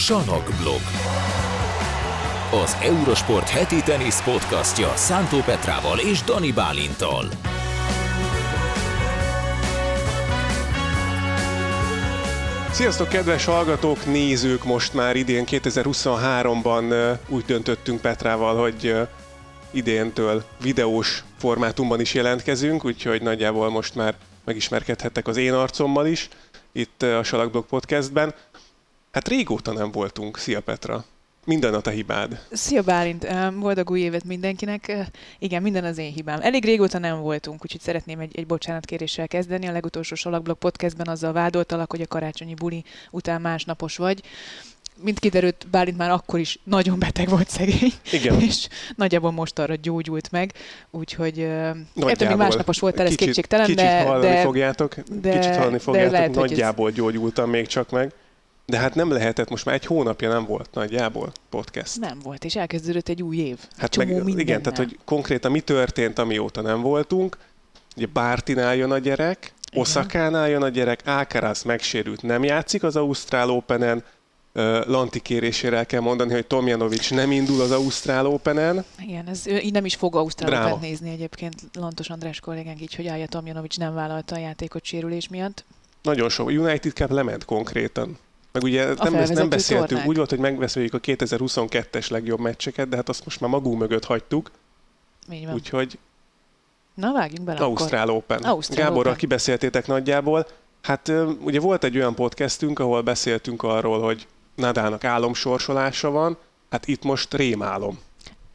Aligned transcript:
Sanokblog. 0.00 0.80
Az 2.62 2.76
Eurosport 2.82 3.48
heti 3.48 3.82
tenisz 3.82 4.22
podcastja 4.22 4.96
Szántó 4.96 5.38
Petrával 5.40 5.98
és 5.98 6.22
Dani 6.22 6.52
Bálintal. 6.52 7.24
Sziasztok, 12.70 13.08
kedves 13.08 13.44
hallgatók, 13.44 14.06
nézők! 14.06 14.64
Most 14.64 14.94
már 14.94 15.16
idén 15.16 15.44
2023-ban 15.46 17.16
úgy 17.28 17.44
döntöttünk 17.44 18.00
Petrával, 18.00 18.60
hogy 18.60 18.94
idéntől 19.70 20.44
videós 20.62 21.24
formátumban 21.38 22.00
is 22.00 22.14
jelentkezünk, 22.14 22.84
úgyhogy 22.84 23.22
nagyjából 23.22 23.70
most 23.70 23.94
már 23.94 24.14
megismerkedhettek 24.44 25.26
az 25.28 25.36
én 25.36 25.52
arcommal 25.52 26.06
is 26.06 26.28
itt 26.72 27.02
a 27.02 27.22
Salakblog 27.22 27.66
Podcastben. 27.66 28.34
Hát 29.10 29.28
régóta 29.28 29.72
nem 29.72 29.90
voltunk. 29.90 30.38
Szia 30.38 30.60
Petra! 30.60 31.04
Minden 31.44 31.74
a 31.74 31.80
te 31.80 31.90
hibád. 31.90 32.46
Szia 32.50 32.82
Bálint, 32.82 33.26
boldog 33.58 33.90
új 33.90 34.00
évet 34.00 34.24
mindenkinek. 34.24 35.10
Igen, 35.38 35.62
minden 35.62 35.84
az 35.84 35.98
én 35.98 36.12
hibám. 36.12 36.40
Elég 36.40 36.64
régóta 36.64 36.98
nem 36.98 37.20
voltunk, 37.20 37.62
úgyhogy 37.62 37.80
szeretném 37.80 38.18
egy, 38.18 38.36
egy 38.36 38.46
bocsánatkéréssel 38.46 39.28
kezdeni. 39.28 39.66
A 39.66 39.72
legutolsó 39.72 40.14
Salakblog 40.14 40.58
podcastben 40.58 41.08
azzal 41.08 41.32
vádoltalak, 41.32 41.90
hogy 41.90 42.00
a 42.00 42.06
karácsonyi 42.06 42.54
buli 42.54 42.84
után 43.10 43.40
másnapos 43.40 43.96
vagy 43.96 44.22
mint 45.02 45.18
kiderült, 45.18 45.66
Bálint 45.70 45.96
már 45.96 46.10
akkor 46.10 46.38
is 46.38 46.58
nagyon 46.64 46.98
beteg 46.98 47.28
volt 47.28 47.48
szegény. 47.48 47.92
Igen. 48.12 48.40
És 48.48 48.68
nagyjából 48.96 49.30
most 49.30 49.58
arra 49.58 49.74
gyógyult 49.74 50.30
meg, 50.30 50.52
úgyhogy 50.90 51.38
értem, 51.38 52.28
még 52.28 52.36
másnapos 52.36 52.78
voltál, 52.78 53.06
ez 53.06 53.14
kétségtelen, 53.14 53.66
kicsit 53.66 53.80
de... 53.80 54.02
hallani 54.02 54.26
de, 54.26 54.40
fogjátok, 54.40 54.94
de, 55.20 55.38
kicsit 55.38 55.56
hallani 55.56 55.78
fogjátok, 55.78 56.12
lehet, 56.12 56.34
nagyjából 56.34 56.88
ez... 56.88 56.94
gyógyultam 56.94 57.50
még 57.50 57.66
csak 57.66 57.90
meg. 57.90 58.12
De 58.70 58.78
hát 58.78 58.94
nem 58.94 59.10
lehetett, 59.10 59.50
most 59.50 59.64
már 59.64 59.74
egy 59.74 59.86
hónapja 59.86 60.28
nem 60.28 60.44
volt 60.44 60.68
nagyjából 60.72 61.32
podcast. 61.48 62.00
Nem 62.00 62.18
volt, 62.22 62.44
és 62.44 62.56
elkezdődött 62.56 63.08
egy 63.08 63.22
új 63.22 63.36
év. 63.36 63.58
Hát 63.76 63.96
meg, 63.96 64.28
igen, 64.38 64.62
tehát 64.62 64.78
hogy 64.78 64.98
konkrétan 65.04 65.50
mi 65.50 65.60
történt, 65.60 66.18
amióta 66.18 66.60
nem 66.60 66.80
voltunk. 66.80 67.38
Ugye 67.96 68.06
Bártinál 68.06 68.76
jön 68.76 68.90
a 68.90 68.98
gyerek, 68.98 69.52
Oszakánál 69.72 70.48
jön 70.48 70.62
a 70.62 70.68
gyerek, 70.68 71.00
Alcaraz 71.04 71.62
megsérült, 71.62 72.22
nem 72.22 72.44
játszik 72.44 72.82
az 72.82 72.96
Ausztrál 72.96 73.50
Openen, 73.50 74.04
Lanti 74.86 75.20
kérésére 75.20 75.76
el 75.76 75.86
kell 75.86 76.00
mondani, 76.00 76.32
hogy 76.32 76.46
Tomjanovics 76.46 77.10
nem 77.10 77.30
indul 77.30 77.60
az 77.60 77.70
Ausztrál 77.70 78.26
Open-en. 78.26 78.84
Igen, 78.98 79.28
ez 79.28 79.46
így 79.46 79.72
nem 79.72 79.84
is 79.84 79.94
fog 79.94 80.16
Ausztrál 80.16 80.66
Open 80.66 80.80
nézni 80.80 81.10
egyébként 81.10 81.54
Lantos 81.72 82.08
András 82.08 82.40
kollégánk 82.40 82.80
így, 82.80 82.94
hogy 82.94 83.06
Ája 83.06 83.26
Tomjanovics 83.26 83.78
nem 83.78 83.94
vállalta 83.94 84.34
a 84.34 84.38
játékot 84.38 84.84
sérülés 84.84 85.28
miatt. 85.28 85.64
Nagyon 86.02 86.28
sok. 86.28 86.48
United 86.48 86.92
Cup 86.92 87.10
lement 87.10 87.44
konkrétan. 87.44 88.18
Meg 88.52 88.62
ugye 88.62 88.94
nem, 88.94 89.12
nem 89.12 89.48
beszéltünk, 89.48 89.88
tornák. 89.88 90.08
úgy 90.08 90.16
volt, 90.16 90.30
hogy 90.30 90.38
megbeszéljük 90.38 90.94
a 90.94 91.00
2022-es 91.00 92.10
legjobb 92.10 92.40
meccseket, 92.40 92.88
de 92.88 92.96
hát 92.96 93.08
azt 93.08 93.24
most 93.24 93.40
már 93.40 93.50
magunk 93.50 93.78
mögött 93.78 94.04
hagytuk. 94.04 94.50
Úgyhogy 95.52 95.98
Na 96.94 97.12
vágjunk 97.12 97.44
bele 97.44 97.60
Ausztrál 97.60 98.08
akkor. 98.08 98.14
Open. 98.14 98.42
Ausztrál 98.42 98.78
Gáborral 98.84 99.06
Open. 99.06 99.16
kibeszéltétek 99.16 99.86
nagyjából. 99.86 100.46
Hát 100.82 101.12
ugye 101.40 101.60
volt 101.60 101.84
egy 101.84 101.96
olyan 101.96 102.14
podcastünk, 102.14 102.78
ahol 102.78 103.02
beszéltünk 103.02 103.62
arról, 103.62 104.00
hogy 104.00 104.26
Nadalnak 104.54 105.04
álomsorsolása 105.04 106.10
van, 106.10 106.36
hát 106.70 106.86
itt 106.86 107.02
most 107.02 107.34
rémálom 107.34 107.98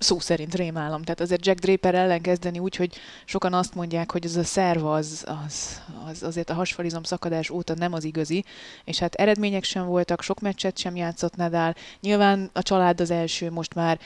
szó 0.05 0.19
szerint 0.19 0.55
rémálom. 0.55 1.01
Tehát 1.01 1.19
azért 1.19 1.45
Jack 1.45 1.59
Draper 1.59 1.95
ellen 1.95 2.21
kezdeni 2.21 2.59
úgy, 2.59 2.75
hogy 2.75 2.95
sokan 3.25 3.53
azt 3.53 3.75
mondják, 3.75 4.11
hogy 4.11 4.25
ez 4.25 4.35
a 4.35 4.43
szerv 4.43 4.85
az, 4.85 5.25
az, 5.45 5.81
az 6.09 6.23
azért 6.23 6.49
a 6.49 6.53
hasfalizom 6.53 7.03
szakadás 7.03 7.49
óta 7.49 7.73
nem 7.75 7.93
az 7.93 8.03
igazi, 8.03 8.43
és 8.83 8.99
hát 8.99 9.13
eredmények 9.13 9.63
sem 9.63 9.85
voltak, 9.85 10.21
sok 10.21 10.39
meccset 10.39 10.77
sem 10.77 10.95
játszott 10.95 11.35
Nadal. 11.35 11.75
Nyilván 12.01 12.49
a 12.53 12.61
család 12.61 13.01
az 13.01 13.11
első 13.11 13.51
most 13.51 13.73
már 13.73 13.99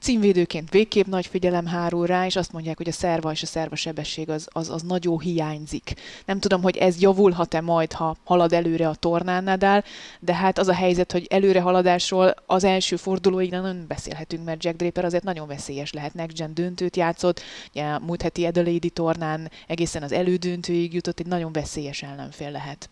címvédőként 0.00 0.70
végképp 0.70 1.06
nagy 1.06 1.26
figyelem 1.26 1.66
hárul 1.66 2.06
rá, 2.06 2.26
és 2.26 2.36
azt 2.36 2.52
mondják, 2.52 2.76
hogy 2.76 2.88
a 2.88 2.92
szerva 2.92 3.30
és 3.30 3.42
a 3.42 3.46
szerva 3.46 3.76
sebesség 3.76 4.30
az, 4.30 4.48
az, 4.52 4.70
az 4.70 4.82
nagyon 4.82 5.18
hiányzik. 5.18 5.94
Nem 6.24 6.40
tudom, 6.40 6.62
hogy 6.62 6.76
ez 6.76 7.00
javulhat-e 7.00 7.60
majd, 7.60 7.92
ha 7.92 8.16
halad 8.24 8.52
előre 8.52 8.88
a 8.88 8.94
tornán 8.94 9.44
Nadal, 9.44 9.84
de 10.20 10.34
hát 10.34 10.58
az 10.58 10.68
a 10.68 10.74
helyzet, 10.74 11.12
hogy 11.12 11.26
előre 11.30 11.60
haladásról 11.60 12.34
az 12.46 12.64
első 12.64 12.96
fordulóig 12.96 13.50
nem 13.50 13.84
beszélhetünk, 13.88 14.44
mert 14.44 14.64
Jack 14.64 14.76
Draper 14.76 15.04
azért 15.04 15.24
nagyon 15.24 15.46
veszélyes 15.46 15.92
lehet. 15.92 16.14
Next 16.14 16.36
Gen 16.36 16.54
döntőt 16.54 16.96
játszott, 16.96 17.40
ugye 17.70 17.98
múlt 17.98 18.22
heti 18.22 18.44
Adelaide 18.44 18.88
tornán 18.88 19.50
egészen 19.66 20.02
az 20.02 20.12
elődöntőig 20.12 20.94
jutott, 20.94 21.20
egy 21.20 21.26
nagyon 21.26 21.52
veszélyes 21.52 22.02
ellenfél 22.02 22.50
lehet. 22.50 22.90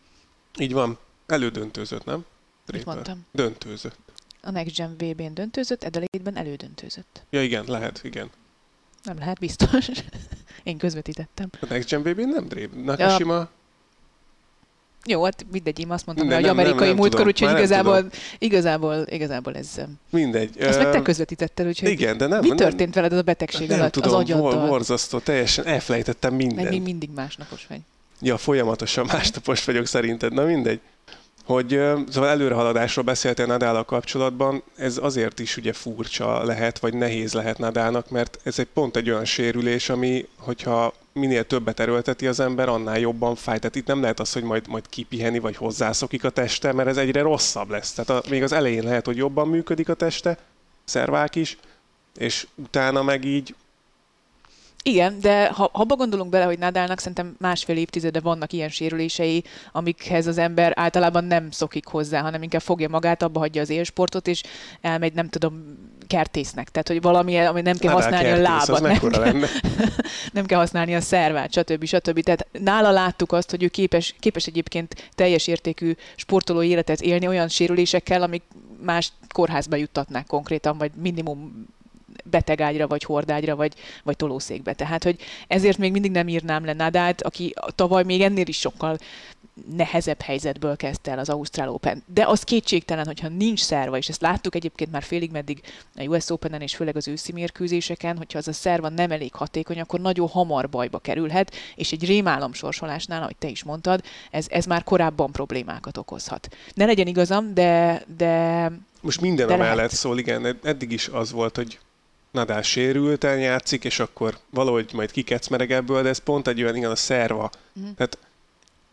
Így 0.59 0.72
van. 0.72 0.99
Elődöntőzött, 1.26 2.05
nem? 2.05 2.25
Draper. 2.66 2.87
Mit 2.87 2.94
mondtam? 2.94 3.26
Döntőzött. 3.32 4.07
A 4.43 4.50
Next 4.50 4.76
Gen 4.76 4.94
VB-n 4.99 5.34
döntőzött, 5.34 5.84
Adelaide-ben 5.84 6.37
elődöntőzött. 6.37 7.22
Ja 7.31 7.43
igen, 7.43 7.65
lehet, 7.66 8.00
igen. 8.03 8.31
Nem 9.03 9.19
lehet, 9.19 9.38
biztos. 9.38 9.88
Én 10.62 10.78
közvetítettem. 10.78 11.50
A 11.60 11.66
Next 11.69 11.88
Gen 11.88 12.03
VB-n 12.03 12.28
nem 12.28 12.49
Drév. 12.49 12.71
Nakashima... 12.71 13.34
Ja. 13.34 13.50
Jó, 15.06 15.25
hát 15.25 15.47
mindegy, 15.50 15.78
én 15.78 15.91
azt 15.91 16.06
mondtam, 16.06 16.28
hogy 16.28 16.44
amerikai 16.44 16.93
múltkor, 16.93 17.26
úgyhogy 17.26 17.50
igazából, 17.50 18.10
igazából, 18.38 19.04
igazából 19.06 19.56
ez... 19.56 19.81
Mindegy. 20.10 20.59
Ezt 20.59 20.78
meg 20.78 20.91
te 20.91 21.03
közvetítetted, 21.03 21.66
úgyhogy 21.66 21.88
igen, 21.91 22.16
de 22.16 22.26
nem, 22.26 22.41
mi 22.41 22.49
nem, 22.49 22.56
történt 22.56 22.94
veled 22.94 23.12
az 23.12 23.19
a 23.19 23.22
betegség 23.22 23.69
nem 23.69 23.78
alatt, 23.78 23.93
tudom, 23.93 24.15
az 24.15 24.20
agyaddal? 24.20 24.66
borzasztó, 24.66 25.19
teljesen 25.19 25.66
elfelejtettem 25.66 26.34
mindent. 26.34 26.62
Meg 26.62 26.70
még 26.70 26.82
mindig 26.82 27.10
másnapos 27.15 27.66
vagy. 27.66 27.81
Ja, 28.20 28.37
folyamatosan 28.37 29.06
másnapos 29.06 29.65
vagyok 29.65 29.87
szerinted, 29.87 30.32
na 30.32 30.44
mindegy 30.44 30.81
hogy 31.48 31.81
szóval 32.09 32.28
előrehaladásról 32.28 33.04
beszéltél 33.04 33.47
Nadállal 33.47 33.84
kapcsolatban, 33.84 34.62
ez 34.76 34.98
azért 35.03 35.38
is 35.38 35.56
ugye 35.56 35.72
furcsa 35.72 36.44
lehet, 36.44 36.78
vagy 36.78 36.94
nehéz 36.94 37.32
lehet 37.32 37.59
Nadálnak, 37.59 38.10
mert 38.10 38.38
ez 38.42 38.59
egy 38.59 38.66
pont 38.66 38.97
egy 38.97 39.10
olyan 39.10 39.25
sérülés, 39.25 39.88
ami, 39.88 40.28
hogyha 40.38 40.94
minél 41.12 41.47
többet 41.47 41.81
erőlteti 41.81 42.26
az 42.26 42.41
ember, 42.41 42.69
annál 42.69 42.98
jobban 42.98 43.34
fáj. 43.34 43.58
Tehát 43.58 43.76
itt 43.76 43.87
nem 43.87 44.00
lehet 44.00 44.20
az, 44.20 44.32
hogy 44.32 44.42
majd, 44.42 44.69
majd 44.69 44.88
kipiheni, 44.88 45.38
vagy 45.38 45.56
hozzászokik 45.56 46.25
a 46.25 46.31
teste, 46.31 46.72
mert 46.72 46.88
ez 46.88 46.97
egyre 46.97 47.20
rosszabb 47.20 47.70
lesz. 47.70 47.92
Tehát 47.92 48.25
a, 48.25 48.28
még 48.31 48.42
az 48.42 48.53
elején 48.53 48.82
lehet, 48.82 49.06
hogy 49.06 49.16
jobban 49.16 49.48
működik 49.48 49.88
a 49.88 49.94
teste, 49.94 50.38
szervák 50.84 51.34
is, 51.34 51.58
és 52.16 52.47
utána 52.54 53.03
meg 53.03 53.25
így 53.25 53.54
igen, 54.83 55.21
de 55.21 55.49
ha 55.49 55.71
abba 55.72 55.97
gondolunk 55.97 56.31
bele, 56.31 56.44
hogy 56.44 56.59
Nadalnak 56.59 56.99
szerintem 56.99 57.37
másfél 57.39 57.77
évtizede 57.77 58.21
vannak 58.21 58.53
ilyen 58.53 58.69
sérülései, 58.69 59.44
amikhez 59.72 60.27
az 60.27 60.39
ember 60.39 60.72
általában 60.77 61.25
nem 61.25 61.50
szokik 61.50 61.87
hozzá, 61.87 62.21
hanem 62.21 62.43
inkább 62.43 62.61
fogja 62.61 62.88
magát, 62.88 63.22
abba 63.22 63.38
hagyja 63.38 63.62
az 63.62 63.71
élsportot, 63.71 64.27
és 64.27 64.43
elmegy, 64.81 65.12
nem 65.12 65.28
tudom, 65.28 65.78
kertésznek. 66.06 66.69
Tehát, 66.69 66.88
hogy 66.88 67.03
valami, 67.03 67.38
ami 67.38 67.61
nem 67.61 67.77
kell 67.77 67.93
Nadal 67.93 68.11
használni 68.11 68.28
kertész, 68.28 68.69
a 68.69 68.72
lábat, 68.72 69.00
nem 69.00 69.11
kell, 69.11 69.49
nem 70.33 70.47
kell 70.47 70.59
használni 70.59 70.94
a 70.94 71.00
szervát, 71.00 71.53
stb. 71.53 71.84
stb. 71.84 72.21
Tehát 72.21 72.47
nála 72.53 72.91
láttuk 72.91 73.33
azt, 73.33 73.50
hogy 73.50 73.62
ő 73.62 73.69
képes, 73.69 74.15
képes 74.21 74.47
egyébként 74.47 75.11
teljes 75.15 75.47
értékű 75.47 75.94
sportoló 76.17 76.62
életet 76.62 77.00
élni 77.00 77.27
olyan 77.27 77.49
sérülésekkel, 77.49 78.22
amik 78.22 78.43
más 78.83 79.12
kórházba 79.33 79.77
juttatnák 79.77 80.27
konkrétan, 80.27 80.78
vagy 80.78 80.91
minimum 80.94 81.67
betegágyra, 82.25 82.87
vagy 82.87 83.03
hordágyra, 83.03 83.56
vagy, 83.56 83.75
vagy 84.03 84.17
tolószékbe. 84.17 84.73
Tehát, 84.73 85.05
hogy 85.05 85.21
ezért 85.47 85.79
még 85.79 85.93
mindig 85.93 86.11
nem 86.11 86.29
írnám 86.29 86.65
le 86.65 86.73
Nadát, 86.73 87.23
aki 87.23 87.55
tavaly 87.75 88.05
még 88.05 88.21
ennél 88.21 88.47
is 88.47 88.59
sokkal 88.59 88.99
nehezebb 89.77 90.21
helyzetből 90.21 90.77
kezdte 90.77 91.11
el 91.11 91.19
az 91.19 91.29
Ausztrál 91.29 91.69
Open. 91.69 92.03
De 92.06 92.27
az 92.27 92.43
kétségtelen, 92.43 93.06
hogyha 93.06 93.29
nincs 93.29 93.61
szerva, 93.61 93.97
és 93.97 94.09
ezt 94.09 94.21
láttuk 94.21 94.55
egyébként 94.55 94.91
már 94.91 95.03
félig 95.03 95.31
meddig 95.31 95.61
a 95.95 96.03
US 96.03 96.31
Open-en 96.31 96.61
és 96.61 96.75
főleg 96.75 96.97
az 96.97 97.09
őszi 97.09 97.33
mérkőzéseken, 97.33 98.17
hogyha 98.17 98.39
az 98.39 98.49
a 98.49 98.53
szerva 98.53 98.89
nem 98.89 99.11
elég 99.11 99.35
hatékony, 99.35 99.81
akkor 99.81 100.00
nagyon 100.00 100.29
hamar 100.29 100.69
bajba 100.69 100.99
kerülhet, 100.99 101.55
és 101.75 101.93
egy 101.93 102.06
rémálom 102.06 102.53
sorsolásnál, 102.53 103.23
ahogy 103.23 103.37
te 103.37 103.49
is 103.49 103.62
mondtad, 103.62 104.05
ez, 104.31 104.47
ez 104.49 104.65
már 104.65 104.85
korábban 104.85 105.33
problémákat 105.33 105.97
okozhat. 105.97 106.49
Ne 106.75 106.85
legyen 106.85 107.06
igazam, 107.06 107.55
de, 107.55 108.03
de 108.17 108.73
most 109.00 109.21
minden 109.21 109.47
de 109.47 109.55
amellett 109.55 109.76
lehet. 109.76 109.91
szól, 109.91 110.19
igen, 110.19 110.59
eddig 110.62 110.93
is 110.93 111.09
az 111.09 111.32
volt, 111.32 111.56
hogy 111.56 111.79
Nadal 112.30 112.62
sérülten 112.62 113.38
játszik, 113.38 113.84
és 113.84 113.98
akkor 113.98 114.38
valahogy 114.50 114.90
majd 114.92 115.10
kikecmereg 115.10 115.72
ebből, 115.72 116.02
de 116.02 116.08
ez 116.08 116.19
pont 116.19 116.48
egy 116.48 116.62
olyan, 116.62 116.76
igen, 116.76 116.90
a 116.90 116.96
szerva. 116.96 117.50
Uh-huh. 117.76 117.94
Tehát 117.94 118.19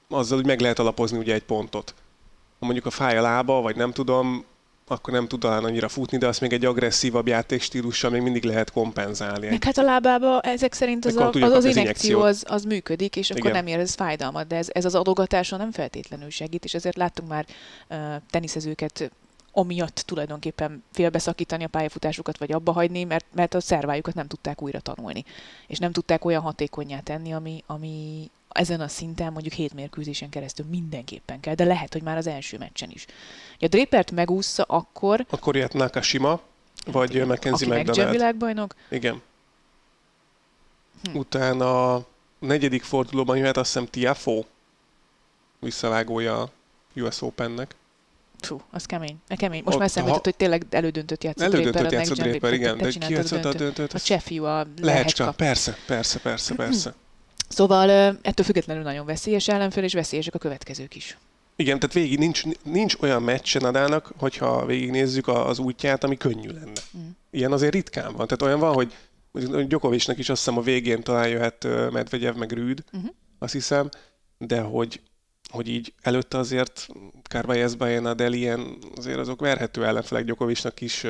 azzal, 0.09 0.37
hogy 0.37 0.45
meg 0.45 0.59
lehet 0.59 0.79
alapozni 0.79 1.17
ugye 1.17 1.33
egy 1.33 1.43
pontot. 1.43 1.93
Ha 2.59 2.65
mondjuk 2.65 2.85
a 2.85 2.89
fáj 2.89 3.17
a 3.17 3.21
lába, 3.21 3.61
vagy 3.61 3.75
nem 3.75 3.91
tudom, 3.91 4.45
akkor 4.87 5.13
nem 5.13 5.27
tud 5.27 5.39
talán 5.39 5.63
annyira 5.63 5.87
futni, 5.87 6.17
de 6.17 6.27
azt 6.27 6.41
még 6.41 6.53
egy 6.53 6.65
agresszívabb 6.65 7.27
játékstílussal 7.27 8.09
még 8.09 8.21
mindig 8.21 8.43
lehet 8.43 8.71
kompenzálni. 8.71 9.47
Meg 9.47 9.63
hát 9.63 9.77
a 9.77 9.81
lábába 9.81 10.39
ezek 10.39 10.73
szerint 10.73 11.05
az, 11.05 11.15
a, 11.15 11.29
az, 11.29 11.51
az 11.51 11.65
injekció 11.65 12.21
az, 12.21 12.43
az 12.47 12.63
működik, 12.63 13.15
és 13.15 13.29
akkor 13.29 13.41
Igen. 13.41 13.55
nem 13.55 13.67
érez 13.67 13.93
fájdalmat, 13.93 14.47
de 14.47 14.55
ez, 14.55 14.67
ez 14.71 14.85
az 14.85 14.95
adogatáson 14.95 15.59
nem 15.59 15.71
feltétlenül 15.71 16.29
segít, 16.29 16.63
és 16.63 16.73
ezért 16.73 16.97
láttunk 16.97 17.29
már 17.29 17.45
uh, 17.89 17.97
teniszezőket 18.29 19.11
amiatt 19.57 20.03
tulajdonképpen 20.05 20.83
félbeszakítani 20.91 21.63
a 21.63 21.67
pályafutásukat, 21.67 22.37
vagy 22.37 22.51
abba 22.51 22.71
hagyni, 22.71 23.03
mert, 23.03 23.25
mert 23.33 23.53
a 23.53 23.59
szervájukat 23.59 24.13
nem 24.13 24.27
tudták 24.27 24.61
újra 24.61 24.79
tanulni. 24.79 25.25
És 25.67 25.77
nem 25.77 25.91
tudták 25.91 26.25
olyan 26.25 26.41
hatékonyá 26.41 26.99
tenni, 26.99 27.33
ami, 27.33 27.63
ami 27.65 28.29
ezen 28.49 28.81
a 28.81 28.87
szinten 28.87 29.31
mondjuk 29.31 29.53
hét 29.53 29.73
mérkőzésen 29.73 30.29
keresztül 30.29 30.65
mindenképpen 30.69 31.39
kell, 31.39 31.55
de 31.55 31.63
lehet, 31.63 31.93
hogy 31.93 32.01
már 32.01 32.17
az 32.17 32.27
első 32.27 32.57
meccsen 32.57 32.89
is. 32.89 33.05
A 33.59 33.67
Drapert 33.67 34.11
megúszza, 34.11 34.63
akkor... 34.63 35.25
Akkor 35.29 35.55
jöhet 35.55 35.73
Nakashima, 35.73 36.39
vagy 36.85 37.15
igen, 37.15 37.27
Mackenzie 37.27 37.67
aki 37.67 37.79
McDonald. 37.79 38.11
világbajnok. 38.11 38.75
Igen. 38.89 39.21
Hm. 41.03 41.17
Utána 41.17 41.93
a 41.93 42.05
negyedik 42.39 42.83
fordulóban 42.83 43.37
jöhet 43.37 43.57
azt 43.57 43.73
hiszem 43.73 43.87
Tiafo, 43.87 44.43
visszavágója 45.59 46.41
a 46.41 46.49
US 46.95 47.21
Opennek. 47.21 47.75
Fú, 48.39 48.61
az 48.71 48.85
kemény. 48.85 49.17
Ne 49.27 49.35
kemény. 49.35 49.61
Most 49.65 49.77
már 49.77 49.87
eszembe 49.87 50.09
ha- 50.11 50.19
hogy 50.23 50.35
tényleg 50.35 50.65
elődöntött 50.69 51.23
játszott 51.23 51.53
Elődöntött 51.53 51.91
játszott 51.91 52.17
Draper, 52.17 52.53
igen, 52.53 52.77
de 52.77 52.89
kijátszotta 52.89 53.49
a 53.49 53.53
döntőt. 53.53 53.93
A 53.93 53.99
cseh 53.99 54.19
fiú, 54.19 54.43
a 54.43 54.67
Lehecska, 54.81 55.31
persze, 55.31 55.77
persze, 55.85 56.19
persze, 56.19 56.55
persze. 56.55 56.93
Szóval 57.47 57.89
ettől 58.21 58.45
függetlenül 58.45 58.83
nagyon 58.83 59.05
veszélyes 59.05 59.47
ellenfél, 59.47 59.83
és 59.83 59.93
veszélyesek 59.93 60.35
a 60.35 60.37
következők 60.37 60.95
is. 60.95 61.17
Igen, 61.55 61.79
tehát 61.79 61.95
végig 61.95 62.17
nincs, 62.19 62.43
nincs 62.63 62.95
olyan 62.99 63.23
meccse 63.23 63.59
Nadalnak, 63.59 64.11
hogyha 64.17 64.65
végignézzük 64.65 65.27
az 65.27 65.59
útját, 65.59 66.03
ami 66.03 66.17
könnyű 66.17 66.47
lenne. 66.49 66.71
Mm. 66.97 67.07
Ilyen 67.31 67.51
azért 67.51 67.73
ritkán 67.73 68.13
van. 68.15 68.27
Tehát 68.27 68.41
olyan 68.41 68.59
van, 68.59 68.73
hogy 68.73 68.93
Djokovicnak 69.67 70.17
is 70.17 70.29
azt 70.29 70.43
hiszem 70.43 70.57
a 70.59 70.61
végén 70.61 71.03
talán 71.03 71.27
jöhet 71.27 71.67
Medvegyev 71.91 72.35
meg 72.35 72.51
Rüd, 72.51 72.83
Mhm. 72.91 73.05
azt 73.39 73.53
hiszem, 73.53 73.89
de 74.37 74.61
hogy, 74.61 75.01
hogy 75.55 75.67
így 75.67 75.93
előtte 76.01 76.37
azért 76.37 76.87
Carvalhez, 77.29 77.75
Nadal 77.75 78.33
ilyen, 78.33 78.77
azért 78.95 79.17
azok 79.17 79.39
verhető 79.39 79.85
ellenfelek 79.85 80.23
Djokovicnak 80.23 80.81
is 80.81 81.05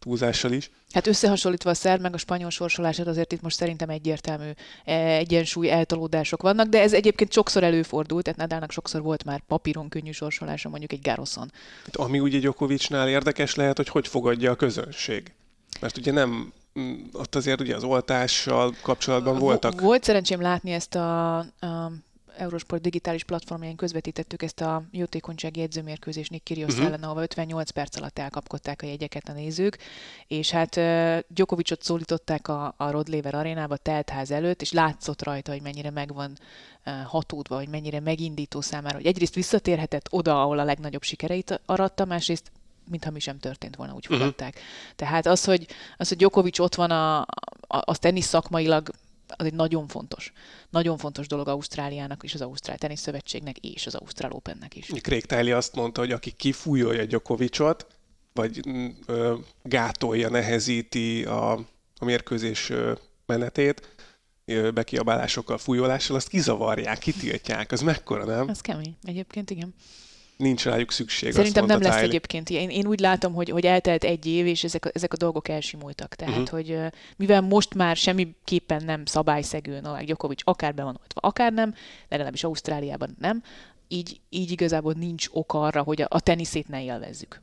túlzással 0.00 0.52
is. 0.52 0.70
Hát 0.92 1.06
összehasonlítva 1.06 1.70
a 1.70 1.74
szerb 1.74 2.00
meg 2.00 2.14
a 2.14 2.16
spanyol 2.16 2.50
sorsolását 2.50 3.06
azért 3.06 3.32
itt 3.32 3.40
most 3.40 3.56
szerintem 3.56 3.88
egyértelmű 3.88 4.50
eh, 4.84 5.16
egyensúly 5.16 5.70
eltolódások 5.70 6.42
vannak, 6.42 6.68
de 6.68 6.80
ez 6.80 6.92
egyébként 6.92 7.32
sokszor 7.32 7.62
előfordult, 7.62 8.24
tehát 8.24 8.38
Nadalnak 8.38 8.70
sokszor 8.72 9.02
volt 9.02 9.24
már 9.24 9.42
papíron 9.46 9.88
könnyű 9.88 10.10
sorsolása 10.10 10.68
mondjuk 10.68 10.92
egy 10.92 11.00
Garoszon. 11.02 11.52
Hát 11.84 11.96
Ami 11.96 12.20
ugye 12.20 12.38
Djokovicnál 12.38 13.08
érdekes 13.08 13.54
lehet, 13.54 13.76
hogy 13.76 13.88
hogy 13.88 14.08
fogadja 14.08 14.50
a 14.50 14.54
közönség. 14.54 15.32
Mert 15.80 15.96
ugye 15.96 16.12
nem, 16.12 16.52
mm, 16.78 16.94
ott 17.12 17.34
azért 17.34 17.60
ugye 17.60 17.76
az 17.76 17.84
oltással 17.84 18.74
kapcsolatban 18.82 19.38
voltak. 19.38 19.72
Vo- 19.72 19.82
Volt 19.82 20.04
szerencsém 20.04 20.40
látni 20.40 20.70
ezt 20.72 20.94
a, 20.94 21.38
a 21.38 21.92
Eurosport 22.40 22.82
digitális 22.82 23.24
platformján 23.24 23.76
közvetítettük 23.76 24.42
ezt 24.42 24.60
a 24.60 24.82
jótékonysági 24.90 25.60
edzőmérkőzés 25.60 26.28
Nick 26.28 26.44
Kyrgios 26.44 26.74
Mhm. 26.74 26.84
ellen, 26.84 27.02
ahol 27.02 27.22
58 27.22 27.70
perc 27.70 27.96
alatt 27.96 28.18
elkapkodták 28.18 28.82
a 28.82 28.86
jegyeket 28.86 29.28
a 29.28 29.32
nézők, 29.32 29.78
és 30.26 30.50
hát 30.50 30.76
uh, 30.76 31.18
Djokovicot 31.28 31.82
szólították 31.82 32.48
a, 32.48 32.74
a 32.76 32.90
Rod 32.90 33.08
Laver 33.08 33.34
arénába 33.34 33.76
teltház 33.76 34.30
előtt, 34.30 34.60
és 34.62 34.72
látszott 34.72 35.22
rajta, 35.22 35.52
hogy 35.52 35.62
mennyire 35.62 35.90
megvan 35.90 36.38
uh, 36.86 36.92
hatódva, 37.04 37.56
hogy 37.56 37.68
mennyire 37.68 38.00
megindító 38.00 38.60
számára, 38.60 38.96
hogy 38.96 39.06
egyrészt 39.06 39.34
visszatérhetett 39.34 40.06
oda, 40.10 40.42
ahol 40.42 40.58
a 40.58 40.64
legnagyobb 40.64 41.02
sikereit 41.02 41.60
aratta, 41.66 42.04
másrészt 42.04 42.50
mintha 42.90 43.10
mi 43.10 43.20
sem 43.20 43.38
történt 43.38 43.76
volna, 43.76 43.94
úgy 43.94 44.06
Mhm. 44.08 44.18
fogadták. 44.18 44.60
Tehát 44.96 45.26
az, 45.26 45.44
hogy, 45.44 45.66
az, 45.96 46.08
hogy 46.08 46.16
Djokovic 46.16 46.58
ott 46.58 46.74
van 46.74 46.90
a, 46.90 47.20
a, 47.20 47.26
a 47.66 47.96
tenisz 47.96 48.26
szakmailag, 48.26 48.90
az 49.36 49.46
egy 49.46 49.54
nagyon 49.54 49.88
fontos. 49.88 50.32
Nagyon 50.70 50.98
fontos 50.98 51.26
dolog 51.26 51.48
Ausztráliának 51.48 52.22
és 52.24 52.34
az 52.34 52.40
Ausztrál 52.40 52.78
Tenisz 52.78 53.00
Szövetségnek 53.00 53.58
és 53.58 53.86
az 53.86 53.94
Ausztrál 53.94 54.32
Opennek 54.32 54.76
is. 54.76 54.86
Craig 54.86 55.26
Tiley 55.26 55.56
azt 55.56 55.74
mondta, 55.74 56.00
hogy 56.00 56.12
aki 56.12 56.30
kifújolja 56.30 57.04
Djokovicot, 57.04 57.86
vagy 58.32 58.68
mm, 58.68 58.88
ö, 59.06 59.34
gátolja, 59.62 60.28
nehezíti 60.28 61.24
a, 61.24 61.52
a 61.96 62.04
mérkőzés 62.04 62.72
menetét, 63.26 63.88
bekiabálásokkal, 64.74 65.58
fújolással, 65.58 66.16
azt 66.16 66.28
kizavarják, 66.28 66.98
kitiltják. 66.98 67.72
Az 67.72 67.80
mekkora, 67.80 68.24
nem? 68.24 68.48
Ez 68.48 68.60
kemény. 68.60 68.96
Egyébként 69.02 69.50
igen. 69.50 69.74
Nincs 70.40 70.64
rájuk 70.64 70.92
szükség. 70.92 71.32
Szerintem 71.32 71.66
nem 71.66 71.80
lesz 71.80 71.94
Tiley. 71.94 72.08
egyébként 72.08 72.48
ilyen. 72.50 72.62
Én, 72.62 72.70
én 72.70 72.86
úgy 72.86 73.00
látom, 73.00 73.34
hogy, 73.34 73.48
hogy 73.48 73.64
eltelt 73.66 74.04
egy 74.04 74.26
év, 74.26 74.46
és 74.46 74.64
ezek, 74.64 74.84
a- 74.84 74.90
ezek 74.92 75.12
a 75.12 75.16
dolgok 75.16 75.48
elsimultak. 75.48 76.14
Tehát, 76.14 76.38
uh-huh. 76.38 76.48
hogy 76.48 76.78
mivel 77.16 77.40
most 77.40 77.74
már 77.74 77.96
semmiképpen 77.96 78.84
nem 78.84 79.04
szabályszegő 79.04 79.80
Novák 79.80 80.04
Djokovic, 80.04 80.40
akár 80.44 80.74
be 80.74 80.82
van 80.82 80.98
oltva, 81.00 81.20
akár 81.20 81.52
nem, 81.52 81.74
legalábbis 82.08 82.44
Ausztráliában 82.44 83.16
nem, 83.20 83.42
így, 83.88 84.20
így 84.28 84.50
igazából 84.50 84.94
nincs 84.98 85.26
ok 85.32 85.52
arra, 85.54 85.82
hogy 85.82 86.02
a, 86.02 86.06
a 86.08 86.20
teniszét 86.20 86.68
ne 86.68 86.82
élvezzük. 86.82 87.40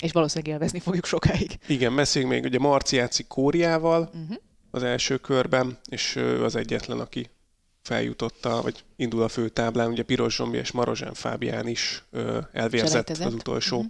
És 0.00 0.12
valószínűleg 0.12 0.54
élvezni 0.54 0.78
fogjuk 0.78 1.04
sokáig. 1.04 1.58
Igen, 1.66 1.94
beszéljünk 1.96 2.34
még, 2.34 2.44
ugye 2.44 2.58
Marci 2.58 2.96
játszik 2.96 3.26
Kóriával 3.26 4.10
Uh-huh. 4.12 4.36
az 4.70 4.82
első 4.82 5.16
körben, 5.16 5.78
és 5.90 6.16
ő 6.16 6.44
az 6.44 6.56
egyetlen, 6.56 7.00
aki 7.00 7.30
feljutotta, 7.88 8.62
vagy 8.62 8.84
indul 8.96 9.22
a 9.22 9.28
főtáblán, 9.28 9.90
ugye 9.90 10.02
Piros 10.02 10.34
Zsombi 10.34 10.58
és 10.58 10.72
Marozsán 10.72 11.14
Fábián 11.14 11.66
is 11.66 12.04
ö, 12.10 12.38
elvérzett 12.52 13.08
az 13.08 13.34
utolsó. 13.34 13.78
Mhm. 13.78 13.86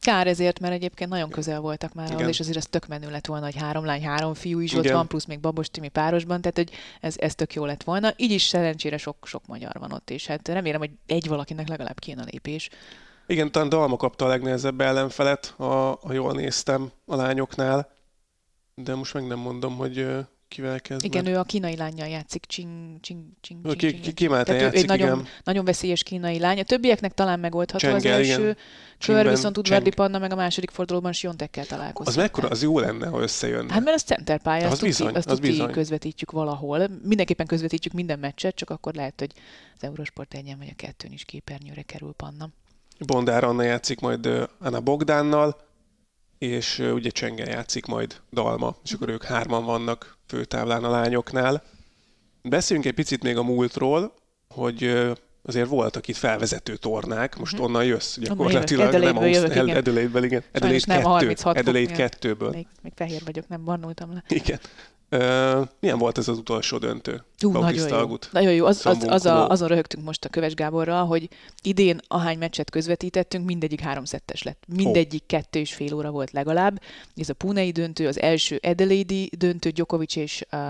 Kár 0.00 0.26
ezért, 0.26 0.60
mert 0.60 0.74
egyébként 0.74 1.10
nagyon 1.10 1.30
közel 1.30 1.60
voltak 1.60 1.94
már 1.94 2.10
ahhoz, 2.10 2.28
és 2.28 2.40
azért 2.40 2.56
az 2.56 2.66
tök 2.66 2.86
menő 2.86 3.10
lett 3.10 3.26
volna, 3.26 3.44
hogy 3.44 3.56
három 3.56 3.84
lány, 3.84 4.04
három 4.04 4.34
fiú 4.34 4.60
is 4.60 4.74
ott 4.74 4.84
Igen. 4.84 4.96
van, 4.96 5.06
plusz 5.06 5.24
még 5.24 5.40
Babos 5.40 5.70
Timi 5.70 5.88
párosban, 5.88 6.40
tehát 6.40 6.56
hogy 6.56 6.70
ez, 7.00 7.14
ez 7.18 7.34
tök 7.34 7.54
jó 7.54 7.64
lett 7.64 7.82
volna. 7.82 8.12
Így 8.16 8.30
is 8.30 8.42
szerencsére 8.42 8.96
sok, 8.96 9.16
sok 9.22 9.46
magyar 9.46 9.72
van 9.78 9.92
ott, 9.92 10.10
és 10.10 10.26
hát 10.26 10.48
remélem, 10.48 10.80
hogy 10.80 10.90
egy 11.06 11.28
valakinek 11.28 11.68
legalább 11.68 11.98
kéne 11.98 12.22
a 12.22 12.26
lépés. 12.30 12.68
Igen, 13.26 13.52
talán 13.52 13.68
Dalma 13.68 13.96
kapta 13.96 14.24
a 14.24 14.28
legnehezebb 14.28 14.80
ellenfelet, 14.80 15.54
ha, 15.56 15.98
ha 16.02 16.12
jól 16.12 16.32
néztem 16.32 16.90
a 17.06 17.16
lányoknál, 17.16 17.92
de 18.74 18.94
most 18.94 19.14
meg 19.14 19.26
nem 19.26 19.38
mondom, 19.38 19.76
hogy 19.76 20.06
kivel 20.54 20.80
kezd. 20.80 21.04
Igen, 21.04 21.22
mert- 21.24 21.36
ő 21.36 21.38
a 21.38 21.42
kínai 21.42 21.76
lányjal 21.76 22.08
játszik, 22.08 22.44
Csing, 22.46 23.00
Csing, 23.00 23.20
Csing, 23.40 23.66
Csing, 23.66 23.76
ki, 23.76 24.00
ki, 24.00 24.12
kiemelten 24.12 24.56
Tehát 24.56 24.60
ő 24.60 24.64
játszik, 24.64 24.90
egy 24.90 24.98
nagyon, 24.98 25.18
igen. 25.18 25.30
nagyon 25.44 25.64
veszélyes 25.64 26.02
kínai 26.02 26.38
lány. 26.38 26.58
A 26.58 26.62
többieknek 26.62 27.14
talán 27.14 27.40
megoldható 27.40 27.88
az 27.88 28.02
Csengel, 28.02 28.20
igen. 28.20 28.30
első 28.32 28.44
kör, 28.44 28.56
Csingben, 28.98 29.28
viszont 29.28 29.58
Udvardi. 29.58 29.90
Panna 29.90 30.18
meg 30.18 30.32
a 30.32 30.34
második 30.34 30.70
fordulóban 30.70 31.12
Siontekkel 31.12 31.66
találkozott. 31.66 32.08
Az 32.08 32.16
mekkora, 32.16 32.48
az 32.48 32.62
jó 32.62 32.78
lenne, 32.78 33.06
ha 33.06 33.20
összejönne. 33.20 33.72
Hát 33.72 33.84
mert 33.84 33.96
az 33.96 34.02
center 34.02 34.42
pálya, 34.42 34.64
Az 34.66 34.70
azt, 34.70 34.80
tuti, 34.80 34.90
bizony, 34.90 35.14
azt 35.14 35.30
az 35.30 35.38
bizony. 35.40 35.70
közvetítjük 35.70 36.30
valahol. 36.30 36.88
Mindenképpen 37.02 37.46
közvetítjük 37.46 37.92
minden 37.92 38.18
meccset, 38.18 38.54
csak 38.54 38.70
akkor 38.70 38.94
lehet, 38.94 39.14
hogy 39.18 39.32
az 39.76 39.84
Eurosport 39.84 40.34
egyen 40.34 40.58
vagy 40.58 40.68
a 40.70 40.76
kettőn 40.76 41.12
is 41.12 41.24
képernyőre 41.24 41.82
kerül 41.82 42.12
Panna. 42.16 42.48
Bondár 43.06 43.44
Anna 43.44 43.62
játszik 43.62 44.00
majd 44.00 44.28
Anna 44.58 44.80
Bogdánnal, 44.80 45.56
és 46.38 46.78
ugye 46.78 47.10
Csenge 47.10 47.44
játszik 47.44 47.86
majd 47.86 48.20
Dalma, 48.32 48.76
és 48.84 48.92
akkor 48.92 49.08
ők 49.08 49.24
hárman 49.24 49.64
vannak 49.64 50.16
főtáblán 50.26 50.84
a 50.84 50.90
lányoknál. 50.90 51.62
Beszéljünk 52.42 52.88
egy 52.88 52.94
picit 52.94 53.22
még 53.22 53.36
a 53.36 53.42
múltról, 53.42 54.14
hogy 54.48 55.02
azért 55.42 55.68
voltak 55.68 56.08
itt 56.08 56.16
felvezető 56.16 56.76
tornák, 56.76 57.36
most 57.38 57.58
onnan 57.58 57.84
jössz 57.84 58.18
gyakorlatilag, 58.18 58.86
Mhm. 58.92 59.02
jövök, 59.02 59.14
nem 59.14 59.26
jövök, 59.28 59.50
igen. 59.50 59.76
Adelaide-ből, 59.76 60.24
igen. 60.24 60.42
A 60.52 60.58
2, 60.58 61.00
36 61.02 61.40
fok 61.40 61.56
Adelaide 61.56 61.96
miatt. 61.96 62.16
2-ből. 62.20 62.50
Még, 62.52 62.66
még 62.82 62.92
fehér 62.94 63.22
vagyok, 63.24 63.48
nem 63.48 63.64
barnultam 63.64 64.12
le. 64.12 64.24
Igen. 64.28 64.58
Milyen 65.80 65.98
volt 65.98 66.18
ez 66.18 66.28
az 66.28 66.38
utolsó 66.38 66.78
döntő? 66.78 67.24
Ú, 67.44 67.50
Bautista 67.50 67.82
nagyon 67.82 67.98
jó. 67.98 68.04
Agut. 68.04 68.28
Nagyon 68.32 68.52
jó. 68.52 68.66
Az, 68.66 68.86
az, 68.86 69.04
az 69.08 69.26
a, 69.26 69.48
azon 69.48 69.68
röhögtünk 69.68 70.04
most 70.04 70.24
a 70.24 70.28
Köves 70.28 70.54
Gáborral, 70.54 71.06
hogy 71.06 71.28
idén 71.62 72.00
ahány 72.08 72.38
meccset 72.38 72.70
közvetítettünk, 72.70 73.46
mindegyik 73.46 73.80
háromszettes 73.80 74.42
lett. 74.42 74.62
Mindegyik 74.76 75.22
kettő 75.26 75.58
és 75.58 75.74
fél 75.74 75.94
óra 75.94 76.10
volt 76.10 76.30
legalább. 76.30 76.80
Ez 77.16 77.28
a 77.28 77.34
Punei 77.34 77.70
döntő, 77.70 78.06
az 78.06 78.20
első 78.20 78.60
Adelaide 78.62 79.26
döntő 79.38 79.70
Djokovic 79.70 80.16
és 80.16 80.44
uh, 80.52 80.60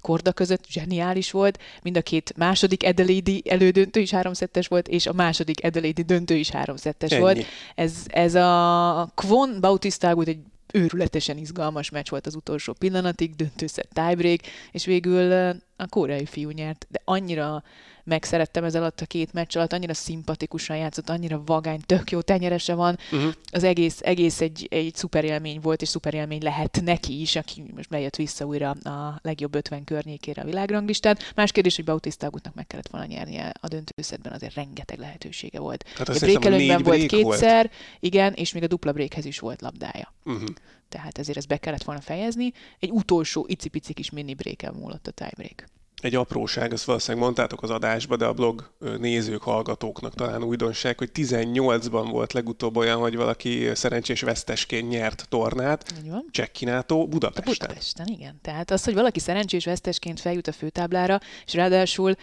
Korda 0.00 0.32
között 0.32 0.66
zseniális 0.68 1.30
volt. 1.30 1.58
Mind 1.82 1.96
a 1.96 2.02
két 2.02 2.32
második 2.36 2.84
Adelaide 2.84 3.32
elődöntő 3.44 4.00
is 4.00 4.10
háromszettes 4.10 4.68
volt, 4.68 4.88
és 4.88 5.06
a 5.06 5.12
második 5.12 5.64
Adelaide 5.64 6.02
döntő 6.02 6.34
is 6.34 6.50
háromszettes 6.50 7.10
Ennyi. 7.10 7.20
volt. 7.20 7.44
Ez, 7.74 7.92
ez 8.06 8.34
a 8.34 9.10
Kvon 9.14 9.60
Bautista 9.60 10.08
Agut 10.08 10.28
egy 10.28 10.38
őrületesen 10.74 11.38
izgalmas 11.38 11.90
meccs 11.90 12.08
volt 12.08 12.26
az 12.26 12.34
utolsó 12.34 12.72
pillanatig, 12.72 13.34
döntőszer 13.34 13.86
tiebreak, 13.92 14.40
és 14.72 14.84
végül 14.84 15.32
a 15.76 15.86
koreai 15.88 16.26
fiú 16.26 16.50
nyert, 16.50 16.86
de 16.90 17.00
annyira 17.04 17.62
megszerettem 18.04 18.64
ez 18.64 18.74
alatt 18.74 19.00
a 19.00 19.06
két 19.06 19.32
meccs 19.32 19.56
alatt, 19.56 19.72
annyira 19.72 19.94
szimpatikusan 19.94 20.76
játszott, 20.76 21.08
annyira 21.08 21.42
vagány, 21.44 21.80
tök 21.86 22.10
jó 22.10 22.20
tenyerese 22.20 22.74
van, 22.74 22.98
Uh-huh. 23.12 23.32
az 23.52 23.62
egész, 23.64 24.00
egész 24.02 24.40
egy, 24.40 24.66
egy 24.70 24.94
szuper 24.94 25.24
élmény 25.24 25.60
volt, 25.60 25.82
és 25.82 25.88
szuper 25.88 26.14
élmény 26.14 26.42
lehet 26.42 26.80
neki 26.84 27.20
is, 27.20 27.36
aki 27.36 27.62
most 27.74 27.88
bejött 27.88 28.16
vissza 28.16 28.44
újra 28.44 28.70
a 28.70 29.18
legjobb 29.22 29.54
50 29.54 29.84
környékére 29.84 30.42
a 30.42 30.44
világranglistán. 30.44 31.18
Más 31.34 31.52
kérdés, 31.52 31.76
hogy 31.76 31.84
Bautista 31.84 32.26
Agutnak 32.26 32.54
meg 32.54 32.66
kellett 32.66 32.88
volna 32.88 33.06
nyernie 33.06 33.52
a 33.60 33.68
döntőszedben, 33.68 34.32
azért 34.32 34.54
rengeteg 34.54 34.98
lehetősége 34.98 35.58
volt. 35.58 35.82
Tehát 35.92 36.08
A 36.08 36.10
azt 36.12 36.24
hiszem, 36.24 36.28
breakelőnyben 36.40 36.76
négy 36.76 36.84
volt 36.86 37.06
break 37.06 37.22
volt. 37.22 37.38
kétszer, 37.38 37.70
igen, 38.00 38.32
és 38.32 38.52
még 38.52 38.62
a 38.62 38.66
dupla 38.66 38.92
breakhez 38.92 39.24
is 39.24 39.38
volt 39.38 39.60
labdája. 39.60 40.12
Uh-huh. 40.24 40.48
Tehát 40.88 41.18
ezért 41.18 41.36
ezt 41.38 41.48
be 41.48 41.56
kellett 41.56 41.82
volna 41.82 42.00
fejezni. 42.00 42.52
Egy 42.78 42.90
utolsó 42.90 43.44
icipici 43.48 43.92
kis 43.92 44.10
mini 44.10 44.34
break 44.34 44.74
múlott 44.76 45.06
a 45.06 45.10
tiebreak. 45.10 45.64
Egy 46.04 46.14
apróság, 46.14 46.72
ezt 46.72 46.84
valószínűleg 46.84 47.24
mondtátok 47.24 47.62
az 47.62 47.70
adásba, 47.70 48.16
de 48.16 48.24
a 48.24 48.32
blog 48.32 48.70
nézők, 48.98 49.42
hallgatóknak 49.42 50.14
talán 50.14 50.42
újdonság, 50.42 50.98
hogy 50.98 51.10
18-ban 51.14 52.08
volt 52.10 52.32
legutóbb 52.32 52.76
olyan, 52.76 52.98
hogy 52.98 53.16
valaki 53.16 53.70
szerencsés 53.74 54.20
vesztesként 54.20 54.88
nyert 54.88 55.26
tornát. 55.28 55.92
Csekkinátó 56.30 57.08
Budapesten. 57.08 57.54
Budapesten, 57.58 58.06
igen. 58.06 58.38
Tehát 58.42 58.70
az, 58.70 58.84
hogy 58.84 58.94
valaki 58.94 59.18
szerencsés 59.18 59.64
vesztesként 59.64 60.20
feljut 60.20 60.46
a 60.46 60.52
főtáblára, 60.52 61.20
és 61.46 61.54
ráadásul 61.54 62.14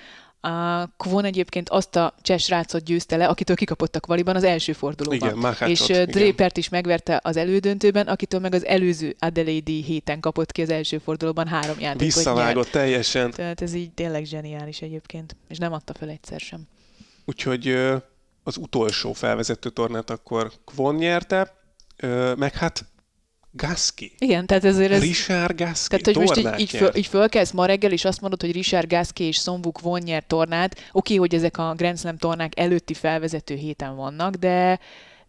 A 0.44 0.86
Kvon 0.98 1.26
egyébként 1.26 1.70
azt 1.70 1.96
a 1.96 2.14
cseh 2.22 2.38
srácot 2.38 2.84
győzte 2.84 3.18
le, 3.18 3.28
akitől 3.28 3.56
kikapott 3.56 3.96
a 3.96 4.00
kvaliban 4.00 4.36
az 4.36 4.44
első 4.44 4.74
fordulóban. 4.74 5.30
Igen, 5.30 5.38
Mahácsot, 5.38 5.68
és 5.68 5.90
igen. 5.90 6.06
Drapert 6.06 6.58
is 6.58 6.70
megverte 6.70 7.20
az 7.24 7.38
elődöntőben, 7.38 8.08
akitől 8.08 8.40
meg 8.40 8.54
az 8.54 8.66
előző 8.66 9.16
Adelaide 9.20 9.72
héten 9.72 10.20
kapott 10.20 10.52
ki 10.52 10.62
az 10.62 10.70
első 10.70 10.98
fordulóban 10.98 11.48
három 11.48 11.80
játékot 11.80 12.16
Visszavágott 12.16 12.64
nyert. 12.64 12.72
teljesen. 12.72 13.32
Tehát 13.32 13.62
ez 13.62 13.74
így 13.74 13.92
tényleg 13.92 14.26
zseniális 14.26 14.82
egyébként, 14.82 15.36
és 15.48 15.58
nem 15.58 15.74
adta 15.74 15.94
fel 15.94 16.10
egyszer 16.10 16.40
sem. 16.40 16.68
Úgyhogy 17.26 17.68
az 18.44 18.58
utolsó 18.58 19.14
felvezető 19.14 19.70
tornát 19.70 20.10
akkor 20.10 20.52
Kvon 20.66 20.96
nyerte, 20.96 21.54
meg 22.36 22.54
hát 22.54 22.86
Gaski. 23.54 24.12
Igen, 24.18 24.46
tehát 24.46 24.66
ezért 24.66 24.92
ez... 24.92 25.02
Richard 25.02 25.58
Gaski 25.58 25.88
Tehát, 25.98 26.06
hogy 26.06 26.16
most 26.16 26.38
így, 26.38 26.60
így, 26.60 26.78
föl, 26.78 26.96
így 26.96 27.08
fölkelsz 27.08 27.52
ma 27.52 27.66
reggel, 27.66 27.92
és 27.92 28.06
azt 28.06 28.22
mondod, 28.22 28.42
hogy 28.42 28.52
Richard 28.52 28.90
Gasquet 28.90 29.28
és 29.28 29.38
Sonvuk 29.38 29.80
von 29.80 30.02
nyert 30.02 30.28
tornát. 30.28 30.90
Oké, 30.92 31.16
hogy 31.16 31.36
ezek 31.36 31.58
a 31.58 31.74
Grand 31.78 32.00
Slam 32.00 32.18
tornák 32.18 32.60
előtti 32.60 32.94
felvezető 32.94 33.56
héten 33.56 33.96
vannak, 33.96 34.36
de 34.36 34.80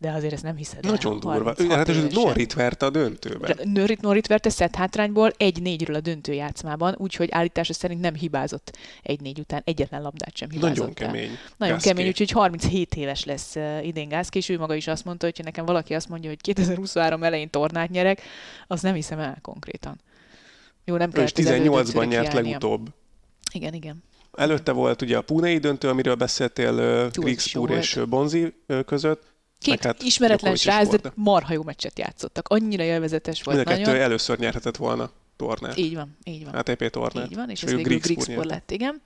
de 0.02 0.11
azért 0.11 0.32
ezt 0.32 0.42
nem 0.42 0.56
hiszed 0.56 0.85
el. 0.85 0.90
Nagyon 0.90 1.21
durva. 1.21 1.42
36 1.44 1.76
Hát 1.76 1.88
ez 1.88 1.97
évesen. 1.97 2.23
Norrit 2.23 2.52
verte 2.52 2.87
a 2.87 2.90
döntőben. 2.90 3.59
Norit, 3.64 4.00
Norit 4.00 4.26
verte 4.26 4.50
szett 4.50 4.75
hátrányból 4.75 5.32
egy 5.37 5.62
négyről 5.62 5.97
a 5.97 6.00
döntő 6.00 6.32
játszmában, 6.32 6.94
úgyhogy 6.99 7.28
állítása 7.30 7.73
szerint 7.73 8.00
nem 8.00 8.14
hibázott 8.14 8.76
egy 9.02 9.21
négy 9.21 9.38
után, 9.38 9.62
egyetlen 9.64 10.02
labdát 10.02 10.37
sem 10.37 10.50
hibázott 10.50 10.76
Nagyon 10.76 10.92
el. 10.97 11.06
kemény. 11.06 11.30
Nagyon 11.56 11.75
Gasquet. 11.75 11.94
kemény, 11.94 12.09
úgyhogy 12.11 12.30
37 12.30 12.94
éves 12.94 13.25
lesz 13.25 13.56
idén 13.82 14.09
Gászki, 14.09 14.38
és 14.38 14.49
ő 14.49 14.59
maga 14.59 14.75
is 14.75 14.87
azt 14.87 15.04
mondta, 15.04 15.26
hogy 15.26 15.37
ha 15.37 15.42
nekem 15.42 15.64
valaki 15.64 15.94
azt 15.94 16.09
mondja, 16.09 16.28
hogy 16.28 16.40
2023 16.40 17.23
elején 17.23 17.50
tornát 17.50 17.90
nyerek, 17.90 18.21
azt 18.66 18.82
nem 18.82 18.94
hiszem 18.94 19.18
el 19.18 19.38
konkrétan. 19.42 20.00
Jó, 20.85 20.97
nem 20.97 21.09
Ő 21.09 21.12
kellett 21.12 21.38
az 21.38 21.44
18-ban 21.44 21.52
elődöntőre 21.52 22.04
nyert 22.06 22.32
legutóbb. 22.32 22.88
Igen, 23.52 23.75
igen. 23.75 24.02
Előtte 24.32 24.73
volt 24.73 25.02
ugye 25.02 25.16
a 25.16 25.21
Punei 25.23 25.59
döntő, 25.59 25.88
amiről 25.88 26.14
beszéltél 26.14 27.09
Grigspur 27.12 27.71
és 27.71 28.00
Bonzi 28.09 28.54
között. 28.87 29.32
Két 29.62 29.85
hát 29.85 30.02
ismeretlen 30.02 30.57
srác, 30.57 30.88
de 30.88 31.12
marha 31.14 31.52
jó 31.52 31.62
meccset 31.62 31.99
játszottak. 31.99 32.49
Annyira 32.49 32.83
élvezetes 32.83 33.42
volt 33.42 33.57
Mind 33.57 33.69
a 33.69 33.71
kettő 33.71 33.85
nagyon. 33.85 34.02
először 34.02 34.38
nyerhetett 34.38 34.76
volna 34.76 35.11
tornát. 35.37 35.76
Így 35.76 35.95
van, 35.95 36.16
így 36.25 36.45
van. 36.45 36.54
ATP 36.54 36.90
tornát. 36.90 37.31
Így 37.31 37.37
van, 37.37 37.50
és 37.50 37.62
ő 37.62 37.66
ez 37.66 37.75
végül 37.75 38.00
nyerte. 38.26 38.45
lett, 38.45 38.71
igen. 38.71 39.02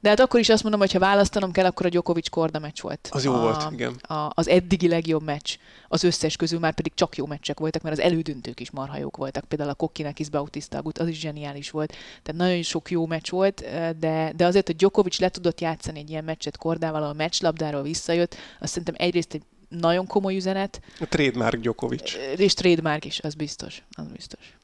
De 0.00 0.08
hát 0.08 0.20
akkor 0.20 0.40
is 0.40 0.48
azt 0.48 0.62
mondom, 0.62 0.80
hogy 0.80 0.92
ha 0.92 0.98
választanom 0.98 1.52
kell, 1.52 1.64
akkor 1.64 1.86
a 1.86 1.88
Djokovic 1.88 2.28
Korda 2.28 2.58
meccs 2.58 2.80
volt. 2.80 3.08
Az 3.10 3.24
jó 3.24 3.34
a, 3.34 3.40
volt, 3.40 3.72
igen. 3.72 3.94
A, 3.94 4.30
az 4.34 4.48
eddigi 4.48 4.88
legjobb 4.88 5.22
meccs. 5.22 5.56
Az 5.88 6.04
összes 6.04 6.36
közül 6.36 6.58
már 6.58 6.74
pedig 6.74 6.94
csak 6.94 7.16
jó 7.16 7.26
meccsek 7.26 7.58
voltak, 7.58 7.82
mert 7.82 7.98
az 7.98 8.04
elődöntők 8.04 8.60
is 8.60 8.70
marha 8.70 8.98
jók 8.98 9.16
voltak. 9.16 9.44
Például 9.44 9.70
a 9.70 9.74
Kokkinakis 9.74 10.28
Bautista 10.28 10.78
Agut, 10.78 10.98
az 10.98 11.08
is 11.08 11.18
zseniális 11.18 11.70
volt. 11.70 11.96
Tehát 12.22 12.40
nagyon 12.40 12.62
sok 12.62 12.90
jó 12.90 13.06
meccs 13.06 13.30
volt, 13.30 13.64
de, 13.98 14.32
de 14.36 14.44
azért, 14.44 14.66
hogy 14.66 14.76
Djokovic 14.76 15.18
le 15.18 15.28
tudott 15.28 15.60
játszani 15.60 15.98
egy 15.98 16.10
ilyen 16.10 16.24
meccset 16.24 16.56
Kordával, 16.56 17.02
a 17.02 17.12
meccslabdáról 17.12 17.82
visszajött, 17.82 18.36
azt 18.60 18.70
szerintem 18.72 18.94
egyrészt 18.98 19.34
egy 19.34 19.42
nagyon 19.70 20.06
komoly 20.06 20.36
üzenet, 20.36 20.80
A 21.00 21.06
trademark 21.08 21.56
Djokovic. 21.56 22.14
és 22.36 22.54
trademark 22.54 23.04
is, 23.04 23.20
az 23.20 23.34
biztos. 23.34 23.82
Az 23.90 24.06
biztos. 24.06 24.56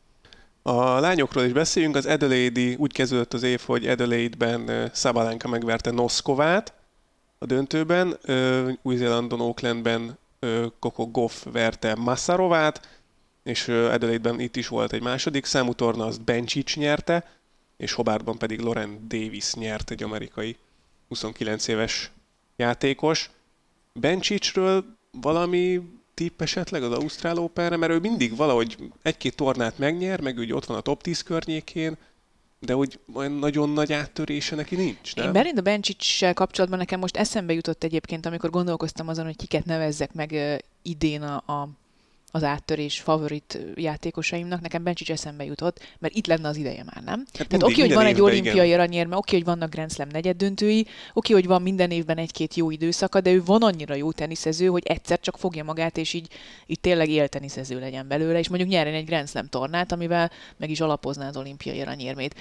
A 0.63 1.01
lányokról 1.01 1.45
is 1.45 1.53
beszéljünk, 1.53 1.97
az 1.97 2.07
Adelaide 2.07 2.75
úgy 2.77 2.93
kezdődött 2.93 3.35
az 3.35 3.43
év, 3.43 3.61
hogy 3.61 3.87
Adelaide-ben 3.87 4.69
ö, 4.69 4.87
Sabalenka 4.95 5.49
megverte 5.49 5.91
Noszkovát 5.91 6.73
a 7.39 7.47
döntőben, 7.47 8.19
Új-Zélandon, 8.83 9.41
Aucklandben 9.41 10.19
ö, 10.39 10.67
Coco 10.79 11.07
Goff 11.11 11.45
verte 11.53 11.95
Massarovát, 11.95 12.89
és 13.43 13.69
Adelaide-ben 13.69 14.41
itt 14.41 14.57
is 14.57 14.69
volt 14.69 14.93
egy 14.93 15.03
második 15.03 15.45
számú 15.45 15.73
torna, 15.73 16.05
azt 16.07 16.23
Bencic 16.23 16.75
nyerte, 16.77 17.31
és 17.77 17.93
Hobartban 17.93 18.39
pedig 18.39 18.61
Lauren 18.61 19.05
Davis 19.09 19.55
nyert, 19.55 19.91
egy 19.91 20.03
amerikai 20.03 20.57
29 21.09 21.69
éves 21.69 22.11
játékos. 22.57 23.31
Bencicről 23.93 24.96
valami 25.21 25.81
tipp 26.15 26.41
esetleg 26.41 26.83
az 26.83 26.93
Ausztrál 26.93 27.39
Openre, 27.39 27.77
mert 27.77 27.93
ő 27.93 27.99
mindig 27.99 28.37
valahogy 28.37 28.77
egy-két 29.03 29.37
tornát 29.37 29.79
megnyer, 29.79 30.21
meg 30.21 30.39
úgy 30.39 30.53
ott 30.53 30.65
van 30.65 30.77
a 30.77 30.81
top 30.81 31.03
10 31.03 31.23
környékén, 31.23 31.97
de 32.59 32.77
úgy 32.77 32.99
olyan 33.15 33.33
nagyon 33.33 33.71
nagy 33.71 33.93
áttörése 33.93 34.57
neki 34.57 34.77
nincs, 34.77 35.15
nem? 35.15 35.27
Én 35.27 35.33
Belinda 35.33 35.61
Bencsicsel 35.61 36.35
kapcsolatban 36.35 36.79
nekem 36.79 37.01
most 37.01 37.17
eszembe 37.17 37.53
jutott 37.53 37.85
egyébként, 37.85 38.27
amikor 38.27 38.51
gondolkoztam 38.51 39.09
azon, 39.09 39.25
hogy 39.25 39.37
kiket 39.37 39.65
nevezzek 39.65 40.13
meg 40.13 40.35
idén 40.83 41.23
a, 41.23 41.37
a, 41.37 41.69
az 42.37 42.45
áttörés 42.45 43.01
favorit 43.01 43.59
játékosaimnak, 43.75 44.61
nekem 44.61 44.83
Bencsics 44.83 45.11
eszembe 45.11 45.45
jutott, 45.45 45.81
mert 45.99 46.15
itt 46.15 46.27
lenne 46.27 46.49
az 46.49 46.57
ideje 46.57 46.85
már, 46.85 47.05
nem? 47.05 47.25
Tehát 47.33 47.51
mindig, 47.51 47.69
oké, 47.69 47.81
hogy 47.81 47.95
van 47.95 48.07
egy 48.07 48.21
olimpiai 48.21 48.67
igen. 48.67 48.79
aranyérme, 48.79 49.17
oké, 49.17 49.37
hogy 49.37 49.45
vannak 49.45 49.71
Grand 49.71 49.93
Slam 49.93 50.09
negyed 50.09 50.37
döntői, 50.37 50.87
oké, 51.13 51.33
hogy 51.33 51.47
van 51.47 51.63
minden 51.63 51.91
évben 51.91 52.17
egy-két 52.19 52.55
jó 52.55 52.71
időszaka, 52.71 53.21
de 53.21 53.31
ő 53.31 53.43
van 53.45 53.63
annyira 53.63 53.95
jó 53.95 54.13
teniszező, 54.13 54.67
hogy 54.67 54.87
egyszer 54.87 55.21
csak 55.21 55.39
fogja 55.39 55.65
magát, 55.65 55.97
és 55.97 56.13
így, 56.13 56.29
így 56.67 56.81
tényleg 56.81 57.09
élteniszező 57.09 57.79
legyen 57.79 58.09
belőle, 58.09 58.39
és 58.39 58.49
mondjuk 58.49 58.71
nyerjen 58.71 58.95
egy 58.95 59.07
Grand 59.07 59.29
Slam 59.29 59.47
tornát, 59.47 59.93
amivel 59.93 60.31
meg 60.57 60.71
is 60.71 60.81
alapozná 60.81 61.29
az 61.29 61.37
olimpiai 61.37 61.81
aranyérmét 61.81 62.35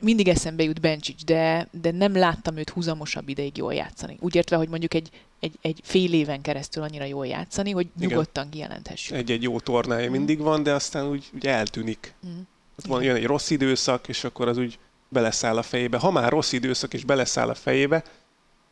mindig 0.00 0.28
eszembe 0.28 0.62
jut 0.62 0.80
Bencsics, 0.80 1.24
de, 1.24 1.68
de 1.80 1.90
nem 1.90 2.16
láttam 2.16 2.56
őt 2.56 2.70
húzamosabb 2.70 3.28
ideig 3.28 3.56
jól 3.56 3.74
játszani. 3.74 4.16
Úgy 4.20 4.34
értve, 4.34 4.56
hogy 4.56 4.68
mondjuk 4.68 4.94
egy, 4.94 5.10
egy, 5.40 5.58
egy 5.60 5.80
fél 5.84 6.12
éven 6.12 6.40
keresztül 6.40 6.82
annyira 6.82 7.04
jól 7.04 7.26
játszani, 7.26 7.70
hogy 7.70 7.88
Igen. 7.96 8.08
nyugodtan 8.08 8.48
kijelenthessük. 8.48 9.16
Egy-egy 9.16 9.42
jó 9.42 9.60
tornája 9.60 10.10
mindig 10.10 10.38
van, 10.38 10.62
de 10.62 10.72
aztán 10.72 11.06
úgy, 11.08 11.24
úgy 11.34 11.46
eltűnik. 11.46 12.14
Mm. 12.26 12.38
Ott 12.78 12.86
van, 12.86 13.02
jön 13.02 13.16
egy 13.16 13.26
rossz 13.26 13.50
időszak, 13.50 14.08
és 14.08 14.24
akkor 14.24 14.48
az 14.48 14.58
úgy 14.58 14.78
beleszáll 15.08 15.56
a 15.56 15.62
fejébe. 15.62 15.98
Ha 15.98 16.10
már 16.10 16.30
rossz 16.30 16.52
időszak 16.52 16.94
és 16.94 17.04
beleszáll 17.04 17.48
a 17.48 17.54
fejébe, 17.54 18.04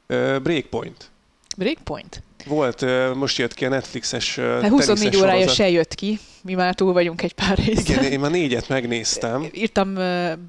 uh, 0.09 0.40
Breakpoint. 0.40 1.11
Breakpoint. 1.57 2.23
Volt, 2.47 2.85
most 3.15 3.39
jött 3.39 3.55
ki 3.55 3.65
a 3.65 3.69
Netflixes 3.69 4.37
Hát 4.37 4.69
24 4.69 4.99
teniszes 4.99 5.21
órája 5.21 5.39
sorozat. 5.39 5.55
se 5.55 5.69
jött 5.69 5.95
ki, 5.95 6.19
mi 6.43 6.55
már 6.55 6.75
túl 6.75 6.93
vagyunk 6.93 7.23
egy 7.23 7.33
pár 7.33 7.59
részen. 7.59 7.85
Igen, 7.99 8.13
én 8.13 8.21
már 8.21 8.31
négyet 8.31 8.69
megnéztem. 8.69 9.49
Írtam 9.53 9.95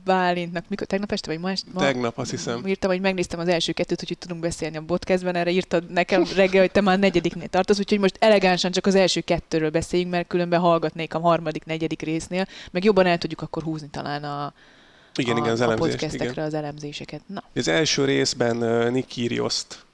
Bálintnak, 0.06 0.66
mikor, 0.68 0.88
tegnap 0.88 1.12
este 1.12 1.32
vagy 1.32 1.40
ma, 1.40 1.50
est, 1.52 1.66
ma 1.74 1.80
Tegnap, 1.80 2.18
azt 2.18 2.30
hiszem. 2.30 2.68
Írtam, 2.68 2.90
hogy 2.90 3.02
megnéztem 3.02 3.40
az 3.40 3.48
első 3.48 3.72
kettőt, 3.72 4.00
hogy 4.00 4.18
tudunk 4.18 4.42
beszélni 4.42 4.78
a 4.78 4.84
podcastben, 4.88 5.36
erre 5.36 5.50
írtad 5.50 5.92
nekem 5.92 6.25
reggel, 6.36 6.62
hogy 6.62 6.72
te 6.72 6.82
már 6.82 7.00
negyediknél 7.00 7.48
tartasz, 7.48 7.80
úgyhogy 7.80 8.00
most 8.00 8.16
elegánsan 8.20 8.72
csak 8.72 8.86
az 8.86 8.96
első 8.96 9.22
kettőről 9.22 9.70
beszéljünk, 9.70 10.12
mert 10.12 10.28
különben 10.28 10.60
hallgatnék 10.60 11.14
a 11.14 11.20
harmadik, 11.20 11.66
negyedik 11.66 12.02
résznél, 12.02 12.48
meg 12.72 12.84
jobban 12.84 13.06
el 13.06 13.18
tudjuk 13.18 13.42
akkor 13.42 13.64
húzni 13.64 13.88
talán 13.92 14.24
a, 14.24 14.54
Igen, 15.16 15.36
a, 15.36 15.40
igen, 15.40 15.52
az 15.52 15.60
a 15.60 15.64
elemzést. 15.64 15.92
podcastekre 15.92 16.32
Igen. 16.32 16.46
az 16.46 16.54
elemzéseket. 16.54 17.22
Na. 17.28 17.44
Az 17.56 17.68
első 17.68 18.06
részben 18.06 18.58
uh, 18.58 18.90
Nick 18.90 19.08
Kyrgioszt 19.08 19.85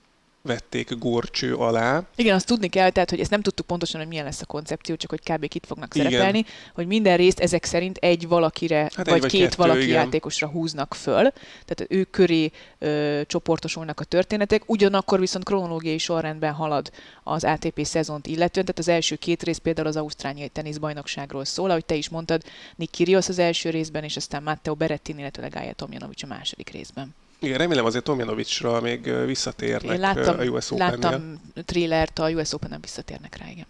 vették 0.41 0.97
górcső 0.97 1.55
alá. 1.55 2.03
Igen, 2.15 2.35
azt 2.35 2.45
tudni 2.45 2.67
kell, 2.67 2.89
tehát, 2.89 3.09
hogy 3.09 3.19
ezt 3.19 3.29
nem 3.29 3.41
tudtuk 3.41 3.65
pontosan, 3.65 3.99
hogy 3.99 4.09
milyen 4.09 4.25
lesz 4.25 4.41
a 4.41 4.45
koncepció, 4.45 4.95
csak 4.95 5.09
hogy 5.09 5.21
kb. 5.23 5.47
kit 5.47 5.65
fognak 5.65 5.95
Igen. 5.95 6.07
szerepelni, 6.07 6.45
hogy 6.73 6.87
minden 6.87 7.17
részt 7.17 7.39
ezek 7.39 7.65
szerint 7.65 7.97
egy 7.97 8.27
valakire, 8.27 8.77
Hát 8.77 8.95
hát 8.95 9.05
egy 9.05 9.11
vagy 9.11 9.21
vagy 9.21 9.31
két 9.31 9.41
kettő, 9.41 9.55
valaki 9.57 9.83
igen. 9.83 10.03
játékosra 10.03 10.47
húznak 10.47 10.93
föl, 10.93 11.31
tehát 11.65 11.85
ő 11.87 12.03
köré 12.03 12.51
ö, 12.79 13.21
csoportosulnak 13.25 13.99
a 13.99 14.03
történetek, 14.03 14.63
ugyanakkor 14.65 15.19
viszont 15.19 15.45
kronológiai 15.45 15.97
sorrendben 15.97 16.53
halad 16.53 16.91
az 17.23 17.43
ATP 17.43 17.85
szezont 17.85 18.27
illetően, 18.27 18.65
tehát 18.65 18.79
az 18.79 18.87
első 18.87 19.15
két 19.15 19.43
rész 19.43 19.57
például 19.57 19.87
az 19.87 19.95
Ausztráliai 19.95 20.47
teniszbajnokságról 20.47 21.45
szól, 21.45 21.69
ahogy 21.69 21.85
te 21.85 21.95
is 21.95 22.09
mondtad, 22.09 22.43
Nick 22.75 22.91
Kyrgios 22.91 23.29
az 23.29 23.39
első 23.39 23.69
részben, 23.69 24.03
és 24.03 24.15
aztán 24.15 24.43
Matteo 24.43 24.75
Berrettini, 24.75 25.19
illetve 25.19 25.47
Gaia 25.47 25.73
Tomjanovic 25.73 26.23
a 26.23 26.27
második 26.27 26.69
részben. 26.69 27.15
Igen, 27.41 27.57
remélem 27.57 27.85
azért 27.85 28.03
Tomjanovicsra 28.03 28.81
még 28.81 29.11
visszatérnek 29.25 29.93
Én 29.93 29.99
láttam, 29.99 30.39
a 30.39 30.43
US 30.43 30.71
Open-nél. 30.71 30.97
láttam 30.99 31.41
trailert, 31.65 32.19
a 32.19 32.29
US 32.29 32.53
Open 32.53 32.69
nem 32.69 32.81
visszatérnek 32.81 33.37
rá, 33.37 33.45
igen. 33.49 33.65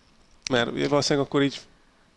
Mert 0.52 0.88
valószínűleg 0.88 1.28
akkor 1.28 1.42
így 1.44 1.60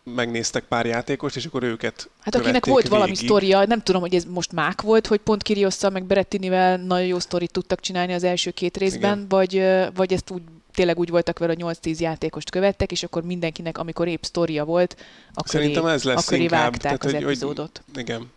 megnéztek 0.03 0.63
pár 0.63 0.85
játékost, 0.85 1.35
és 1.35 1.45
akkor 1.45 1.63
őket 1.63 2.09
Hát 2.19 2.35
akinek 2.35 2.65
volt 2.65 2.87
valami 2.87 3.09
végig. 3.11 3.25
sztoria, 3.25 3.65
nem 3.65 3.81
tudom, 3.81 4.01
hogy 4.01 4.15
ez 4.15 4.23
most 4.25 4.51
mák 4.51 4.81
volt, 4.81 5.07
hogy 5.07 5.19
pont 5.19 5.43
Kiriosszal 5.43 5.89
meg 5.89 6.03
Berettinivel 6.03 6.77
nagyon 6.77 7.07
jó 7.07 7.19
sztorit 7.19 7.51
tudtak 7.51 7.79
csinálni 7.79 8.13
az 8.13 8.23
első 8.23 8.51
két 8.51 8.77
részben, 8.77 9.15
Igen. 9.17 9.27
vagy, 9.29 9.63
vagy 9.95 10.13
ezt 10.13 10.29
úgy 10.29 10.41
tényleg 10.73 10.99
úgy 10.99 11.09
voltak 11.09 11.39
vele, 11.39 11.53
hogy 11.59 11.77
8-10 11.83 11.97
játékost 11.99 12.49
követtek, 12.49 12.91
és 12.91 13.03
akkor 13.03 13.23
mindenkinek, 13.23 13.77
amikor 13.77 14.07
épp 14.07 14.23
sztoria 14.23 14.65
volt, 14.65 14.95
akkor 15.33 15.49
Szerintem 15.49 15.85
ez 15.85 16.03
lesz 16.03 16.27
akkor 16.27 16.37
inkább. 16.39 16.61
vágták 16.61 16.81
Tehát, 16.81 17.03
az 17.03 17.11
hogy- 17.11 17.19
hogy- 17.23 17.31
epizódot. 17.31 17.81
Igen. 17.95 18.31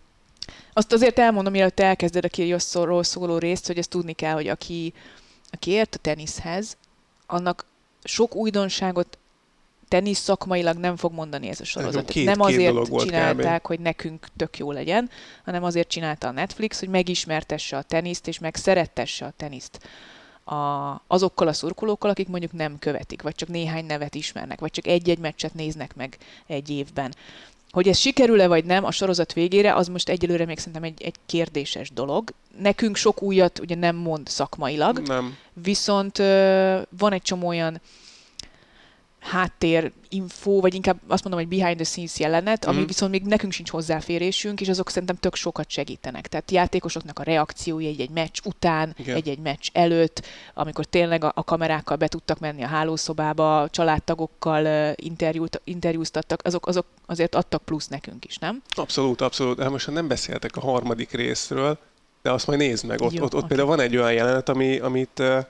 Azt 0.72 0.92
azért 0.92 1.18
elmondom, 1.18 1.52
mielőtt 1.52 1.80
elkezded 1.80 2.24
a 2.24 2.28
Kyrgiosról 2.28 3.02
szóló 3.02 3.38
részt, 3.38 3.66
hogy 3.66 3.78
ezt 3.78 3.90
tudni 3.90 4.12
kell, 4.12 4.34
hogy 4.34 4.48
aki, 4.48 4.92
aki 5.50 5.70
ért 5.70 5.94
a 5.94 5.98
teniszhez, 5.98 6.76
annak 7.26 7.66
sok 8.04 8.34
újdonságot 8.34 9.18
tenisz 9.88 10.18
szakmailag 10.18 10.76
nem 10.76 10.96
fog 10.96 11.12
mondani 11.12 11.48
ez 11.48 11.60
a 11.60 11.64
sorozat. 11.64 12.08
két- 12.10 12.24
nem 12.24 12.34
két 12.34 12.44
azért 12.44 12.88
volt 12.88 13.04
csinálták, 13.04 13.66
hogy 13.66 13.80
nekünk 13.80 14.26
tök 14.36 14.58
jó 14.58 14.72
legyen, 14.72 15.10
hanem 15.44 15.64
azért 15.64 15.88
csinálta 15.88 16.28
a 16.28 16.30
Netflix, 16.30 16.78
hogy 16.78 16.88
megismertesse 16.88 17.76
a 17.76 17.82
teniszt, 17.82 18.28
és 18.28 18.38
megszerettesse 18.38 19.24
a 19.24 19.32
teniszt 19.36 19.78
a, 20.48 21.02
azokkal 21.06 21.48
a 21.48 21.52
szurkolókkal, 21.52 22.10
akik 22.10 22.28
mondjuk 22.28 22.52
nem 22.52 22.78
követik, 22.78 23.22
vagy 23.22 23.34
csak 23.34 23.48
néhány 23.48 23.84
nevet 23.84 24.14
ismernek, 24.14 24.60
vagy 24.60 24.70
csak 24.70 24.86
egy-egy 24.86 25.18
meccset 25.18 25.54
néznek 25.54 25.96
meg 25.96 26.18
egy 26.46 26.70
évben. 26.70 27.14
Hogy 27.70 27.88
ez 27.88 27.98
sikerül-e 27.98 28.46
vagy 28.46 28.64
nem 28.64 28.84
a 28.84 28.90
sorozat 28.90 29.32
végére, 29.32 29.74
az 29.74 29.88
most 29.88 30.08
egyelőre 30.08 30.44
még 30.44 30.58
szerintem 30.58 30.82
egy, 30.82 31.02
egy 31.02 31.14
kérdéses 31.26 31.90
dolog. 31.90 32.30
Nekünk 32.60 32.96
sok 32.96 33.22
újat 33.22 33.58
ugye 33.58 33.74
nem 33.74 33.96
mond 33.96 34.28
szakmailag, 34.28 34.98
Nem. 34.98 35.36
viszont 35.52 36.18
van 36.88 37.12
egy 37.12 37.22
csomó 37.22 37.46
olyan 37.46 37.80
háttér 39.20 39.92
info, 40.08 40.60
vagy 40.60 40.74
inkább 40.74 40.98
azt 41.08 41.24
mondom, 41.24 41.40
hogy 41.46 41.58
behind 41.58 41.76
the 41.76 41.84
scenes 41.84 42.18
jelenet, 42.18 42.64
ami 42.64 42.76
Mhm. 42.78 42.86
viszont 42.86 43.10
még 43.12 43.22
nekünk 43.22 43.52
sincs 43.52 43.70
hozzáférésünk, 43.70 44.60
és 44.60 44.68
azok 44.68 44.90
szerintem 44.90 45.16
tök 45.16 45.34
sokat 45.34 45.70
segítenek. 45.70 46.26
Tehát 46.26 46.50
játékosoknak 46.50 47.18
a 47.18 47.22
reakciói 47.22 47.86
egy-egy 47.86 48.10
meccs 48.10 48.38
után, 48.44 48.94
Igen. 48.98 49.16
egy-egy 49.16 49.38
meccs 49.38 49.68
előtt, 49.72 50.26
amikor 50.54 50.84
tényleg 50.84 51.24
a, 51.24 51.32
a 51.34 51.44
kamerákkal 51.44 51.96
be 51.96 52.08
tudtak 52.08 52.38
menni 52.38 52.62
a 52.62 52.66
hálószobába, 52.66 53.68
családtagokkal 53.70 54.64
ö, 54.64 54.90
interjút, 54.96 55.60
interjúztattak, 55.64 56.40
azok, 56.44 56.66
azok 56.66 56.86
azért 57.06 57.34
adtak 57.34 57.62
plusz 57.62 57.86
nekünk 57.88 58.24
is, 58.24 58.36
nem? 58.38 58.62
Abszolút, 58.76 59.20
abszolút. 59.20 59.60
Hát 59.60 59.70
most 59.70 59.90
nem 59.90 60.08
beszéltek 60.08 60.56
a 60.56 60.60
harmadik 60.60 61.10
részről, 61.12 61.78
de 62.22 62.32
azt 62.32 62.46
majd 62.46 62.58
nézd 62.58 62.84
meg. 62.86 63.00
Ott, 63.00 63.12
Jó, 63.12 63.24
ott, 63.24 63.34
ott 63.34 63.38
oké. 63.38 63.46
például 63.46 63.68
van 63.68 63.80
egy 63.80 63.96
olyan 63.96 64.12
jelenet, 64.12 64.48
ami, 64.48 64.78
amit 64.78 65.18
uh, 65.18 65.44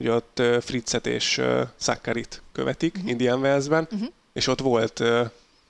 ugye 0.00 0.12
ott 0.12 0.42
Fritzet 0.60 1.06
és 1.06 1.40
Sakarit 1.80 2.42
követik 2.52 2.94
uh-huh. 2.94 3.10
Indian 3.10 3.40
Wellsben, 3.40 3.88
Mhm. 3.90 4.04
és 4.32 4.46
ott 4.46 4.60
volt 4.60 5.02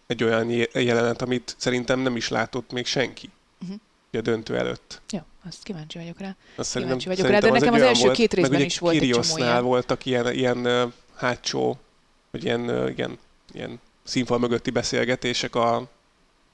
egy 0.06 0.24
olyan 0.24 0.50
je- 0.50 0.72
jelenet, 0.74 1.22
amit 1.22 1.54
szerintem 1.58 1.98
nem 2.00 2.16
is 2.16 2.28
látott 2.28 2.72
még 2.72 2.86
senki 2.86 3.30
Mhm. 3.58 3.72
ugye 4.08 4.18
a 4.18 4.22
döntő 4.22 4.56
előtt. 4.56 5.00
Jó, 5.10 5.18
azt 5.48 5.62
kíváncsi 5.62 5.98
vagyok 5.98 6.18
rá. 6.18 6.36
Azt 6.56 6.72
Kíváncsi 6.76 7.06
vagyok 7.08 7.26
szerintem 7.26 7.50
rá, 7.50 7.50
de 7.50 7.56
az 7.56 7.60
nekem 7.62 7.74
az 7.74 7.88
első 7.88 8.02
volt, 8.04 8.16
két 8.16 8.32
részben 8.34 8.60
is 8.60 8.78
volt 8.78 8.94
egy 9.00 9.10
csomó 9.10 9.36
ilyen. 9.36 9.62
voltak 9.62 10.04
ilyen, 10.06 10.32
ilyen 10.34 10.92
hátsó, 11.14 11.78
vagy 12.30 12.44
ilyen, 12.44 12.88
ilyen, 12.96 13.18
ilyen 13.52 13.80
színfal 14.04 14.38
mögötti 14.38 14.70
beszélgetések 14.70 15.54
a 15.54 15.88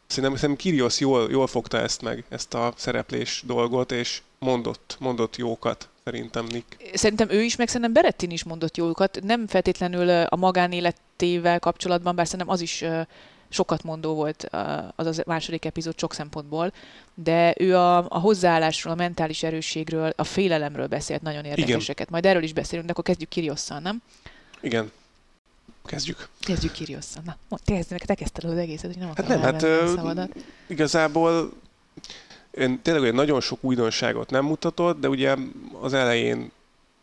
Szerintem, 0.09 0.38
szerintem 0.38 0.64
Kirios 0.64 1.00
jól, 1.00 1.30
jól 1.30 1.47
fogta 1.47 1.78
ezt 1.80 2.02
meg, 2.02 2.25
ezt 2.28 2.54
a 2.54 2.73
szereplés 2.76 3.42
dolgot, 3.47 3.92
és 3.92 4.23
mondott, 4.38 4.97
mondott 5.00 5.37
jókat, 5.37 5.88
szerintem 6.05 6.45
Nick. 6.45 6.90
Szerintem 6.95 7.31
ő 7.31 7.43
is, 7.43 7.57
meg 7.57 7.66
szerintem 7.66 7.93
Berettin 7.93 8.31
is 8.31 8.45
mondott 8.45 8.76
jókat. 8.76 9.19
Nem 9.23 9.47
feltétlenül 9.47 10.25
a 10.25 10.37
magánéletével 10.37 11.59
kapcsolatban, 11.59 12.14
bár 12.14 12.26
szerintem 12.26 12.55
az 12.55 12.61
is 12.61 12.85
sokat 13.49 13.83
mondó 13.83 14.14
volt 14.14 14.49
az 14.97 15.07
az 15.07 15.23
második 15.26 15.64
epizód 15.64 15.99
sok 15.99 16.14
szempontból, 16.14 16.73
de 17.14 17.55
ő 17.59 17.76
a, 17.76 17.97
a 18.09 18.19
hozzáállásról, 18.19 18.93
a 18.93 18.97
mentális 18.97 19.43
erősségről, 19.43 20.12
a 20.16 20.25
félelemről 20.25 20.87
beszélt 20.87 21.23
nagyon 21.23 21.45
érdekeseket. 21.45 22.11
Majd 22.11 22.26
erről 22.26 22.43
is 22.43 22.52
beszélünk, 22.52 22.87
de 22.87 22.93
akkor 22.93 23.05
kezdjük 23.05 23.28
Kiriosszal, 23.28 23.78
nem? 23.78 24.02
Igen. 24.61 24.90
Kezdjük. 25.85 26.28
Kezdjük 26.40 26.73
Kiriosszal. 26.73 27.23
Na, 27.26 27.37
mondd, 27.49 27.83
te, 28.07 28.14
kezdted 28.14 28.45
az 28.45 28.57
egészet, 28.57 28.93
hogy 28.93 28.99
nem 28.99 29.12
Hát 29.16 29.28
nem, 29.28 29.40
hát 29.40 29.62
a 29.62 29.66
ö, 29.66 29.93
szavadat. 29.95 30.31
igazából 30.66 31.52
ön 32.57 32.83
tényleg 32.83 33.03
olyan 33.03 33.15
nagyon 33.15 33.41
sok 33.41 33.65
újdonságot 33.65 34.31
nem 34.31 34.45
mutatott, 34.45 35.01
de 35.01 35.09
ugye 35.09 35.37
az 35.81 35.93
elején 35.93 36.51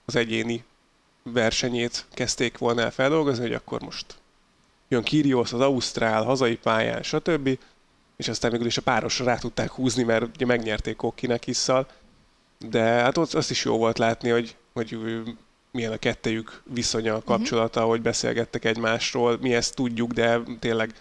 az 0.06 0.16
egyéni 0.16 0.64
versenyét 1.24 2.06
kezdték 2.14 2.58
volna 2.58 2.82
el 2.82 2.92
feldolgozni, 2.92 3.44
hogy 3.44 3.54
akkor 3.54 3.82
most 3.82 4.06
jön 4.88 5.04
Kirios 5.04 5.54
az 5.54 5.60
Ausztrál, 5.60 6.24
hazai 6.24 6.56
pályán, 6.56 7.04
stb. 7.04 7.60
És 8.18 8.28
aztán 8.28 8.52
végül 8.52 8.66
is 8.66 8.78
a 8.78 8.82
párosra 8.82 9.26
rá 9.26 9.38
tudták 9.38 9.72
húzni, 9.72 10.04
mert 10.04 10.26
ugye 10.36 10.46
megnyerték 10.46 10.96
Kokkinek 10.96 11.44
hisszal. 11.44 11.88
De 12.60 12.82
hát 12.82 13.18
ott 13.18 13.34
azt 13.34 13.52
is 13.52 13.66
jó 13.66 13.78
volt 13.78 13.98
látni, 13.98 14.30
hogy, 14.30 14.56
hogy 14.74 14.98
milyen 15.72 15.92
a 15.92 15.98
kettejük 15.98 16.62
viszonya, 16.64 17.24
kapcsolata, 17.24 17.82
hogy 17.82 18.02
beszélgettek 18.02 18.66
egymásról. 18.66 19.38
Mi 19.42 19.54
ezt 19.54 19.76
tudjuk, 19.76 20.12
de 20.12 20.40
tényleg 20.60 20.94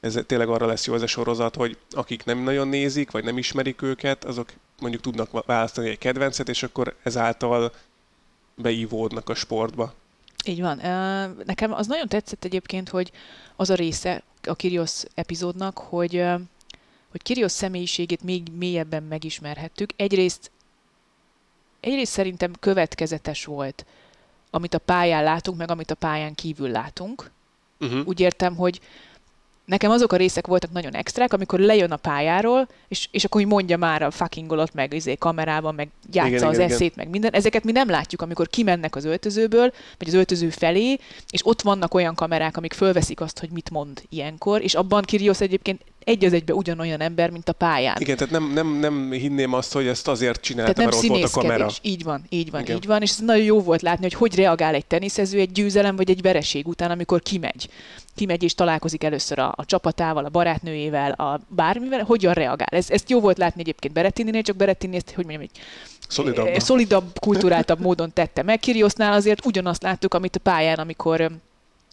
ez 0.00 0.18
tényleg 0.26 0.48
arra 0.48 0.66
lesz 0.66 0.86
jó 0.86 0.94
ez 0.94 1.02
a 1.02 1.06
sorozat, 1.06 1.56
hogy 1.56 1.78
akik 1.90 2.24
nem 2.24 2.38
nagyon 2.38 2.68
nézik, 2.68 3.10
vagy 3.10 3.24
nem 3.24 3.38
ismerik 3.38 3.82
őket, 3.82 4.24
azok 4.24 4.52
mondjuk 4.80 5.02
tudnak 5.02 5.46
választani 5.46 5.88
egy 5.88 5.98
kedvencet, 5.98 6.48
és 6.48 6.62
akkor 6.62 6.96
ezáltal 7.02 7.72
beívódnak 8.54 9.28
a 9.28 9.34
sportba. 9.34 9.94
Így 10.44 10.60
van. 10.60 10.76
Nekem 11.44 11.72
az 11.72 11.86
nagyon 11.86 12.08
tetszett 12.08 12.44
egyébként, 12.44 12.88
hogy 12.88 13.12
az 13.56 13.70
a 13.70 13.74
része 13.74 14.22
a 14.42 14.54
Kirios 14.54 15.02
epizódnak, 15.14 15.78
hogy, 15.78 16.24
hogy 17.10 17.22
Kirios 17.22 17.52
személyiségét 17.52 18.22
még 18.22 18.42
mélyebben 18.58 19.02
megismerhettük. 19.02 19.90
Egyrészt, 19.96 20.50
egyrészt 21.80 22.12
szerintem 22.12 22.52
következetes 22.60 23.44
volt, 23.44 23.86
amit 24.50 24.74
a 24.74 24.78
pályán 24.78 25.22
látunk, 25.22 25.58
meg 25.58 25.70
amit 25.70 25.90
a 25.90 25.94
pályán 25.94 26.34
kívül 26.34 26.70
látunk. 26.70 27.30
Uh-huh. 27.80 28.06
Úgy 28.06 28.20
értem, 28.20 28.56
hogy 28.56 28.80
nekem 29.68 29.90
azok 29.90 30.12
a 30.12 30.16
részek 30.16 30.46
voltak 30.46 30.72
nagyon 30.72 30.94
extrák, 30.94 31.32
amikor 31.32 31.58
lejön 31.58 31.90
a 31.90 31.96
pályáról, 31.96 32.68
és, 32.88 33.08
és 33.10 33.24
akkor 33.24 33.40
úgy 33.40 33.46
mondja 33.46 33.76
már 33.76 34.02
a 34.02 34.10
fuckingolot, 34.10 34.74
meg 34.74 34.94
izé 34.94 35.14
kamerában, 35.14 35.74
meg 35.74 35.88
játsza 36.12 36.28
Igen, 36.28 36.48
az 36.48 36.54
igen, 36.54 36.70
eszét, 36.70 36.96
meg 36.96 37.08
minden. 37.08 37.32
Ezeket 37.32 37.64
mi 37.64 37.72
nem 37.72 37.88
látjuk, 37.88 38.22
amikor 38.22 38.48
kimennek 38.48 38.96
az 38.96 39.04
öltözőből, 39.04 39.72
vagy 39.98 40.08
az 40.08 40.14
öltöző 40.14 40.50
felé, 40.50 40.98
és 41.30 41.46
ott 41.46 41.62
vannak 41.62 41.94
olyan 41.94 42.14
kamerák, 42.14 42.56
amik 42.56 42.72
fölveszik 42.72 43.20
azt, 43.20 43.38
hogy 43.38 43.50
mit 43.50 43.70
mond 43.70 44.02
ilyenkor, 44.08 44.62
és 44.62 44.74
abban 44.74 45.02
Kirios 45.02 45.40
egyébként 45.40 45.84
egy 46.08 46.24
az 46.24 46.32
egybe 46.32 46.54
ugyanolyan 46.54 47.00
ember, 47.00 47.30
mint 47.30 47.48
a 47.48 47.52
pályán. 47.52 47.96
Igen, 47.98 48.16
tehát 48.16 48.32
nem, 48.32 48.52
nem, 48.52 48.78
nem 48.78 49.10
hinném 49.10 49.52
azt, 49.52 49.72
hogy 49.72 49.86
ezt 49.86 50.08
azért 50.08 50.40
csinálta, 50.40 50.72
Tehát 50.72 50.90
nem 50.90 51.00
mert 51.00 51.10
ott 51.10 51.18
volt 51.20 51.34
a 51.34 51.40
kamera. 51.40 51.70
Így 51.82 52.02
van, 52.02 52.24
így 52.28 52.50
van, 52.50 52.60
Igen. 52.60 52.76
így 52.76 52.86
van. 52.86 53.02
És 53.02 53.10
ez 53.10 53.18
nagyon 53.18 53.44
jó 53.44 53.60
volt 53.60 53.82
látni, 53.82 54.02
hogy 54.02 54.14
hogy 54.14 54.34
reagál 54.34 54.74
egy 54.74 54.86
teniszező 54.86 55.38
egy 55.38 55.52
győzelem 55.52 55.96
vagy 55.96 56.10
egy 56.10 56.22
vereség 56.22 56.66
után, 56.68 56.90
amikor 56.90 57.22
kimegy. 57.22 57.68
Kimegy 58.14 58.42
és 58.42 58.54
találkozik 58.54 59.04
először 59.04 59.38
a, 59.38 59.52
a 59.56 59.64
csapatával, 59.64 60.24
a 60.24 60.28
barátnőjével, 60.28 61.10
a 61.10 61.40
bármivel, 61.48 62.04
hogyan 62.04 62.32
reagál. 62.32 62.68
Ez, 62.70 62.90
ezt 62.90 63.10
jó 63.10 63.20
volt 63.20 63.38
látni 63.38 63.60
egyébként 63.60 63.94
Berettininél, 63.94 64.42
csak 64.42 64.56
Berettini 64.56 64.96
ezt, 64.96 65.10
hogy 65.14 65.24
mondjam, 65.24 65.48
egy 65.52 65.60
Szolidabb. 66.08 66.46
eh, 66.46 66.58
szolidabb, 66.58 67.18
kulturáltabb 67.20 67.80
módon 67.80 68.12
tette 68.12 68.42
meg. 68.42 68.58
Kiriosznál 68.58 69.12
azért 69.12 69.46
ugyanazt 69.46 69.82
láttuk, 69.82 70.14
amit 70.14 70.36
a 70.36 70.40
pályán, 70.40 70.78
amikor 70.78 71.30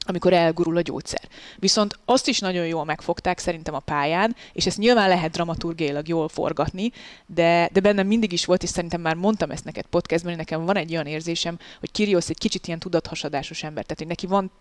amikor 0.05 0.33
elgurul 0.33 0.77
a 0.77 0.81
gyógyszer. 0.81 1.27
Viszont 1.57 1.99
azt 2.05 2.27
is 2.27 2.39
nagyon 2.39 2.67
jól 2.67 2.85
megfogták 2.85 3.39
szerintem 3.39 3.73
a 3.73 3.79
pályán, 3.79 4.35
és 4.53 4.65
ezt 4.65 4.77
nyilván 4.77 5.09
lehet 5.09 5.31
dramaturgiailag 5.31 6.07
jól 6.07 6.29
forgatni, 6.29 6.91
de, 7.25 7.69
de 7.71 7.79
bennem 7.79 8.07
mindig 8.07 8.31
is 8.31 8.45
volt, 8.45 8.63
és 8.63 8.69
szerintem 8.69 9.01
már 9.01 9.15
mondtam 9.15 9.51
ezt 9.51 9.65
neked 9.65 9.85
podcastban, 9.85 10.31
hogy 10.31 10.45
nekem 10.45 10.65
van 10.65 10.77
egy 10.77 10.91
olyan 10.91 11.05
érzésem, 11.05 11.57
hogy 11.79 11.91
Kirios 11.91 12.29
egy 12.29 12.37
kicsit 12.37 12.67
ilyen 12.67 12.79
tudathasadásos 12.79 13.63
ember, 13.63 13.83
tehát 13.83 13.97
hogy 13.97 14.07
neki 14.07 14.27
van 14.27 14.51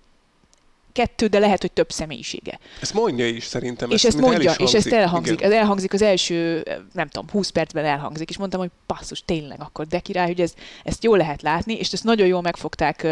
kettő, 0.94 1.26
de 1.26 1.38
lehet, 1.38 1.60
hogy 1.60 1.72
több 1.72 1.90
személyisége. 1.90 2.58
Ezt 2.80 2.94
mondja 2.94 3.26
is 3.26 3.44
szerintem. 3.44 3.90
És 3.90 4.04
ezt 4.04 4.16
el 4.16 4.22
mondja, 4.22 4.50
is 4.50 4.56
és 4.56 4.62
ezt 4.62 4.72
hangzik. 4.72 4.92
elhangzik. 4.92 5.38
Igen. 5.38 5.50
Ez 5.50 5.56
elhangzik 5.56 5.92
az 5.92 6.02
első, 6.02 6.62
nem 6.92 7.08
tudom, 7.08 7.30
20 7.30 7.48
percben 7.48 7.84
elhangzik, 7.84 8.30
és 8.30 8.38
mondtam, 8.38 8.60
hogy 8.60 8.70
passzus, 8.86 9.22
tényleg, 9.24 9.60
akkor 9.60 9.86
de 9.86 9.98
király, 9.98 10.26
hogy 10.26 10.40
ez, 10.40 10.54
ezt 10.84 11.04
jól 11.04 11.16
lehet 11.16 11.42
látni, 11.42 11.74
és 11.74 11.92
ezt 11.92 12.04
nagyon 12.04 12.26
jól 12.26 12.40
megfogták 12.40 13.06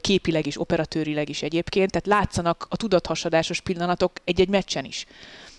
képileg 0.00 0.46
is, 0.46 0.60
operatőrileg 0.60 1.28
is 1.28 1.42
egyébként, 1.42 1.90
tehát 1.90 2.20
látszanak 2.20 2.66
a 2.68 2.76
tudathasadásos 2.76 3.60
pillanatok 3.60 4.12
egy-egy 4.24 4.48
meccsen 4.48 4.84
is. 4.84 5.06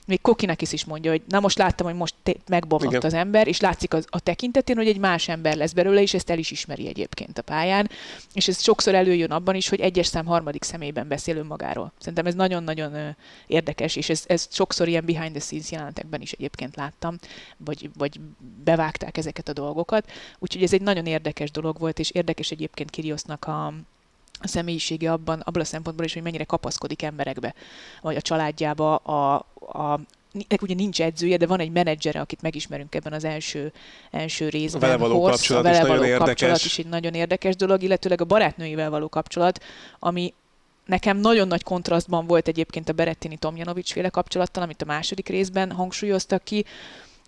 Még 0.05 0.21
Kokinakis 0.21 0.71
is 0.71 0.85
mondja, 0.85 1.11
hogy 1.11 1.21
na 1.27 1.39
most 1.39 1.57
láttam, 1.57 1.85
hogy 1.87 1.95
most 1.95 2.15
megbomlott 2.47 2.91
Igen. 2.91 3.05
az 3.05 3.13
ember, 3.13 3.47
és 3.47 3.59
látszik 3.59 3.93
az, 3.93 4.05
a 4.09 4.19
tekintetén, 4.19 4.75
hogy 4.75 4.87
egy 4.87 4.97
más 4.97 5.27
ember 5.27 5.55
lesz 5.55 5.73
belőle, 5.73 6.01
és 6.01 6.13
ezt 6.13 6.29
el 6.29 6.37
is 6.37 6.51
ismeri 6.51 6.87
egyébként 6.87 7.37
a 7.37 7.41
pályán. 7.41 7.89
És 8.33 8.47
ez 8.47 8.61
sokszor 8.61 8.95
előjön 8.95 9.31
abban 9.31 9.55
is, 9.55 9.69
hogy 9.69 9.79
egyes 9.79 10.07
szám 10.07 10.25
harmadik 10.25 10.63
személyben 10.63 11.07
beszél 11.07 11.37
önmagáról. 11.37 11.91
Szerintem 11.99 12.25
ez 12.25 12.35
nagyon-nagyon 12.35 13.15
érdekes, 13.47 13.95
és 13.95 14.09
ez, 14.09 14.23
ez 14.27 14.47
sokszor 14.51 14.87
ilyen 14.87 15.05
behind 15.05 15.31
the 15.31 15.39
scenes 15.39 15.71
jelenetekben 15.71 16.21
is 16.21 16.31
egyébként 16.31 16.75
láttam, 16.75 17.17
vagy, 17.57 17.89
vagy 17.97 18.19
bevágták 18.63 19.17
ezeket 19.17 19.49
a 19.49 19.53
dolgokat. 19.53 20.11
Úgyhogy 20.39 20.63
ez 20.63 20.73
egy 20.73 20.81
nagyon 20.81 21.05
érdekes 21.05 21.51
dolog 21.51 21.79
volt, 21.79 21.99
és 21.99 22.11
érdekes 22.11 22.51
egyébként 22.51 22.89
Kiriosznak 22.89 23.45
a, 23.45 23.73
a 24.39 24.47
személyisége 24.47 25.11
abban, 25.11 25.39
abban 25.39 25.61
a 25.61 25.65
szempontból 25.65 26.05
is, 26.05 26.13
hogy 26.13 26.21
mennyire 26.21 26.43
kapaszkodik 26.43 27.01
emberekbe, 27.01 27.53
vagy 28.01 28.15
a 28.15 28.21
családjába, 28.21 28.95
a, 28.95 29.33
a 29.79 29.99
nek 30.47 30.61
ugye 30.61 30.73
nincs 30.73 31.01
edzője, 31.01 31.37
de 31.37 31.47
van 31.47 31.59
egy 31.59 31.71
menedzsere, 31.71 32.19
akit 32.19 32.41
megismerünk 32.41 32.95
ebben 32.95 33.13
az 33.13 33.23
első, 33.23 33.73
első 34.11 34.49
részben. 34.49 34.81
vele 34.81 34.97
való 34.97 35.19
Horst, 35.19 35.37
kapcsolat 35.37 35.65
a 35.65 35.69
is 35.69 35.75
vele 35.75 35.87
nagyon 35.87 35.97
való 35.97 36.09
érdekes. 36.09 36.27
kapcsolat 36.27 36.63
is 36.63 36.79
egy 36.79 36.87
nagyon 36.87 37.13
érdekes 37.13 37.55
dolog, 37.55 37.83
illetőleg 37.83 38.21
a 38.21 38.25
barátnőivel 38.25 38.89
való 38.89 39.09
kapcsolat, 39.09 39.63
ami 39.99 40.33
nekem 40.85 41.17
nagyon 41.17 41.47
nagy 41.47 41.63
kontrasztban 41.63 42.27
volt 42.27 42.47
egyébként 42.47 42.89
a 42.89 42.93
Berettini 42.93 43.37
Tomjanovics 43.37 43.91
féle 43.91 44.09
kapcsolattal, 44.09 44.63
amit 44.63 44.81
a 44.81 44.85
második 44.85 45.29
részben 45.29 45.71
hangsúlyoztak 45.71 46.43
ki, 46.43 46.65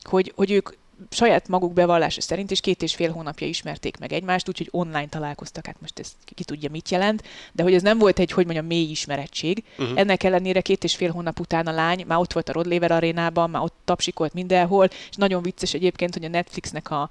hogy, 0.02 0.34
hogy 0.36 0.52
ők 0.52 0.70
saját 1.10 1.48
maguk 1.48 1.74
bevallása 1.74 2.22
szerint 2.22 2.52
is 2.52 2.60
két 2.60 2.82
és 2.82 2.96
fél 2.96 3.12
hónapja 3.12 3.48
ismerték 3.48 3.98
meg 3.98 4.14
egymást, 4.14 4.48
úgyhogy 4.48 4.68
online 4.72 5.08
találkoztak, 5.08 5.66
hát 5.66 5.82
most 5.82 6.00
ez 6.00 6.12
ki 6.36 6.44
tudja 6.44 6.70
mit 6.70 6.90
jelent, 6.90 7.24
de 7.52 7.64
hogy 7.64 7.74
ez 7.74 7.82
nem 7.82 7.98
volt 7.98 8.20
egy, 8.20 8.32
hogy 8.32 8.46
mondjam, 8.46 8.66
mély 8.66 8.90
ismerettség. 8.90 9.64
Uh-huh. 9.78 10.00
Ennek 10.00 10.24
ellenére 10.24 10.62
két 10.62 10.84
és 10.84 10.96
fél 10.96 11.12
hónap 11.12 11.40
után 11.40 11.68
a 11.68 11.72
lány 11.72 12.04
már 12.08 12.20
ott 12.20 12.34
volt 12.34 12.50
a 12.50 12.54
Rod 12.54 12.66
Laver 12.66 12.92
arénában, 12.92 13.50
már 13.50 13.62
ott 13.62 13.76
tapsikolt 13.86 14.34
mindenhol, 14.34 14.86
és 14.86 15.16
nagyon 15.16 15.42
vicces 15.42 15.74
egyébként, 15.74 16.14
hogy 16.14 16.26
a 16.26 16.30
Netflixnek 16.30 16.92
a, 16.92 17.10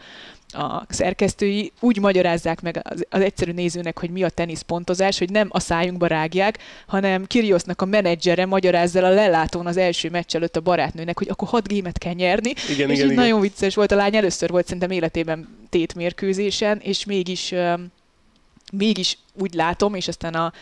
a 0.49 0.85
szerkesztői 0.89 1.73
úgy 1.81 1.99
magyarázzák 1.99 2.61
meg 2.63 2.81
az, 2.83 3.07
az 3.11 3.21
egyszerű 3.21 3.53
nézőnek, 3.53 3.99
hogy 3.99 4.11
mi 4.11 4.23
a 4.23 4.29
teniszpontozás, 4.29 5.19
hogy 5.19 5.31
nem 5.31 5.49
a 5.51 5.61
szájunkba 5.61 6.07
rágják, 6.07 6.59
hanem 6.87 7.27
Kiriosnak 7.27 7.83
a 7.83 7.85
menedzsere 7.85 8.47
magyarázza 8.47 9.05
a 9.05 9.09
lelátón 9.09 9.67
az 9.67 9.77
első 9.77 10.11
meccs 10.11 10.35
előtt 10.35 10.57
a 10.57 10.61
barátnőnek, 10.61 11.19
hogy 11.19 11.29
akkor 11.29 11.49
hat 11.49 11.69
gémet 11.69 11.99
kell 11.99 12.13
nyerni. 12.13 12.51
Igen, 12.71 12.91
és 12.91 12.99
igen, 12.99 13.11
igen. 13.11 13.15
nagyon 13.15 13.41
vicces 13.41 13.75
volt. 13.77 13.93
A 13.93 13.97
lány 13.97 14.17
először 14.17 14.51
volt 14.51 14.65
szerintem 14.65 14.91
életében 14.91 15.49
tétmérkőzésen, 15.69 16.79
és 16.79 17.05
mégis, 17.05 17.55
mégis 18.73 19.19
úgy 19.33 19.55
látom, 19.55 19.95
és 19.95 20.09
aztán 20.09 20.35
a, 20.35 20.53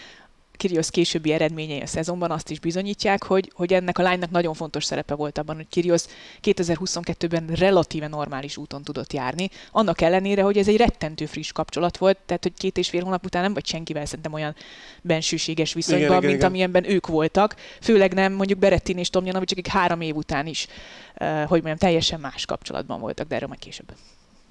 Kyrgios 0.57 0.91
későbbi 0.91 1.33
eredményei 1.33 1.81
a 1.81 1.87
szezonban 1.87 2.31
azt 2.31 2.51
is 2.51 2.61
bizonyítják, 2.61 3.23
hogy, 3.23 3.53
hogy 3.55 3.73
ennek 3.73 3.99
a 3.99 4.03
lánynak 4.03 4.31
nagyon 4.31 4.55
fontos 4.55 4.85
szerepe 4.85 5.15
volt 5.15 5.39
abban, 5.39 5.57
hogy 5.57 5.67
Kyrgios 5.69 6.03
2022-ben 6.43 7.47
relatíve 7.47 8.09
normális 8.09 8.57
úton 8.57 8.83
tudott 8.83 9.13
járni, 9.13 9.51
annak 9.71 10.01
ellenére, 10.01 10.43
hogy 10.43 10.59
ez 10.59 10.69
egy 10.69 10.77
rettentő 10.77 11.27
friss 11.27 11.53
kapcsolat 11.53 11.97
volt, 11.97 12.19
tehát 12.27 12.43
hogy 12.43 12.53
két 12.55 12.79
és 12.79 12.89
fél 12.89 13.03
hónap 13.03 13.25
után 13.25 13.43
nem 13.43 13.55
vagy 13.55 13.67
senkivel 13.67 14.05
szerintem 14.05 14.33
olyan 14.33 14.55
bensőséges 15.03 15.73
viszonyban, 15.73 16.07
Igen, 16.07 16.17
igen, 16.17 16.29
mint 16.29 16.39
igen. 16.39 16.49
amilyenben 16.49 16.91
ők 16.91 17.07
voltak, 17.07 17.57
főleg 17.81 18.15
nem 18.15 18.33
mondjuk 18.33 18.59
Berettin 18.59 18.99
és 18.99 19.11
Tomjanovic, 19.11 19.53
akik 19.53 19.67
három 19.67 20.01
év 20.01 20.17
után 20.17 20.47
is, 20.47 20.67
uh, 20.67 21.29
hogy 21.29 21.63
mondjam, 21.63 21.77
teljesen 21.77 22.21
más 22.21 22.45
kapcsolatban 22.45 23.01
voltak, 23.01 23.29
de 23.29 23.35
erről 23.35 23.49
majd 23.49 23.61
később. 23.61 23.93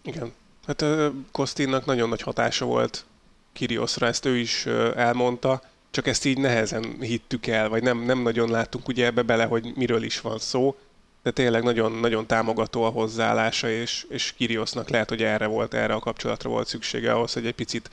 Igen. 0.03 0.33
Hát 0.67 0.85
Kostinnak 1.31 1.85
nagyon 1.85 2.09
nagy 2.09 2.21
hatása 2.21 2.65
volt 2.65 3.05
Kiriosra, 3.53 4.07
ezt 4.07 4.25
ő 4.25 4.37
is 4.37 4.65
elmondta, 4.95 5.61
csak 5.93 6.07
ezt 6.07 6.25
így 6.25 6.37
nehezen 6.37 6.97
hittük 6.99 7.47
el, 7.47 7.69
vagy 7.69 7.83
nem, 7.83 7.99
nem 7.99 8.19
nagyon 8.19 8.49
láttunk 8.49 8.87
ugye 8.87 9.05
ebbe 9.05 9.21
bele, 9.21 9.45
hogy 9.45 9.71
miről 9.75 10.03
is 10.03 10.21
van 10.21 10.39
szó, 10.39 10.75
de 11.23 11.31
tényleg 11.31 11.63
nagyon-nagyon 11.63 12.27
támogató 12.27 12.83
a 12.83 12.89
hozzáállása, 12.89 13.69
és, 13.69 14.05
és 14.09 14.33
Kiriosnak 14.37 14.89
lehet, 14.89 15.09
hogy 15.09 15.23
erre 15.23 15.45
volt, 15.45 15.73
erre 15.73 15.93
a 15.93 15.99
kapcsolatra 15.99 16.49
volt 16.49 16.67
szüksége 16.67 17.11
ahhoz, 17.11 17.33
hogy 17.33 17.45
egy 17.45 17.53
picit 17.53 17.89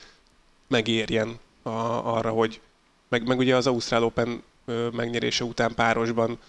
megérjen 0.67 1.39
a, 1.61 1.69
arra, 2.15 2.29
hogy 2.29 2.61
meg, 3.09 3.27
meg 3.27 3.37
ugye 3.37 3.55
az 3.55 3.67
Ausztrál 3.67 4.03
Open 4.03 4.43
megnyerése 4.91 5.43
után 5.43 5.73
párosban 5.75 6.39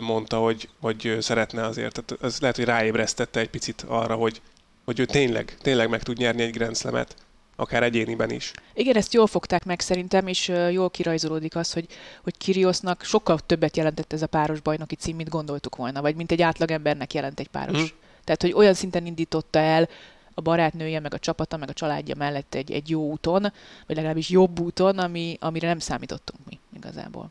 mondta, 0.00 0.38
hogy, 0.38 0.68
hogy 0.80 1.16
szeretne 1.20 1.64
azért, 1.64 2.02
tehát 2.02 2.24
ez 2.24 2.40
lehet, 2.40 2.56
hogy 2.56 2.64
ráébresztette 2.64 3.40
egy 3.40 3.50
picit 3.50 3.84
arra, 3.88 4.14
hogy, 4.14 4.40
hogy 4.84 5.00
ő 5.00 5.04
tényleg, 5.04 5.56
tényleg 5.62 5.88
meg 5.88 6.02
tud 6.02 6.16
nyerni 6.16 6.42
egy 6.42 6.56
Grand 6.56 6.76
Slam-et, 6.76 7.16
akár 7.56 7.82
egyéniben 7.82 8.30
is. 8.30 8.52
Igen, 8.74 8.96
ezt 8.96 9.12
jól 9.12 9.26
fogták 9.26 9.64
meg 9.64 9.80
szerintem, 9.80 10.26
és 10.26 10.52
jól 10.70 10.90
kirajzolódik 10.90 11.56
az, 11.56 11.72
hogy, 11.72 11.86
hogy 12.22 12.36
Kiriosnak 12.36 13.02
sokkal 13.02 13.38
többet 13.38 13.76
jelentett 13.76 14.12
ez 14.12 14.22
a 14.22 14.26
páros 14.26 14.60
bajnoki 14.60 14.94
cím, 14.94 15.16
mint 15.16 15.28
gondoltuk 15.28 15.76
volna, 15.76 16.00
vagy 16.00 16.14
mint 16.14 16.32
egy 16.32 16.42
átlagembernek 16.42 17.14
jelent 17.14 17.40
egy 17.40 17.48
páros. 17.48 17.76
Mhm. 17.76 17.90
Tehát, 18.24 18.42
hogy 18.42 18.52
olyan 18.52 18.74
szinten 18.74 19.06
indította 19.06 19.58
el 19.58 19.88
a 20.34 20.40
barátnője, 20.40 21.00
meg 21.00 21.14
a 21.14 21.18
csapata, 21.18 21.56
meg 21.56 21.68
a 21.68 21.72
családja 21.72 22.14
mellett 22.14 22.54
egy, 22.54 22.72
egy 22.72 22.90
jó 22.90 23.10
úton, 23.10 23.42
vagy 23.86 23.96
legalábbis 23.96 24.28
jobb 24.28 24.60
úton, 24.60 24.98
ami, 24.98 25.36
amire 25.40 25.68
nem 25.68 25.78
számítottunk 25.78 26.40
mi 26.48 26.58
igazából. 26.76 27.30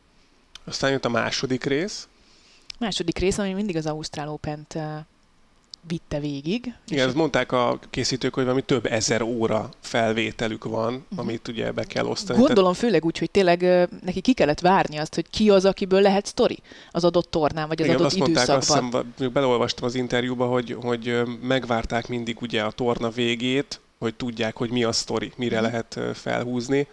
Aztán 0.64 0.90
jött 0.90 1.04
a 1.04 1.08
második 1.08 1.64
rész. 1.64 2.08
Második 2.78 3.18
rész, 3.18 3.38
ami 3.38 3.52
mindig 3.52 3.76
az 3.76 3.86
Ausztrál 3.86 4.28
Open-t 4.28 4.74
ö, 4.74 4.96
vitte 5.86 6.20
végig. 6.20 6.74
Igen, 6.88 7.06
ezt 7.06 7.16
mondták 7.16 7.52
a 7.52 7.78
készítők, 7.90 8.34
hogy 8.34 8.42
valami 8.44 8.62
több 8.62 8.86
ezer 8.86 9.22
óra 9.22 9.68
felvételük 9.80 10.64
van, 10.64 10.92
Mhm. 11.08 11.20
amit 11.20 11.48
ugye 11.48 11.70
be 11.72 11.84
kell 11.84 12.06
osztani. 12.06 12.38
Gondolom 12.38 12.72
főleg 12.72 13.04
úgy, 13.04 13.18
hogy 13.18 13.30
tényleg 13.30 13.88
neki 14.04 14.20
ki 14.20 14.32
kellett 14.32 14.60
várni 14.60 14.96
azt, 14.96 15.14
hogy 15.14 15.30
ki 15.30 15.50
az, 15.50 15.64
akiből 15.64 16.00
lehet 16.00 16.26
sztori 16.26 16.58
az 16.90 17.04
adott 17.04 17.30
tornán, 17.30 17.68
vagy 17.68 17.80
az 17.80 17.86
Igen, 17.86 17.96
adott 17.98 18.10
azt 18.10 18.18
mondták, 18.18 18.48
azt 18.48 18.68
időszakban. 18.68 19.04
hiszem, 19.16 19.32
beleolvastam 19.32 19.84
az 19.84 19.94
interjúba, 19.94 20.46
hogy, 20.46 20.76
hogy 20.82 21.22
megvárták 21.42 22.08
mindig 22.08 22.40
ugye 22.42 22.62
a 22.62 22.70
torna 22.70 23.10
végét, 23.10 23.80
hogy 23.98 24.14
tudják, 24.14 24.56
hogy 24.56 24.70
mi 24.70 24.84
a 24.84 24.92
sztori, 24.92 25.32
mire 25.36 25.60
Mhm. 25.60 25.64
lehet 25.70 26.00
felhúzni, 26.14 26.86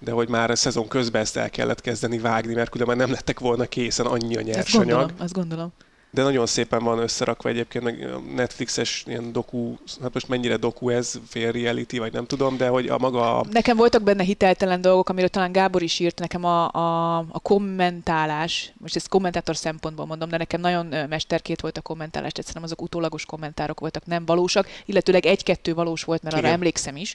de 0.00 0.10
hogy 0.10 0.28
már 0.28 0.50
a 0.50 0.56
szezon 0.56 0.88
közben 0.88 1.20
ezt 1.22 1.36
el 1.36 1.50
kellett 1.50 1.80
kezdeni 1.80 2.18
vágni, 2.18 2.54
mert 2.54 2.70
különben 2.70 2.96
nem 2.96 3.10
lettek 3.10 3.40
volna 3.40 3.64
készen 3.66 4.06
annyi 4.06 4.36
a 4.36 4.40
nyersanyag. 4.40 4.86
gondolom, 4.88 5.10
azt 5.18 5.32
gondolom. 5.32 5.72
De 6.14 6.22
nagyon 6.22 6.46
szépen 6.46 6.84
van 6.84 6.98
összerakva 6.98 7.48
egyébként, 7.48 7.86
a 7.86 8.18
Netflixes 8.34 9.04
ilyen 9.06 9.32
doku, 9.32 9.74
hát 10.02 10.12
most 10.14 10.28
mennyire 10.28 10.56
doku 10.56 10.88
ez, 10.88 11.20
fél 11.28 11.52
reality, 11.52 11.98
vagy 11.98 12.12
nem 12.12 12.26
tudom, 12.26 12.56
de 12.56 12.68
hogy 12.68 12.86
a 12.86 12.98
maga 12.98 13.38
a 13.38 13.44
Nekem 13.50 13.76
voltak 13.76 14.02
benne 14.02 14.22
hiteltelen 14.22 14.80
dolgok, 14.80 15.08
amiről 15.08 15.28
talán 15.28 15.52
Gábor 15.52 15.82
is 15.82 15.98
írt 15.98 16.18
nekem 16.18 16.44
a, 16.44 16.70
a, 16.72 17.16
a 17.18 17.40
kommentálás, 17.42 18.72
most 18.78 18.96
ezt 18.96 19.08
kommentátor 19.08 19.56
szempontból 19.56 20.06
mondom, 20.06 20.28
de 20.28 20.36
nekem 20.36 20.60
nagyon 20.60 20.86
mesterkét 21.08 21.60
volt 21.60 21.76
a 21.76 21.80
kommentálás, 21.80 22.32
szerintem 22.34 22.62
azok 22.62 22.82
utólagos 22.82 23.26
kommentárok 23.26 23.80
voltak, 23.80 24.06
nem 24.06 24.24
valósak, 24.26 24.68
illetőleg 24.84 25.26
egy-kettő 25.26 25.74
valós 25.74 26.04
volt, 26.04 26.22
mert 26.22 26.34
arra 26.34 26.44
Igen. 26.44 26.56
emlékszem 26.56 26.96
is, 26.96 27.14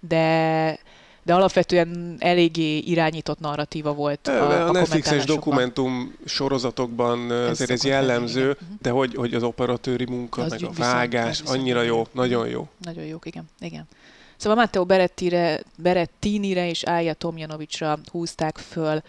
de 0.00 0.78
de 1.22 1.34
alapvetően 1.34 2.16
eléggé 2.18 2.76
irányított 2.76 3.40
narratíva 3.40 3.92
volt 3.94 4.28
a, 4.28 4.32
A, 4.32 4.50
a, 4.50 4.68
a 4.68 4.72
Netflixes 4.72 5.24
dokumentum 5.24 6.14
sorozatokban 6.24 7.30
ö, 7.30 7.48
azért 7.48 7.70
ez 7.70 7.82
lenni, 7.82 7.94
jellemző, 7.94 8.40
igen. 8.40 8.56
Mhm. 8.60 8.72
de 8.82 8.90
hogy, 8.90 9.14
hogy 9.14 9.34
az 9.34 9.42
operatőri 9.42 10.04
munka, 10.04 10.42
Az 10.42 10.50
meg 10.50 10.64
a 10.64 10.70
vágás, 10.70 11.40
viszont 11.40 11.58
annyira 11.58 11.82
jó, 11.82 11.96
jó. 11.96 12.06
nagyon 12.12 12.48
jó. 12.48 12.68
Nagyon 12.82 13.04
jók, 13.04 13.26
igen. 13.26 13.44
igen. 13.60 13.88
Szóval 14.36 14.58
Matteo 14.58 14.84
Berettire, 14.84 15.62
Berettinire 15.76 16.68
és 16.68 16.84
Ája 16.84 17.14
Tomjanovicsra 17.14 17.98
húzták 18.10 18.58
föl 18.58 19.02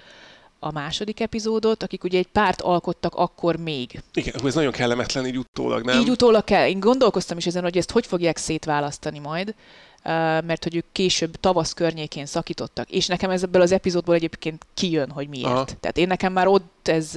a 0.63 0.71
második 0.71 1.19
epizódot, 1.19 1.83
akik 1.83 2.03
ugye 2.03 2.17
egy 2.17 2.27
párt 2.27 2.61
alkottak 2.61 3.15
akkor 3.15 3.55
még. 3.55 4.01
Igen, 4.13 4.33
ez 4.45 4.53
nagyon 4.53 4.71
kellemetlen 4.71 5.25
így 5.27 5.37
utólag, 5.37 5.85
nem? 5.85 5.99
Így 5.99 6.09
utólag 6.09 6.43
kell. 6.43 6.67
Én 6.67 6.79
gondolkoztam 6.79 7.37
is 7.37 7.45
ezen, 7.45 7.63
hogy 7.63 7.77
ezt 7.77 7.91
hogy 7.91 8.05
fogják 8.05 8.37
szétválasztani 8.37 9.19
majd, 9.19 9.53
mert 10.43 10.63
hogy 10.63 10.75
ők 10.75 10.85
később 10.91 11.35
tavasz 11.35 11.73
környékén 11.73 12.25
szakítottak. 12.25 12.89
És 12.89 13.07
nekem 13.07 13.29
ez 13.29 13.43
ebből 13.43 13.61
az 13.61 13.71
epizódból 13.71 14.15
egyébként 14.15 14.65
kijön, 14.73 15.09
hogy 15.09 15.27
miért. 15.27 15.45
Aha. 15.45 15.65
Tehát 15.79 15.97
én 15.97 16.07
nekem 16.07 16.33
már 16.33 16.47
ott 16.47 16.87
ez, 16.87 17.11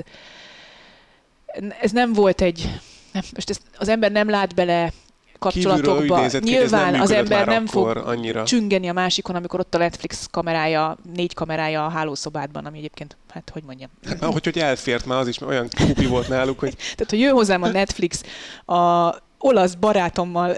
ez 1.81 1.90
nem 1.90 2.12
volt 2.12 2.40
egy, 2.40 2.70
nem, 3.12 3.23
most 3.35 3.51
ezt 3.51 3.62
az 3.79 3.88
ember 3.88 4.12
nem 4.12 4.29
lát 4.29 4.55
bele 4.55 4.92
kapcsolatokba. 5.38 6.16
ki, 6.16 6.23
ez 6.23 6.42
Nyilván 6.42 7.01
az 7.01 7.11
ember 7.11 7.47
nem 7.47 7.66
fog 7.66 7.97
annyira. 7.97 8.44
csüngeni 8.44 8.88
a 8.88 8.92
másikon, 8.92 9.37
amikor 9.37 9.61
ott 9.61 9.75
a 9.75 9.79
Netflix 9.79 10.27
kamerája, 10.31 10.97
négy 11.14 11.35
kamerája 11.35 11.85
a 11.87 11.88
hálószobádban, 11.88 12.64
ami 12.64 12.79
egyébként, 12.79 13.16
hát 13.29 13.51
hogy 13.53 13.62
mondjam. 13.62 13.90
Hát, 14.05 14.25
hogy, 14.25 14.44
hogy 14.44 14.59
elfért 14.59 15.07
már 15.07 15.18
az 15.18 15.29
is, 15.29 15.40
olyan 15.40 15.68
kupi 15.87 16.07
volt 16.07 16.29
náluk, 16.29 16.59
hogy 16.59 16.75
Tehát, 16.97 17.11
hogy 17.11 17.18
jön 17.20 17.33
hozzám 17.33 17.62
a 17.62 17.68
Netflix, 17.68 18.23
a 18.64 19.14
olasz 19.38 19.75
barátommal 19.75 20.57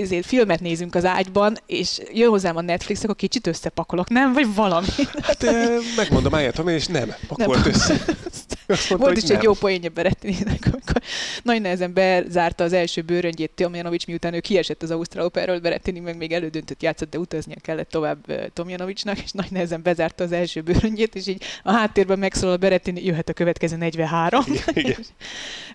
ezért 0.00 0.26
filmet 0.26 0.60
nézünk 0.60 0.94
az 0.94 1.04
ágyban, 1.04 1.56
és 1.66 2.00
jön 2.12 2.28
hozzám 2.28 2.56
a 2.56 2.60
Netflix, 2.60 3.02
akkor 3.02 3.16
kicsit 3.16 3.46
összepakolok, 3.46 4.08
nem? 4.08 4.32
Vagy 4.32 4.54
valami. 4.54 4.86
hát 5.22 5.42
eh, 5.42 5.76
megmondom, 5.96 6.34
álljatom, 6.34 6.68
és 6.68 6.86
nem, 6.86 7.14
pakolt 7.28 7.66
össze. 7.66 7.94
Azt 8.66 8.88
mondta, 8.90 9.06
Volt 9.06 9.16
is 9.16 9.22
egy 9.22 9.30
nem. 9.30 9.42
jó 9.42 9.52
poénja 9.52 9.88
Berettinének, 9.90 10.68
amikor 10.72 11.02
nagy 11.42 11.60
nehezen 11.60 11.92
bezárta 11.92 12.64
az 12.64 12.72
első 12.72 13.02
bőröngyét 13.02 13.50
Tomjanovics, 13.54 14.06
miután 14.06 14.34
ő 14.34 14.40
kiesett 14.40 14.82
az 14.82 14.90
Ausztrál 14.90 15.24
Operről, 15.24 15.60
Berettini 15.60 16.00
meg 16.00 16.16
még 16.16 16.32
elődöntött 16.32 16.82
játszott, 16.82 17.10
de 17.10 17.18
utaznia 17.18 17.56
kellett 17.62 17.88
tovább 17.88 18.50
Tomjanovicsnak, 18.52 19.18
és 19.22 19.30
nagy 19.32 19.50
nehezen 19.50 19.82
bezárta 19.82 20.24
az 20.24 20.32
első 20.32 20.60
bőröngyét, 20.60 21.14
és 21.14 21.26
így 21.26 21.42
a 21.62 21.72
háttérben 21.72 22.18
megszólal 22.18 22.56
Berettini, 22.56 23.04
jöhet 23.04 23.28
a 23.28 23.32
következő 23.32 23.76
43. 23.76 24.44
Igen. 24.72 24.96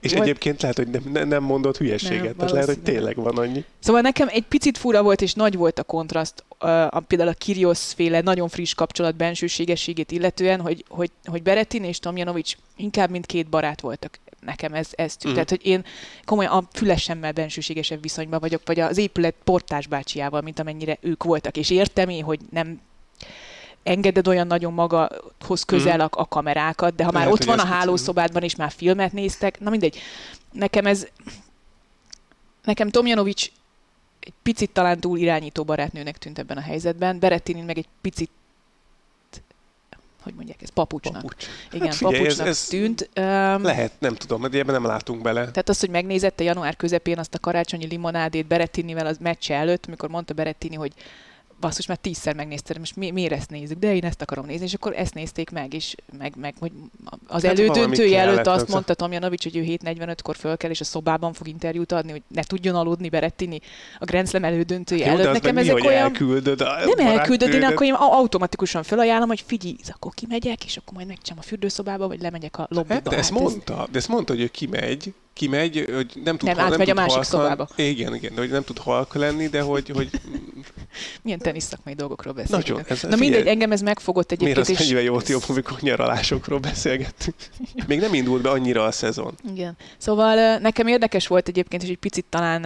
És 0.02 0.12
Volt- 0.12 0.24
egyébként 0.24 0.62
lehet, 0.62 0.78
hogy 0.78 0.88
nem, 0.88 1.02
nem- 1.14 1.28
nem 1.28 1.44
mondott 1.44 1.78
hülyeséget, 1.78 2.24
Nem, 2.24 2.36
tehát 2.36 2.52
lehet, 2.52 2.68
hogy 2.68 2.80
tényleg 2.80 3.16
van 3.16 3.38
annyi. 3.38 3.64
Szóval 3.80 4.02
nekem 4.08 4.28
egy 4.32 4.44
picit 4.44 4.78
fura 4.78 5.04
volt, 5.04 5.22
és 5.22 5.34
nagy 5.34 5.56
volt 5.56 5.80
a 5.80 5.84
kontraszt, 5.84 6.44
a, 6.58 7.00
például 7.00 7.30
a 7.30 7.34
Kyrgios 7.34 7.80
féle 7.80 8.22
nagyon 8.22 8.48
friss 8.50 8.74
kapcsolat 8.74 9.16
bensőségességét 9.16 10.12
illetően, 10.12 10.62
hogy, 10.62 10.86
hogy, 10.90 11.12
hogy 11.26 11.44
Berettin 11.44 11.84
és 11.84 12.00
Tomjanovics 12.00 12.56
inkább 12.76 13.10
mint 13.10 13.26
két 13.26 13.50
barát 13.50 13.82
voltak. 13.82 14.20
Nekem 14.40 14.74
ez, 14.74 14.88
ez 14.92 15.16
tűnt. 15.16 15.24
Mhm. 15.24 15.34
Tehát, 15.34 15.50
hogy 15.50 15.66
én 15.66 15.86
komolyan 16.26 16.52
a 16.52 16.68
fülesemmel 16.74 17.32
bensőségesebb 17.32 18.02
viszonyban 18.02 18.40
vagyok, 18.40 18.62
vagy 18.66 18.80
az 18.80 18.98
épület 18.98 19.36
portás 19.44 19.88
bácsiával, 19.88 20.42
mint 20.42 20.60
amennyire 20.60 20.98
ők 21.02 21.24
voltak. 21.24 21.58
És 21.58 21.70
értem 21.70 22.10
én, 22.10 22.24
hogy 22.24 22.40
nem 22.50 22.82
engeded 23.84 24.28
olyan 24.28 24.48
nagyon 24.48 24.74
magahoz 24.74 25.64
közel 25.66 26.00
a, 26.00 26.10
a 26.12 26.28
kamerákat, 26.28 26.96
de 26.96 27.04
ha 27.04 27.12
már 27.12 27.26
Lehet, 27.26 27.40
ott 27.40 27.48
van 27.48 27.60
a 27.60 27.66
hálószobádban, 27.66 28.44
és 28.44 28.56
már 28.56 28.72
filmet 28.72 29.12
néztek, 29.12 29.60
na 29.60 29.70
mindegy. 29.70 29.98
Nekem 30.52 30.86
ez, 30.86 31.08
nekem 32.64 32.90
Tomjanovics 32.90 33.52
egy 34.28 34.34
picit 34.44 34.70
talán 34.72 35.00
túl 35.00 35.18
irányító 35.18 35.64
barátnőnek 35.64 36.18
tűnt 36.18 36.40
ebben 36.40 36.58
a 36.58 36.62
helyzetben, 36.62 37.20
Berettinin 37.20 37.64
meg 37.64 37.78
egy 37.78 37.88
picit 38.02 38.30
hogy 40.24 40.36
mondják, 40.36 40.62
ez 40.62 40.70
papucsnak. 40.70 41.22
Papucs. 41.22 41.46
Igen, 41.72 41.88
Hát 41.88 41.96
figyelj, 41.96 42.16
ez- 42.16 42.22
papucsnak 42.22 42.48
ez 42.48 42.66
tűnt. 42.68 43.10
Um, 43.16 43.62
Lehet, 43.64 43.92
nem 44.00 44.16
tudom, 44.16 44.42
mert 44.42 44.54
ebben 44.54 44.74
nem 44.82 44.86
látunk 44.86 45.22
bele. 45.22 45.40
tehát 45.40 45.70
az, 45.70 45.80
hogy 45.80 45.90
megnézette 45.90 46.44
január 46.44 46.76
közepén 46.76 47.18
azt 47.20 47.34
a 47.34 47.40
karácsonyi 47.40 47.86
limonádét 47.88 48.46
Berettinivel 48.48 49.06
az 49.06 49.18
meccse 49.18 49.56
előtt, 49.56 49.86
amikor 49.86 50.10
mondta 50.10 50.34
Berettini, 50.34 50.76
hogy 50.76 50.94
basszus, 51.60 51.86
már 51.86 51.98
tízszer 51.98 52.36
megnéztem, 52.36 52.82
és 52.82 52.94
mi, 52.94 53.12
miért 53.12 53.32
ezt 53.32 53.50
nézzük, 53.50 53.78
de 53.80 53.96
én 53.96 54.04
ezt 54.04 54.22
akarom 54.22 54.46
nézni, 54.46 54.66
és 54.66 54.74
akkor 54.74 54.94
ezt 54.96 55.14
nézték 55.14 55.50
meg, 55.50 55.74
és 55.74 55.96
meg, 56.18 56.34
meg 56.38 56.56
hogy 56.60 56.72
az 57.28 57.44
Hát 57.44 57.60
elődöntője 57.60 58.20
előtt 58.20 58.48
azt 58.48 58.64
az- 58.64 58.70
mondta 58.74 58.94
Tomjanovics, 58.94 59.44
hogy 59.44 59.56
ő 59.58 59.64
7.45-kor 59.64 60.36
föl 60.36 60.58
kell, 60.58 60.70
és 60.70 60.80
a 60.82 60.84
szobában 60.84 61.34
fog 61.34 61.48
interjút 61.48 61.92
adni, 61.92 62.12
hogy 62.12 62.22
ne 62.28 62.44
tudjon 62.44 62.76
aludni 62.76 63.10
Berettini 63.10 63.60
a 64.00 64.06
Grand 64.06 64.28
Slam 64.28 64.44
elődöntője 64.44 65.06
Jó, 65.06 65.12
előtt. 65.14 65.32
Nekem 65.34 65.54
mi, 65.56 65.62
ezek 65.62 65.74
hogy 65.74 65.88
olyan... 65.88 66.02
elküldöd 66.02 66.62
a 66.62 66.78
Nem 66.96 67.08
elküldöd, 67.08 67.54
én 67.54 67.64
akkor 67.64 67.86
én 67.86 67.94
au- 67.94 68.12
automatikusan 68.14 68.84
felajánlom, 68.84 69.28
hogy 69.28 69.44
figyelj, 69.48 69.76
akkor 69.88 70.14
kimegyek, 70.14 70.66
és 70.66 70.78
akkor 70.78 70.94
majd 70.94 71.08
megcsinálom 71.08 71.44
a 71.46 71.48
fürdőszobába, 71.48 72.08
vagy 72.08 72.22
lemegyek 72.22 72.58
a 72.58 72.68
lobbyba. 72.70 72.94
Hát, 72.94 73.04
de 73.04 73.16
ezt 73.18 73.30
Hát 73.30 73.38
ez- 73.40 73.44
mondta, 73.52 73.88
de 73.92 73.98
ezt 73.98 74.08
mondta, 74.08 74.34
hogy 74.34 74.42
ő 74.42 74.48
kimegy, 74.48 75.14
kimegy, 75.38 75.90
hogy 75.94 76.12
nem 76.24 76.38
tud 76.38 76.48
Nem, 76.48 76.58
hal- 76.58 76.74
a 76.74 76.78
tud 76.78 76.94
másik 76.96 76.98
halkan- 76.98 77.24
szobába. 77.24 77.68
Igen, 77.76 78.16
igen, 78.16 78.34
de 78.36 78.42
hogy 78.42 78.50
nem 78.50 78.64
tud 78.64 78.78
halk 78.78 79.14
lenni, 79.16 79.48
de 79.48 79.62
hogy, 79.62 79.90
hogy 79.90 80.10
Milyen 81.24 81.40
teniszszakmai 81.40 81.94
dolgokról 81.94 82.34
beszélünk. 82.34 82.68
Nagyon, 82.68 82.80
ez- 82.88 83.02
Na 83.02 83.10
figyelj, 83.10 83.20
mindegy, 83.30 83.48
engem 83.48 83.72
ez 83.72 83.82
megfogott 83.82 84.30
miért 84.30 84.42
egyébként. 84.42 84.66
az 84.68 84.70
és- 84.74 84.80
mennyivel 84.80 85.04
jót 85.14 85.28
jobb, 85.28 85.44
amikor 85.48 85.78
nyaralásokról 85.82 86.60
beszélgettünk. 86.60 87.36
Még 87.88 88.00
nem 88.00 88.14
indult 88.14 88.42
be 88.42 88.50
annyira 88.50 88.84
a 88.84 88.92
szezon. 88.92 89.34
Igen. 89.54 89.78
Szóval 89.98 90.58
nekem 90.58 90.88
érdekes 90.88 91.28
volt 91.28 91.48
egyébként, 91.48 91.84
és 91.84 91.90
egy 91.90 91.98
picit 91.98 92.26
talán 92.30 92.66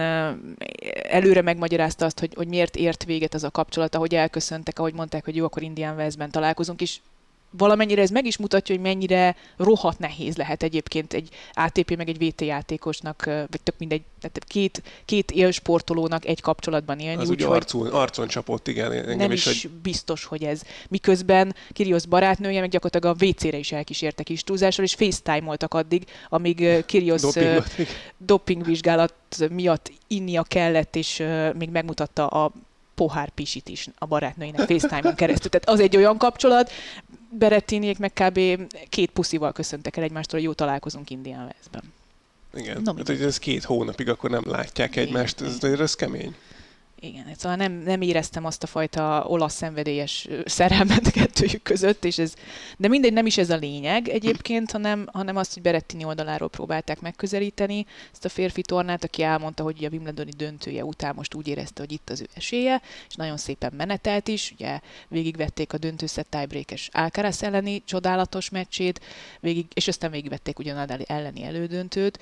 előre 1.08 1.42
megmagyarázta 1.42 2.04
azt, 2.04 2.18
hogy, 2.18 2.32
hogy 2.34 2.48
miért 2.48 2.76
ért 2.76 3.04
véget 3.04 3.34
az 3.34 3.44
a 3.44 3.50
kapcsolat, 3.50 3.94
ahogy 3.94 4.14
elköszöntek, 4.14 4.78
ahogy 4.78 4.94
mondták, 4.94 5.24
hogy 5.24 5.36
jó, 5.36 5.44
akkor 5.44 5.62
Indian 5.62 5.96
Westben 5.96 6.30
találkozunk, 6.30 6.80
és 6.80 6.96
valamennyire 7.56 8.02
ez 8.02 8.10
meg 8.10 8.26
is 8.26 8.36
mutatja, 8.36 8.74
hogy 8.74 8.84
mennyire 8.84 9.36
rohadt 9.56 9.98
nehéz 9.98 10.36
lehet 10.36 10.62
egyébként 10.62 11.12
egy 11.12 11.28
ATP 11.52 11.96
meg 11.96 12.08
egy 12.08 12.26
VT 12.26 12.40
játékosnak, 12.40 13.24
vagy 13.24 13.60
tök 13.62 13.74
mindegy, 13.78 14.02
tehát 14.20 14.44
két, 14.44 14.82
két 15.04 15.30
élsportolónak 15.30 16.26
egy 16.26 16.40
kapcsolatban 16.40 16.98
élni, 16.98 17.22
Az 17.22 17.28
úgy 17.28 17.34
úgyhogy 17.34 17.56
arcon, 17.56 17.86
arcon 17.86 18.28
csapott, 18.28 18.68
igen, 18.68 18.92
engem 18.92 19.16
nem 19.16 19.32
is, 19.32 19.46
is 19.46 19.62
hogy 19.62 19.70
biztos, 19.70 20.24
hogy 20.24 20.44
ez. 20.44 20.62
Miközben 20.88 21.54
Kyrgios 21.72 22.06
barátnője 22.06 22.60
meg 22.60 22.70
gyakorlatilag 22.70 23.16
a 23.16 23.24
WC-re 23.24 23.58
is 23.58 23.72
elkísértek 23.72 24.28
is 24.28 24.42
túlzással, 24.42 24.84
és 24.84 24.94
FaceTime-oltak 24.94 25.74
addig, 25.74 26.04
amíg 26.28 26.84
igen. 26.86 27.64
dopingvizsgálat 28.18 29.14
miatt 29.50 29.92
innia 30.06 30.42
kellett, 30.42 30.96
és 30.96 31.22
még 31.54 31.70
megmutatta 31.70 32.26
a 32.26 32.52
pohár 32.94 33.28
pisit 33.28 33.68
is 33.68 33.88
a 33.98 34.06
barátnőinek 34.06 34.60
FaceTime-on 34.60 35.14
keresztül. 35.14 35.50
Tehát 35.50 35.68
az 35.68 35.80
egy 35.80 35.96
olyan 35.96 36.18
kapcsolat, 36.18 36.70
Berettiniek 37.34 37.98
meg 37.98 38.12
kb. 38.12 38.40
két 38.88 39.10
puszival 39.10 39.52
köszöntek 39.52 39.96
el 39.96 40.02
egymástól, 40.02 40.38
hogy 40.38 40.48
jó 40.48 40.54
találkozunk 40.54 41.10
Indian 41.10 41.44
Westben. 41.44 41.82
Igen. 42.54 42.82
Na, 42.82 42.94
hát, 42.96 43.06
hogy 43.06 43.22
ez 43.22 43.38
két 43.38 43.64
hónapig 43.64 44.08
akkor 44.08 44.30
nem 44.30 44.42
látják 44.46 44.96
egymást, 44.96 45.40
ez, 45.40 45.64
ez 45.64 45.94
kemény. 45.94 46.34
Igen, 47.04 47.26
szóval 47.36 47.56
nem, 47.56 47.72
nem 47.72 48.00
éreztem 48.00 48.44
azt 48.44 48.62
a 48.62 48.66
fajta 48.66 49.24
olasz 49.26 49.54
szenvedélyes 49.54 50.28
szerelmet 50.44 51.10
kettőjük 51.18 51.62
között, 51.62 52.04
és 52.04 52.18
ez, 52.18 52.34
de 52.78 52.88
mindegy, 52.88 53.12
nem 53.12 53.26
is 53.26 53.38
ez 53.38 53.50
a 53.50 53.56
lényeg 53.56 54.08
egyébként, 54.08 54.70
hanem, 54.70 55.08
hanem 55.12 55.36
azt, 55.36 55.52
hogy 55.52 55.62
Berettini 55.62 56.04
oldaláról 56.04 56.48
próbálták 56.48 57.00
megközelíteni 57.00 57.86
ezt 58.12 58.24
a 58.24 58.28
férfi 58.28 58.62
tornát, 58.62 59.04
aki 59.04 59.22
elmondta, 59.22 59.62
hogy 59.62 59.84
a 59.84 59.88
Wimbledoni 59.88 60.30
döntője 60.36 60.84
után 60.84 61.14
most 61.14 61.34
úgy 61.34 61.48
érezte, 61.48 61.80
hogy 61.80 61.92
itt 61.92 62.10
az 62.10 62.20
ő 62.20 62.26
esélye, 62.34 62.82
és 63.08 63.14
nagyon 63.14 63.36
szépen 63.36 63.72
menetelt 63.76 64.28
is, 64.28 64.52
ugye 64.52 64.80
végigvették 65.08 65.72
a 65.72 65.78
döntőszett 65.78 66.30
tiebreakes 66.30 66.88
Alcaraz 66.92 67.42
elleni 67.42 67.82
csodálatos 67.84 68.48
meccsét, 68.48 69.00
végig, 69.40 69.66
és 69.74 69.88
aztán 69.88 70.10
végigvették 70.10 70.58
ugye 70.58 70.72
Nadal 70.72 71.00
elleni 71.06 71.44
elődöntőt, 71.44 72.18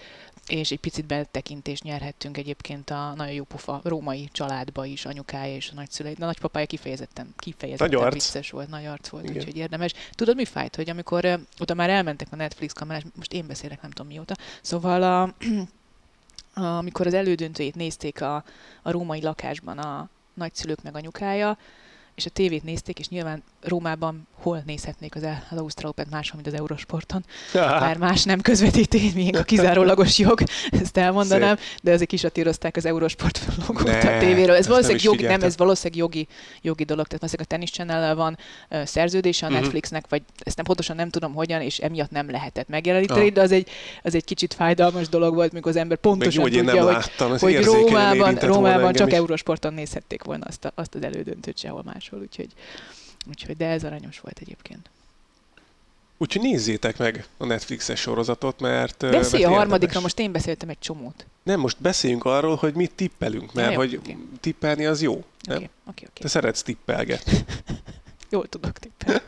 és 0.52 0.70
egy 0.70 0.80
picit 0.80 1.06
betekintést 1.06 1.82
nyerhettünk 1.82 2.36
egyébként 2.36 2.90
a 2.90 3.12
nagyon 3.16 3.34
jó 3.34 3.44
pufa 3.44 3.80
római 3.84 4.28
családba 4.32 4.84
is, 4.84 5.04
anyukája 5.04 5.54
és 5.54 5.70
a 5.70 5.74
nagyszülei. 5.74 6.14
De 6.14 6.22
a 6.22 6.26
nagypapája 6.26 6.66
kifejezetten, 6.66 7.34
kifejezetten 7.36 8.00
Nagy 8.00 8.12
vicces 8.12 8.50
volt, 8.50 8.68
nagy 8.68 8.86
arc 8.86 9.08
volt, 9.08 9.24
Igen. 9.24 9.36
úgyhogy 9.36 9.56
érdemes. 9.56 9.92
Tudod, 10.10 10.36
mi 10.36 10.44
fájt, 10.44 10.76
hogy 10.76 10.90
amikor 10.90 11.24
ö, 11.24 11.34
oda 11.58 11.74
már 11.74 11.90
elmentek 11.90 12.28
a 12.30 12.36
Netflix 12.36 12.72
kamerás, 12.72 13.02
most 13.16 13.32
én 13.32 13.46
beszélek, 13.46 13.82
nem 13.82 13.90
tudom 13.90 14.12
mióta, 14.12 14.34
szóval 14.62 15.02
a, 15.02 15.22
a, 16.60 16.66
amikor 16.82 17.06
az 17.06 17.14
elődöntőjét 17.14 17.74
nézték 17.74 18.20
a, 18.20 18.44
a 18.82 18.90
római 18.90 19.22
lakásban 19.22 19.78
a 19.78 20.08
nagyszülők 20.34 20.82
meg 20.82 20.96
anyukája, 20.96 21.58
és 22.14 22.26
a 22.26 22.30
tévét 22.30 22.62
nézték, 22.62 22.98
és 22.98 23.08
nyilván 23.08 23.42
Rómában 23.60 24.26
hol 24.42 24.62
nézhetnék 24.66 25.14
az, 25.14 25.22
az 25.50 25.59
Ausztrál 25.59 25.90
Open 25.90 26.07
máshol, 26.11 26.40
mint 26.42 26.55
az 26.55 26.61
Eurosporton. 26.61 27.24
Már 27.55 27.96
más 27.96 28.24
nem 28.24 28.40
közvetítés, 28.40 29.12
még 29.12 29.37
a 29.37 29.42
kizárólagos 29.42 30.18
jog, 30.18 30.42
ezt 30.70 30.96
elmondanám, 30.96 31.57
de 31.83 31.92
azért 31.92 32.09
kisatírozták 32.09 32.76
az 32.76 32.85
Eurosport 32.85 33.40
logót 33.66 33.88
a 33.88 34.18
tévéről. 34.18 34.57
Ez 34.57 34.66
valószínűleg 34.66 34.87
nem 34.87 34.96
is 34.96 35.03
jogi, 35.03 35.22
nem, 35.22 35.42
ez 35.42 35.57
valószínűleg 35.57 35.98
jogi, 36.03 36.26
jogi 36.62 36.85
dolog, 36.85 37.07
tehát 37.07 37.20
valószínűleg 37.20 37.46
a 37.50 37.55
Tennis 37.55 37.70
channel 37.70 38.14
van 38.14 38.38
ö, 38.68 38.83
szerződése 38.85 39.46
a 39.46 39.48
Mhm. 39.50 39.59
Netflixnek, 39.59 40.05
vagy 40.09 40.22
ezt 40.38 40.57
nem 40.57 40.64
pontosan 40.64 40.96
nem 40.96 41.11
tudom 41.11 41.35
hogyan, 41.35 41.61
és 41.61 41.79
emiatt 41.79 42.11
nem 42.11 42.31
lehetett 42.31 42.68
megjeleníteni, 42.68 43.26
Ah. 43.26 43.33
de 43.33 43.40
az 43.40 43.53
egy, 43.53 43.68
az 44.03 44.14
egy 44.14 44.24
kicsit 44.24 44.55
fájdalmas 44.55 45.09
dolog 45.09 45.35
volt, 45.35 45.53
mikor 45.53 45.70
az 45.70 45.76
ember 45.76 45.98
Még 46.03 46.12
pontosan 46.12 46.35
jó, 46.35 46.42
hogy 46.42 46.53
én 46.55 46.64
tudja, 46.64 46.83
hogy, 46.85 46.92
láttam, 46.92 47.38
hogy 47.38 47.53
érzékenyen 47.53 47.85
Rómában, 47.85 48.35
Rómában 48.35 48.92
csak 48.92 49.09
is. 49.09 49.14
Eurosporton 49.14 49.74
nézhették 49.74 50.22
volna 50.22 50.44
azt, 50.46 50.64
a, 50.64 50.72
azt 50.74 50.94
az 50.94 51.03
elődöntőt 51.03 51.59
sehol 51.59 51.83
máshol, 51.85 52.20
úgyhogy, 52.20 52.48
úgyhogy 53.28 53.56
de 53.56 53.66
ez 53.66 53.85
aranyos 53.85 54.20
volt 54.20 54.38
egyébként. 54.38 54.90
Úgyhogy 56.18 56.42
nézzétek 56.42 56.98
meg 56.98 57.26
a 57.37 57.44
Netflixes 57.44 58.00
sorozatot, 58.00 58.61
mert... 58.61 59.02
ö, 59.02 59.11
Beszélj 59.11 59.42
a 59.44 59.46
mert 59.46 59.59
harmadikra, 59.59 59.87
érdemes. 59.87 60.02
most 60.02 60.18
én 60.18 60.33
beszéltem 60.33 60.68
egy 60.68 60.78
csomót. 60.78 61.26
Nem, 61.42 61.61
most 61.61 61.76
beszéljünk 61.80 62.24
arról, 62.24 62.56
hogy 62.56 62.74
mit 62.74 62.92
tippelünk, 62.94 63.52
mert 63.52 63.72
jó, 63.72 63.76
hogy 63.76 63.96
oké. 63.96 64.16
tippelni 64.40 64.87
az 64.87 65.02
jó. 65.02 65.12
Oké, 65.12 65.54
oké, 65.54 65.70
oké. 65.87 66.20
Te 66.20 66.28
szeretsz 66.28 66.62
tippelgetni. 66.62 67.44
Jól 68.30 68.48
tudok 68.48 68.78
tippelni. 68.78 69.20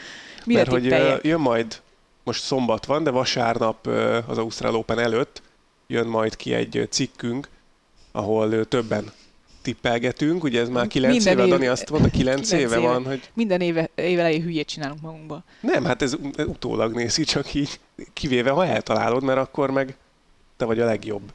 Mire 0.46 0.58
mert 0.58 0.70
hogy 0.70 1.24
jön 1.24 1.40
majd, 1.40 1.80
most 2.24 2.42
szombat 2.42 2.84
van, 2.84 3.02
de 3.02 3.10
vasárnap 3.10 3.86
az 4.26 4.38
Ausztrál 4.38 4.74
Open 4.74 4.98
előtt 4.98 5.42
jön 5.86 6.06
majd 6.06 6.36
ki 6.36 6.54
egy 6.54 6.86
cikkünk, 6.90 7.48
ahol 8.12 8.64
többen 8.68 9.12
tippelgetünk. 9.62 10.44
Ugye 10.44 10.60
ez 10.60 10.68
már 10.68 10.86
9 10.86 11.14
Minden 11.14 11.32
éve, 11.32 11.42
év- 11.42 11.50
Dani 11.50 11.66
azt 11.66 11.90
mondta, 11.90 12.10
9 12.10 12.48
kilenc 12.48 12.50
éve 12.64 12.78
éve. 12.78 12.88
van, 12.88 13.04
hogy 13.04 13.30
Minden 13.34 13.60
éve, 13.60 13.90
éve 13.94 14.20
elején 14.20 14.42
hülyét 14.42 14.66
csinálunk 14.68 15.00
magunkba. 15.00 15.44
nem, 15.60 15.84
hát 15.84 16.02
ez 16.02 16.16
utólag 16.46 16.94
nézi, 16.94 17.24
csak 17.24 17.54
így 17.54 17.80
kivéve, 18.12 18.50
ha 18.50 18.66
eltalálod, 18.66 19.22
mert 19.22 19.38
akkor 19.38 19.70
meg 19.70 19.96
te 20.56 20.64
vagy 20.64 20.80
a 20.80 20.84
legjobb. 20.84 21.32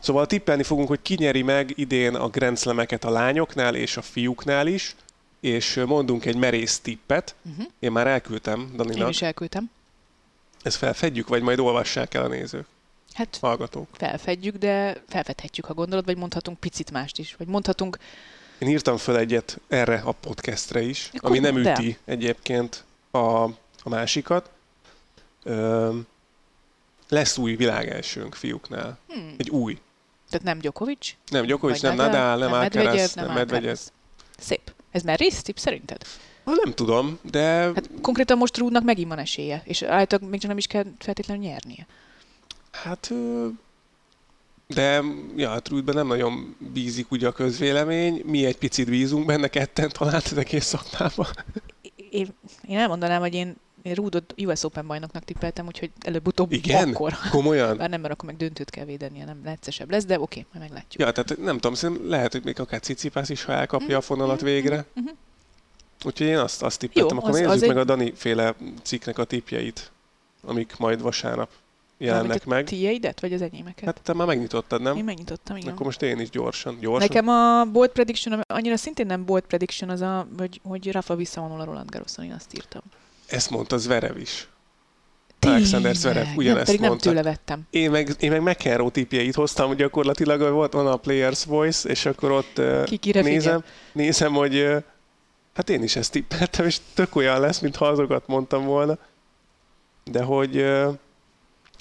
Szóval 0.00 0.26
tippelni 0.26 0.62
fogunk, 0.62 0.88
hogy 0.88 1.02
ki 1.02 1.14
nyeri 1.18 1.42
meg 1.42 1.72
idén 1.74 2.14
a 2.14 2.28
Grand 2.28 2.58
Slam-eket 2.58 3.04
a 3.04 3.10
lányoknál 3.10 3.74
és 3.74 3.96
a 3.96 4.02
fiúknál 4.02 4.66
is, 4.66 4.94
és 5.40 5.80
mondunk 5.86 6.24
egy 6.24 6.36
merész 6.36 6.78
tippet. 6.78 7.34
Uh-huh. 7.50 7.64
Én 7.78 7.92
már 7.92 8.06
elküldtem 8.06 8.60
Én 8.60 8.76
Daninak. 8.76 9.08
is 9.10 9.22
elküldtem. 9.22 9.70
Ezt 10.62 10.76
felfedjük, 10.76 11.28
vagy 11.28 11.42
majd 11.42 11.58
olvassák 11.58 12.14
el 12.14 12.24
a 12.24 12.28
nézők, 12.28 12.66
Hát 13.12 13.38
hallgatók. 13.40 13.88
felfedjük, 13.92 14.56
de 14.56 15.02
felfedhetjük, 15.08 15.64
ha 15.66 15.74
gondolod, 15.74 16.04
vagy 16.04 16.16
mondhatunk 16.16 16.58
picit 16.60 16.90
mást 16.90 17.18
is. 17.18 17.34
Vagy 17.34 17.46
mondhatunk, 17.46 17.98
Én 18.58 18.68
írtam 18.68 18.96
föl 18.96 19.16
egyet 19.16 19.60
erre 19.68 20.02
a 20.04 20.12
podcastre 20.12 20.80
is, 20.82 21.10
Akkor 21.14 21.30
ami 21.30 21.38
nem 21.38 21.56
üti 21.56 21.98
egyébként 22.04 22.84
a, 23.10 23.18
a 23.82 23.88
másikat. 23.88 24.50
Ö, 25.42 25.96
lesz 27.08 27.38
új 27.38 27.54
világelsőnk 27.54 28.34
fiúknál. 28.34 28.98
hmm, 29.08 29.34
Egy 29.38 29.50
új. 29.50 29.78
tehát 30.30 30.46
nem 30.46 30.58
Djokovic, 30.58 31.14
Nem 31.30 31.44
Djokovic, 31.44 31.80
vagy 31.80 31.96
nem 31.96 32.06
Nadal, 32.06 32.38
nem 32.38 32.52
Alcaraz, 32.52 33.14
nem 33.14 33.32
Medvegyev. 33.32 33.76
Szép. 34.38 34.72
Ez 34.90 35.02
már 35.02 35.18
rész 35.18 35.42
tipp 35.42 35.56
szerinted? 35.56 36.02
Ha 36.44 36.52
nem 36.64 36.72
tudom, 36.74 37.18
de 37.22 37.42
Hát 37.50 37.90
konkrétan 38.02 38.38
most 38.38 38.56
Rúdnak 38.56 38.84
megint 38.84 39.08
van 39.08 39.18
esélye, 39.18 39.62
és 39.64 39.82
általában 39.82 40.30
még 40.30 40.40
csak 40.40 40.48
nem 40.48 40.58
is 40.58 40.66
kell 40.66 40.84
feltétlenül 40.98 41.42
nyernie. 41.42 41.86
Hát... 42.70 43.12
De 44.66 45.02
ja, 45.36 45.48
hát 45.48 45.68
Rúdben 45.68 45.94
nem 45.94 46.06
nagyon 46.06 46.56
bízik 46.72 47.10
ugye 47.10 47.26
a 47.28 47.32
közvélemény. 47.32 48.22
Mi 48.24 48.44
egy 48.44 48.56
picit 48.58 48.88
bízunk 48.90 49.26
benne 49.26 49.48
ketten 49.48 49.90
talán 49.92 50.14
az 50.24 50.36
egész 50.36 50.64
szakmában. 50.64 51.26
Én, 52.10 52.28
én 52.68 52.78
elmondanám, 52.78 53.20
hogy 53.20 53.34
én, 53.34 53.56
én 53.82 53.94
Rúdot 53.94 54.34
US 54.42 54.62
Open 54.64 54.86
bajnoknak 54.86 55.24
tippeltem, 55.24 55.66
úgyhogy 55.66 55.90
előbb-utóbb 56.00 56.52
Igen? 56.52 56.88
akkor. 56.88 57.12
Komolyan? 57.30 57.76
Bár 57.76 57.90
nem, 57.90 58.00
mert 58.00 58.12
akkor 58.12 58.24
meg 58.28 58.36
döntőt 58.36 58.70
kell 58.70 58.84
védenie, 58.84 59.24
nem 59.24 59.40
lehetszesebb 59.44 59.90
lesz, 59.90 60.04
de 60.04 60.20
oké, 60.20 60.46
majd 60.52 60.64
meglátjuk. 60.64 61.02
Ja, 61.02 61.12
tehát 61.12 61.38
nem 61.44 61.54
tudom, 61.54 61.74
szerintem 61.74 62.08
lehet, 62.08 62.32
hogy 62.32 62.44
még 62.44 62.60
akár 62.60 62.80
Cicipász 62.80 63.28
is, 63.28 63.44
ha 63.44 63.52
elkapja 63.52 63.96
a 63.96 64.00
fonalat 64.00 64.36
Mhm, 64.40 64.44
végre. 64.44 64.84
mhm. 64.94 65.06
Úgyhogy 66.04 66.26
én 66.26 66.38
azt, 66.38 66.62
azt 66.62 66.78
tippeltem. 66.78 67.16
Jó, 67.16 67.16
Akkor 67.18 67.30
az- 67.30 67.36
nézzük 67.36 67.52
az 67.52 67.60
meg 67.60 67.70
egy- 67.70 67.76
a 67.76 67.84
Dani 67.84 68.12
féle 68.16 68.54
cikknek 68.82 69.18
a 69.18 69.24
tippjeit, 69.24 69.90
amik 70.42 70.76
majd 70.76 71.00
vasárnap 71.02 71.50
jelennek 72.00 72.28
Mármint 72.28 72.46
a 72.46 72.48
meg. 72.48 72.64
Tiéidet, 72.64 73.20
vagy 73.20 73.32
az 73.32 73.42
enyémeket? 73.42 73.84
Hát 73.84 74.00
te 74.02 74.12
már 74.12 74.26
megnyitottad, 74.26 74.82
nem? 74.82 74.96
Én 74.96 75.04
megnyitottam, 75.04 75.56
igen. 75.56 75.72
Akkor 75.72 75.86
most 75.86 76.02
én 76.02 76.18
is 76.18 76.30
gyorsan. 76.30 76.78
gyorsan. 76.80 77.08
Nekem 77.08 77.28
a 77.28 77.64
bold 77.64 77.90
prediction, 77.90 78.40
annyira 78.46 78.76
szintén 78.76 79.06
nem 79.06 79.24
bold 79.24 79.42
prediction, 79.42 79.90
az 79.90 80.00
a, 80.00 80.26
hogy, 80.38 80.60
hogy 80.62 80.92
Rafa 80.92 81.16
visszavonul 81.16 81.60
a 81.60 81.64
Roland 81.64 81.90
Garroson, 81.90 82.24
én 82.24 82.32
azt 82.32 82.54
írtam. 82.54 82.82
Ezt 83.26 83.50
mondta 83.50 83.76
Zverev 83.76 84.16
is. 84.16 84.48
Alexander 85.40 85.94
Zverev 85.94 86.26
ugyanezt 86.36 86.56
nem, 86.56 86.64
pedig 86.64 86.80
nem 86.80 86.88
mondta. 86.88 87.08
tőle 87.08 87.22
vettem. 87.22 87.66
Én 87.70 87.90
meg, 87.90 88.16
én 88.18 88.30
meg 88.30 88.42
McEnroe 88.42 88.90
tippjeit 88.90 89.34
hoztam, 89.34 89.74
gyakorlatilag 89.74 90.52
volt 90.52 90.72
van 90.72 90.86
a 90.86 90.96
Players 90.96 91.44
Voice, 91.44 91.88
és 91.88 92.06
akkor 92.06 92.30
ott 92.30 92.58
ö, 92.58 92.82
Ki 92.84 92.96
kire 92.96 93.20
nézem, 93.20 93.64
nézem, 93.92 94.32
hogy 94.32 94.82
Hát 95.54 95.70
én 95.70 95.82
is 95.82 95.96
ezt 95.96 96.12
tippeltem, 96.12 96.66
és 96.66 96.78
tök 96.94 97.16
olyan 97.16 97.40
lesz, 97.40 97.58
mintha 97.58 97.86
azokat 97.86 98.26
mondtam 98.26 98.64
volna. 98.64 98.98
De 100.04 100.22
hogy 100.22 100.66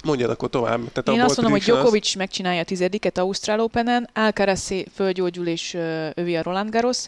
mondjad 0.03 0.29
akkor 0.29 0.49
tovább. 0.49 0.91
Tehát 0.91 1.19
Én 1.19 1.25
azt 1.25 1.35
mondom, 1.35 1.43
hogy 1.43 1.63
prediction 1.63 1.77
az- 1.77 1.81
Djokovic 1.83 2.15
megcsinálja 2.15 2.61
a 2.61 2.63
tizediket 2.63 3.17
Ausztrál 3.17 3.59
Openen, 3.59 4.09
Alcaraz 4.13 4.73
fölgyógyul 4.93 5.47
és 5.47 5.73
övi 6.13 6.35
a 6.35 6.41
Roland 6.43 6.69
Garros, 6.69 7.05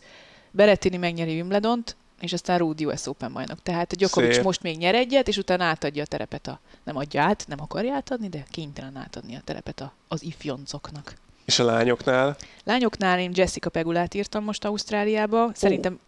Berettini 0.52 0.98
megnyeri 0.98 1.34
Wimbledont, 1.34 1.96
és 2.20 2.34
aztán 2.34 2.58
Ruud 2.58 2.86
US 2.86 3.06
Open 3.08 3.34
bajnok. 3.34 3.62
Tehát 3.64 3.96
Djokovic 3.96 4.34
Szép. 4.34 4.44
most 4.44 4.62
még 4.62 4.78
nyer 4.78 4.96
egyet, 4.96 5.28
és 5.28 5.38
utána 5.38 5.64
átadja 5.64 6.04
a 6.04 6.06
terepet 6.06 6.48
a... 6.48 6.60
Nem 6.84 6.96
adja 6.98 7.22
át, 7.22 7.46
nem 7.48 7.62
akarja 7.62 7.94
átadni, 7.94 8.30
de 8.30 8.46
kénytelen 8.52 8.96
átadni 8.96 9.36
a 9.36 9.42
terepet 9.44 9.80
a, 9.80 9.94
az 10.08 10.24
ifjoncoknak. 10.24 11.14
És 11.46 11.60
a 11.60 11.64
lányoknál? 11.64 12.36
Lányoknál 12.64 13.20
én 13.20 13.32
Jessica 13.34 13.70
Pegulát 13.70 14.14
írtam 14.14 14.44
most 14.44 14.66
Ausztráliába. 14.66 15.52
Szerintem 15.54 16.00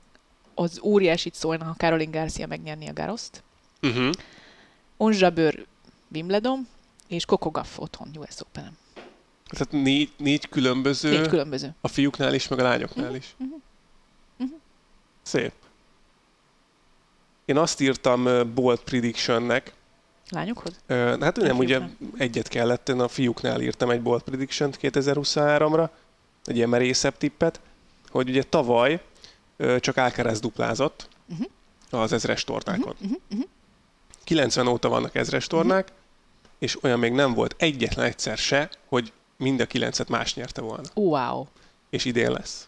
az 0.56 0.80
óriásit 0.84 1.34
szólna, 1.36 1.66
ha 1.66 1.74
Caroline 1.78 2.20
Garcia 2.20 2.48
megnyerni 2.48 2.88
a 2.90 2.94
Garoszt. 2.94 3.44
Uh-huh. 3.82 4.10
Ons 4.98 5.20
Jabeur 5.20 5.66
Wimbledon, 6.14 6.68
és 7.14 7.26
Coco 7.26 7.50
Gauff 7.52 7.78
otthon 7.78 8.10
US 8.18 8.42
Open. 8.42 8.78
Tehát 9.50 9.72
négy, 9.84 10.12
négy 10.18 10.50
különböző, 10.50 11.10
Négy 11.10 11.28
különböző. 11.28 11.76
a 11.82 11.88
fiúknál 11.88 12.34
is, 12.34 12.48
meg 12.48 12.60
a 12.60 12.64
lányoknál 12.64 13.16
is. 13.16 13.36
mhm, 13.38 13.50
mhm. 14.38 14.54
Szép. 15.22 15.52
Én 17.46 17.58
azt 17.58 17.80
írtam 17.82 18.54
bold 18.54 18.80
predictionnek, 18.80 19.74
Lányokhoz? 20.30 20.80
Hát 20.88 21.36
nem, 21.36 21.58
ugye 21.58 21.80
egyet 22.18 22.48
kellett, 22.48 22.90
én 22.90 23.00
a 23.00 23.08
fiúknál 23.08 23.62
írtam 23.62 23.90
egy 23.90 24.02
bold 24.02 24.22
prediction 24.22 24.72
2023-ra, 24.82 25.90
egy 26.46 26.56
ilyen 26.56 26.70
merészebb 26.70 27.18
tippet, 27.18 27.60
hogy 28.10 28.30
ugye 28.30 28.44
tavaly 28.44 29.02
csak 29.80 29.98
Alcaraz 29.98 30.40
duplázott 30.40 31.08
Mhm. 31.26 31.42
az 31.90 32.14
ezres 32.14 32.44
tornákon. 32.44 32.96
Mhm, 33.00 33.14
mhm. 33.30 33.42
90 34.24 34.68
óta 34.68 34.90
vannak 34.90 35.16
ezres 35.16 35.48
tornák, 35.48 35.92
és 36.64 36.84
olyan 36.84 37.00
még 37.00 37.12
nem 37.12 37.34
volt 37.34 37.56
egyetlen 37.58 38.06
egyszer 38.06 38.38
se, 38.38 38.70
hogy 38.88 39.12
mind 39.38 39.60
a 39.60 39.66
kilencet 39.66 40.10
más 40.10 40.36
nyerte 40.36 40.62
volna. 40.62 40.84
Wow. 40.94 41.46
És 41.90 42.06
idén 42.06 42.32
lesz. 42.32 42.68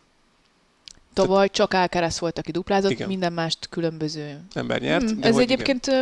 Tavaly 1.13 1.49
csak 1.49 1.73
Alcaraz 1.73 2.19
volt, 2.19 2.37
aki 2.37 2.51
duplázott, 2.51 2.91
Igen. 2.91 3.07
minden 3.07 3.33
mást 3.33 3.67
különböző. 3.69 4.39
Ember 4.53 4.81
nyert. 4.81 5.11
Mm, 5.11 5.21
ez 5.21 5.37
egyébként 5.37 5.87
ö, 5.87 5.99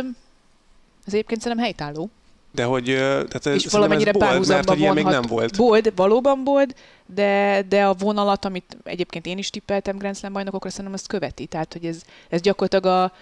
ez 1.06 1.12
egyébként 1.12 1.40
szerintem 1.40 1.64
helytálló. 1.66 2.10
De 2.52 2.64
hogy, 2.64 2.84
tehát 2.84 3.46
és 3.46 3.66
valamennyire 3.66 4.10
ez 4.10 4.16
bold, 4.16 4.24
mert 4.24 4.32
párhuzamban 4.32 4.74
hogy 4.74 4.80
ilyen 4.80 4.94
még 4.94 5.04
nem 5.04 5.22
volt. 5.22 5.56
Bold, 5.56 5.92
valóban 5.96 6.44
bold, 6.44 6.74
de, 7.06 7.62
de 7.68 7.86
a 7.86 7.94
vonalat, 7.94 8.44
amit 8.44 8.76
egyébként 8.84 9.26
én 9.26 9.38
is 9.38 9.50
tippeltem 9.50 9.96
Grand 9.96 10.16
Slam 10.16 10.32
bajnokokra, 10.32 10.70
szerintem 10.70 10.94
azt 10.94 11.06
követi. 11.06 11.46
Tehát, 11.46 11.72
hogy 11.72 11.84
ez, 11.84 12.02
ez 12.28 12.40
gyakorlatilag 12.40 12.86
a, 12.96 13.12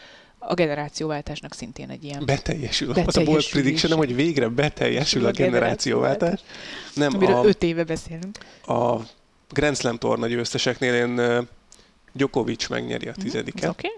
a 0.49 0.55
generációváltásnak 0.55 1.55
szintén 1.55 1.91
egy 1.91 2.05
ilyen... 2.05 2.25
Beteljesül. 2.25 2.93
Az 3.07 3.17
a 3.17 3.23
bold 3.25 3.49
prediction, 3.51 3.97
hogy 3.97 4.15
végre 4.15 4.49
beteljesül 4.49 5.27
a 5.27 5.31
generációváltás. 5.31 6.41
Nem, 6.95 7.15
Amiről 7.15 7.37
a, 7.37 7.45
öt 7.45 7.63
éve 7.63 7.85
beszélünk. 7.85 8.39
a 8.67 8.97
Grand 9.49 9.77
Slam 9.77 9.99
torna 9.99 10.27
győzteseknél 10.27 10.95
én 10.95 11.47
Djokovic 12.13 12.69
megnyeri 12.69 13.07
a 13.07 13.11
Ez 13.11 13.17
tizediket. 13.23 13.71
Oké? 13.71 13.89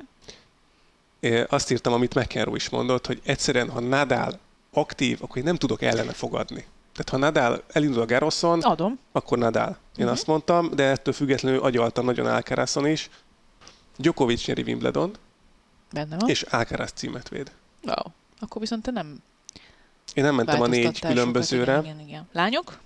Okay? 1.21 1.39
É, 1.41 1.45
Azt 1.49 1.71
írtam, 1.71 1.93
amit 1.93 2.15
McEnroe 2.15 2.57
is 2.57 2.69
mondott, 2.69 3.07
hogy 3.07 3.21
egyszerűen, 3.25 3.71
ha 3.71 3.81
Nadal 3.81 4.39
aktív, 4.73 5.19
akkor 5.21 5.37
én 5.37 5.43
nem 5.45 5.57
tudok 5.57 5.83
ellene 5.83 6.13
fogadni. 6.13 6.65
Tehát 6.93 7.09
ha 7.11 7.17
Nadal 7.17 7.63
elindul 7.73 8.01
a 8.03 8.07
Garroson, 8.07 8.61
Adom. 8.61 8.99
akkor 9.13 9.39
Nadal. 9.39 9.79
Én 9.97 10.05
Mhm. 10.05 10.13
azt 10.15 10.27
mondtam, 10.27 10.71
de 10.75 10.83
ettől 10.85 11.15
függetlenül 11.15 11.61
agyaltam 11.61 12.05
nagyon 12.05 12.27
Alcarazon 12.27 12.87
is. 12.87 13.11
Djokovic 13.97 14.47
nyeri 14.47 14.63
Wimbledon, 14.63 15.15
Benne 15.95 16.17
van. 16.19 16.29
és 16.29 16.43
Alcaraz 16.43 16.91
címet 16.95 17.29
véd. 17.29 17.51
Wow. 17.83 17.95
Akkor 18.41 18.61
viszont 18.61 18.83
te 18.83 18.91
nem 18.91 19.17
Én 20.15 20.25
nem 20.25 20.35
mentem 20.35 20.61
a 20.61 20.67
négy 20.67 20.83
változtattál 20.83 21.11
sokat. 21.11 21.17
különbözőre. 21.17 21.73
Igen, 21.73 21.85
igen, 21.85 22.01
igen. 22.09 22.29
Lányok? 22.33 22.79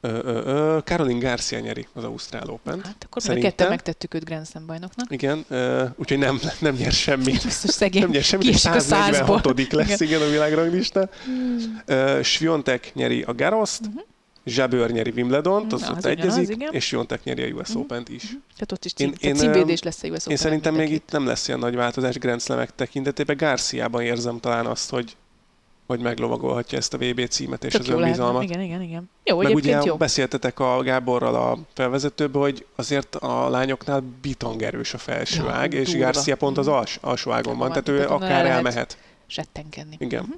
Ö, 0.00 0.08
ö, 0.08 0.42
ö, 0.44 0.78
Caroline 0.84 1.18
Garcia 1.28 1.58
nyeri 1.58 1.86
az 1.92 2.04
Ausztrál 2.04 2.48
Open. 2.50 2.84
Hát 2.84 3.04
akkor 3.08 3.22
mind 3.26 3.38
a 3.38 3.40
ketten 3.42 3.68
megtettük 3.68 4.14
őt 4.14 4.24
Grand 4.24 4.46
Slam 4.46 4.66
bajnoknak. 4.66 5.10
Igen, 5.12 5.44
ö, 5.48 5.84
úgyhogy 5.96 6.18
nem, 6.18 6.40
nem 6.60 6.74
nyer 6.74 6.92
semmit. 6.92 7.42
Biztos 7.44 7.70
szegény. 7.70 8.00
Nem 8.02 8.10
nyer 8.10 8.22
semmit, 8.22 8.46
és 8.48 8.60
kiesik 8.60 8.70
a 8.80 8.80
százból. 8.80 9.40
146 9.42 9.72
lesz 9.72 10.00
igen. 10.00 10.22
a 10.22 10.26
világranglistán. 10.30 11.10
Uh, 11.88 12.22
Sviontek 12.22 12.90
nyeri 12.94 13.22
a 13.22 13.34
Garoszt, 13.34 13.80
Mhm. 13.80 13.98
Zsabőr 14.46 14.90
nyeri 14.90 15.10
Wimbledont, 15.16 15.72
az 15.72 15.80
Na, 15.80 15.90
ott 15.90 15.96
az 15.96 16.04
ugyanaz, 16.04 16.36
egyezik, 16.36 16.54
igen. 16.56 16.72
és 16.72 16.84
Sviontek 16.84 17.24
nyeri 17.24 17.42
a 17.42 17.54
US 17.54 17.68
Mhm. 17.68 17.78
Open-t 17.78 18.08
is. 18.08 18.22
Tehát 18.22 18.72
ott 18.72 18.84
is 18.84 18.92
Én- 18.96 19.14
cím, 19.14 19.52
én, 19.52 19.52
én, 19.68 19.78
lesz 19.82 20.02
a 20.02 20.06
US 20.06 20.06
Én 20.06 20.10
Open-en 20.12 20.36
szerintem 20.36 20.74
még 20.74 20.92
itt 20.92 21.10
nem 21.10 21.26
lesz 21.26 21.48
ilyen 21.48 21.60
nagy 21.60 21.74
változás 21.74 22.18
Grand 22.18 22.40
Slamek 22.40 22.74
tekintetében. 22.74 23.36
Garciában 23.36 24.02
érzem 24.02 24.40
talán 24.40 24.66
azt, 24.66 24.90
hogy 24.90 25.16
hogy 25.86 26.00
meglovagolhatja 26.00 26.78
ezt 26.78 26.94
a 26.94 26.98
VB 26.98 27.26
címet 27.28 27.64
és 27.64 27.72
Tök 27.72 27.80
az 27.80 27.88
önbizalmat. 27.88 28.42
Igen, 28.42 28.60
igen, 28.60 28.82
igen. 28.82 29.10
Jó, 29.24 29.38
Meg 29.42 29.54
ugye 29.54 29.80
jó. 29.84 29.96
beszéltetek 29.96 30.60
a 30.60 30.82
Gáborral 30.82 31.34
a 31.34 31.58
felvezetőből, 31.74 32.42
hogy 32.42 32.66
azért 32.76 33.14
a 33.14 33.48
lányoknál 33.48 34.02
bitangerős 34.22 34.94
a 34.94 34.98
felső 34.98 35.42
Ja, 35.44 35.50
ág, 35.50 35.72
és. 35.72 35.96
Garcia 35.96 36.36
pont 36.36 36.58
az 36.58 36.66
Mhm. 36.66 36.74
als, 36.74 36.98
alsó 37.00 37.30
ágon 37.30 37.56
van, 37.58 37.68
tehát 37.68 37.88
ő 37.88 38.06
akár 38.06 38.46
elmehet. 38.46 38.98
Settenkedni. 39.26 39.96
Igen. 39.98 40.22
Mhm. 40.22 40.32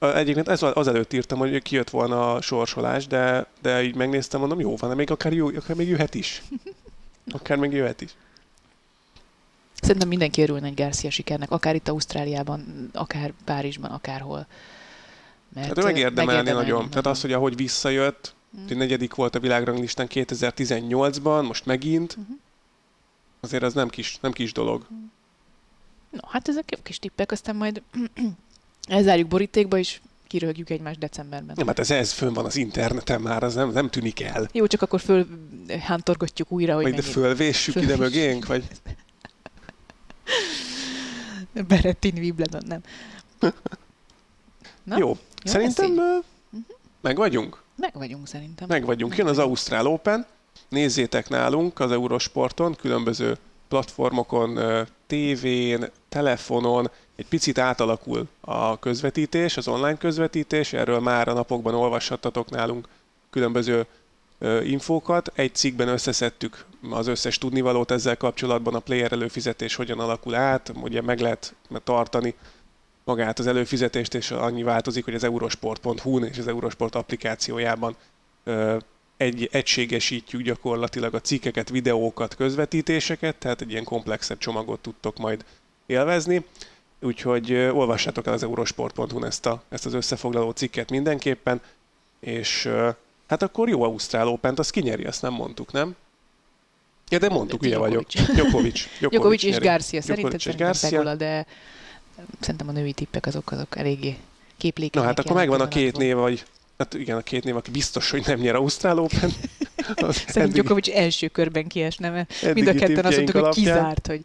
Egyébként 0.00 0.48
ez 0.48 0.62
az 0.62 0.88
előtt 0.88 1.12
írtam, 1.12 1.38
hogy 1.38 1.62
kijött 1.62 1.90
volna 1.90 2.34
a 2.34 2.40
sorsolás, 2.40 3.06
de, 3.06 3.46
de 3.62 3.82
így 3.82 3.94
megnéztem, 3.94 4.40
mondom, 4.40 4.60
jó 4.60 4.76
van, 4.76 4.96
még 4.96 5.10
akár, 5.10 5.32
jó, 5.32 5.46
akár 5.48 5.76
még 5.76 5.88
jöhet 5.88 6.14
is. 6.14 6.42
Akár 7.32 7.58
még 7.58 7.72
jöhet 7.72 8.00
is. 8.00 8.14
Szerintem 9.80 10.08
mindenki 10.08 10.42
örülne 10.42 10.66
egy 10.66 10.74
Garcia 10.74 11.10
sikernek, 11.10 11.50
akár 11.50 11.74
itt 11.74 11.88
Ausztráliában, 11.88 12.90
akár 12.92 13.32
Párizsban, 13.44 13.90
akárhol. 13.90 14.46
Mert 15.54 15.66
Hát 15.66 15.78
ő 15.78 15.82
megérdemelni 15.82 16.30
megérdemelni 16.30 16.70
nagyon. 16.70 16.90
Tehát 16.90 17.06
az, 17.06 17.20
hogy 17.20 17.32
ahogy 17.32 17.56
visszajött, 17.56 18.34
Mhm. 18.50 18.66
hogy 18.66 18.76
negyedik 18.76 19.14
volt 19.14 19.34
a 19.34 19.40
világranglistán 19.40 20.06
2018-ban, 20.10 21.46
most 21.46 21.66
megint, 21.66 22.16
Mhm. 22.16 22.30
azért 23.40 23.62
az 23.62 23.74
nem 23.74 23.88
kis, 23.88 24.18
nem 24.20 24.32
kis 24.32 24.52
dolog. 24.52 24.86
No, 26.10 26.18
hát 26.28 26.48
ezek 26.48 26.70
jó 26.70 26.78
kis 26.82 26.98
tippek, 26.98 27.32
aztán 27.32 27.56
majd 27.56 27.82
elzárjuk 28.90 29.28
borítékba, 29.28 29.78
és 29.78 30.00
kirögjük 30.26 30.70
egymást 30.70 30.98
decemberben. 30.98 31.54
Nem, 31.56 31.66
hát 31.66 31.78
ez, 31.78 31.90
ez 31.90 32.12
fönn 32.12 32.32
van 32.32 32.44
az 32.44 32.56
interneten 32.56 33.20
már, 33.20 33.42
az 33.42 33.54
nem, 33.54 33.70
nem 33.70 33.90
tűnik 33.90 34.20
el. 34.20 34.48
Jó, 34.52 34.66
csak 34.66 34.82
akkor 34.82 35.00
föl 35.00 35.26
hántorgatjuk 35.80 36.52
újra, 36.52 36.74
hogy 36.74 36.82
Vagy 36.82 36.94
de 36.94 37.02
fölvéssük 37.02 37.74
ide 37.74 37.96
mögénk, 37.96 38.46
vagy 38.46 38.64
Berettin 41.68 42.14
Wimbledon, 42.16 42.62
nem. 42.66 42.80
Na, 44.82 44.98
jó. 44.98 45.08
jó, 45.08 45.16
Szerintem 45.44 45.90
ez 45.90 45.98
ö, 45.98 46.18
meg 47.00 47.16
vagyunk. 47.16 47.62
Meg 47.76 47.92
vagyunk 47.92 48.26
szerintem. 48.28 48.68
Meg 48.68 48.84
vagyunk. 48.84 49.16
Jön 49.16 49.26
az 49.26 49.38
Ausztrál 49.38 49.86
Open. 49.86 50.26
Nézzétek 50.68 51.28
nálunk 51.28 51.80
az 51.80 51.90
Eurosporton, 51.92 52.74
különböző 52.74 53.38
platformokon, 53.70 54.58
tévén, 55.06 55.90
telefonon, 56.08 56.90
egy 57.16 57.26
picit 57.26 57.58
átalakul 57.58 58.28
a 58.40 58.78
közvetítés, 58.78 59.56
az 59.56 59.68
online 59.68 59.96
közvetítés, 59.96 60.72
erről 60.72 61.00
már 61.00 61.28
a 61.28 61.32
napokban 61.32 61.74
olvashattatok 61.74 62.50
nálunk 62.50 62.88
különböző 63.30 63.86
infókat. 64.62 65.32
Egy 65.34 65.54
cikkben 65.54 65.88
összeszedtük 65.88 66.64
az 66.90 67.06
összes 67.06 67.38
tudnivalót 67.38 67.90
ezzel 67.90 68.16
kapcsolatban, 68.16 68.74
a 68.74 68.78
player 68.78 69.12
előfizetés 69.12 69.74
hogyan 69.74 70.00
alakul 70.00 70.34
át, 70.34 70.72
ugye 70.82 71.02
meg 71.02 71.20
lehet 71.20 71.54
tartani 71.84 72.34
magát 73.04 73.38
az 73.38 73.46
előfizetést, 73.46 74.14
és 74.14 74.30
annyi 74.30 74.62
változik, 74.62 75.04
hogy 75.04 75.14
az 75.14 75.24
eurosport.hu-n 75.24 76.24
és 76.24 76.38
az 76.38 76.48
Eurosport 76.48 76.94
applikációjában 76.94 77.96
egy, 79.20 79.48
egységesítjük 79.52 80.42
gyakorlatilag 80.42 81.14
a 81.14 81.20
cikkeket, 81.20 81.68
videókat, 81.68 82.34
közvetítéseket, 82.34 83.36
tehát 83.36 83.60
egy 83.60 83.70
ilyen 83.70 83.84
komplexebb 83.84 84.38
csomagot 84.38 84.80
tudtok 84.80 85.18
majd 85.18 85.44
élvezni. 85.86 86.44
Úgyhogy 87.00 87.52
olvassátok 87.52 88.26
el 88.26 88.32
az 88.32 88.42
eurosport.hu-n 88.42 89.24
ezt, 89.24 89.46
a, 89.46 89.62
ezt 89.68 89.86
az 89.86 89.94
összefoglaló 89.94 90.50
cikket 90.50 90.90
mindenképpen, 90.90 91.60
és 92.20 92.68
hát 93.26 93.42
akkor 93.42 93.68
jó 93.68 93.82
Ausztrál 93.82 94.28
Open-t, 94.28 94.58
azt 94.58 94.70
kinyeri, 94.70 95.04
azt 95.04 95.22
nem 95.22 95.32
mondtuk, 95.32 95.72
nem? 95.72 95.96
Ja, 97.08 97.18
de 97.18 97.28
mondtuk, 97.28 97.62
ugye 97.62 97.78
vagyok. 97.78 98.06
Djokovic. 98.34 98.88
Djokovic. 98.98 99.42
És. 99.42 99.58
Garcia. 99.58 100.02
Szerinted 100.02 100.34
és 100.34 100.42
szerintem 100.42 100.66
Garcia. 100.66 100.90
Pegula, 100.90 101.14
de 101.14 101.46
szerintem 102.40 102.68
a 102.68 102.72
női 102.72 102.92
tippek 102.92 103.26
azok, 103.26 103.52
azok 103.52 103.78
eléggé 103.78 104.16
képlékenyek. 104.56 105.06
Na 105.06 105.14
hát 105.14 105.18
akkor 105.18 105.36
megvan 105.36 105.60
a 105.60 105.68
két 105.68 105.96
név, 105.96 106.16
vagy 106.16 106.44
hát 106.80 106.94
igen, 106.94 107.16
a 107.16 107.20
két 107.20 107.44
név, 107.44 107.56
aki 107.56 107.70
biztos, 107.70 108.10
hogy 108.10 108.22
nem 108.26 108.38
nyer 108.38 108.54
Ausztrál 108.54 108.98
Open. 108.98 109.30
Szerintem 110.10 110.50
Djokovic 110.50 110.88
első 110.88 111.28
körben 111.28 111.66
kiesne, 111.66 112.10
mert 112.10 112.54
mind 112.54 112.66
a 112.66 112.74
ketten 112.74 113.04
azt 113.04 113.16
mondtuk, 113.16 113.34
hogy 113.36 113.44
alapján. 113.44 113.74
kizárt, 113.74 114.06
hogy, 114.06 114.20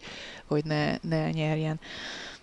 hogy 0.46 0.64
ne, 0.66 0.98
ne 1.02 1.30
nyerjen. 1.30 1.80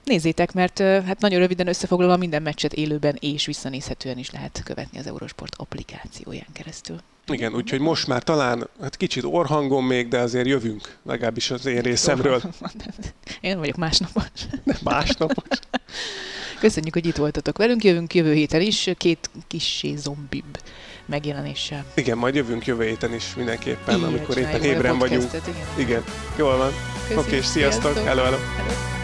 Nézzétek, 0.04 0.52
mert 0.52 0.78
hát 0.78 1.20
nagyon 1.20 1.38
röviden 1.38 1.66
összefoglalva 1.66 2.16
minden 2.16 2.42
meccset 2.42 2.72
élőben 2.72 3.16
és 3.20 3.46
visszanézhetően 3.46 4.18
is 4.18 4.30
lehet 4.30 4.62
követni 4.64 4.98
az 4.98 5.06
Eurosport 5.06 5.54
applikációján 5.56 6.46
keresztül. 6.52 6.96
Igen, 7.26 7.54
úgyhogy 7.54 7.80
most 7.80 8.06
már 8.06 8.22
talán 8.22 8.68
hát 8.80 8.96
kicsit 8.96 9.24
orhangon 9.24 9.84
még, 9.84 10.08
de 10.08 10.18
azért 10.18 10.46
jövünk, 10.46 10.96
legalábbis 11.02 11.50
az 11.50 11.66
én 11.66 11.80
részemről. 11.80 12.42
Én 13.40 13.58
vagyok 13.58 13.76
másnapos. 13.76 14.28
Másnapos. 14.82 15.58
Köszönjük, 16.62 16.94
hogy 16.94 17.06
itt 17.06 17.16
voltatok 17.16 17.58
velünk, 17.58 17.84
jövünk 17.84 18.14
jövő 18.14 18.32
héten 18.32 18.60
is, 18.60 18.90
két 18.96 19.30
kissé 19.46 19.94
zombibb 19.96 20.58
megjelenéssel. 21.06 21.84
Igen, 21.94 22.18
majd 22.18 22.34
jövünk 22.34 22.66
jövő 22.66 22.86
héten 22.86 23.14
is 23.14 23.34
mindenképpen, 23.36 23.96
Igen, 23.96 24.08
amikor 24.08 24.36
éppen 24.36 24.62
ébren 24.62 24.98
vagyunk. 24.98 25.30
Igen. 25.32 25.86
igen, 25.86 26.04
jól 26.38 26.56
van. 26.56 26.72
Oké, 27.10 27.14
okay, 27.14 27.40
sziasztok, 27.40 27.92
sziasztok. 27.92 28.04
hello, 28.04 28.22
hello. 28.22 28.36
hello. 28.56 29.01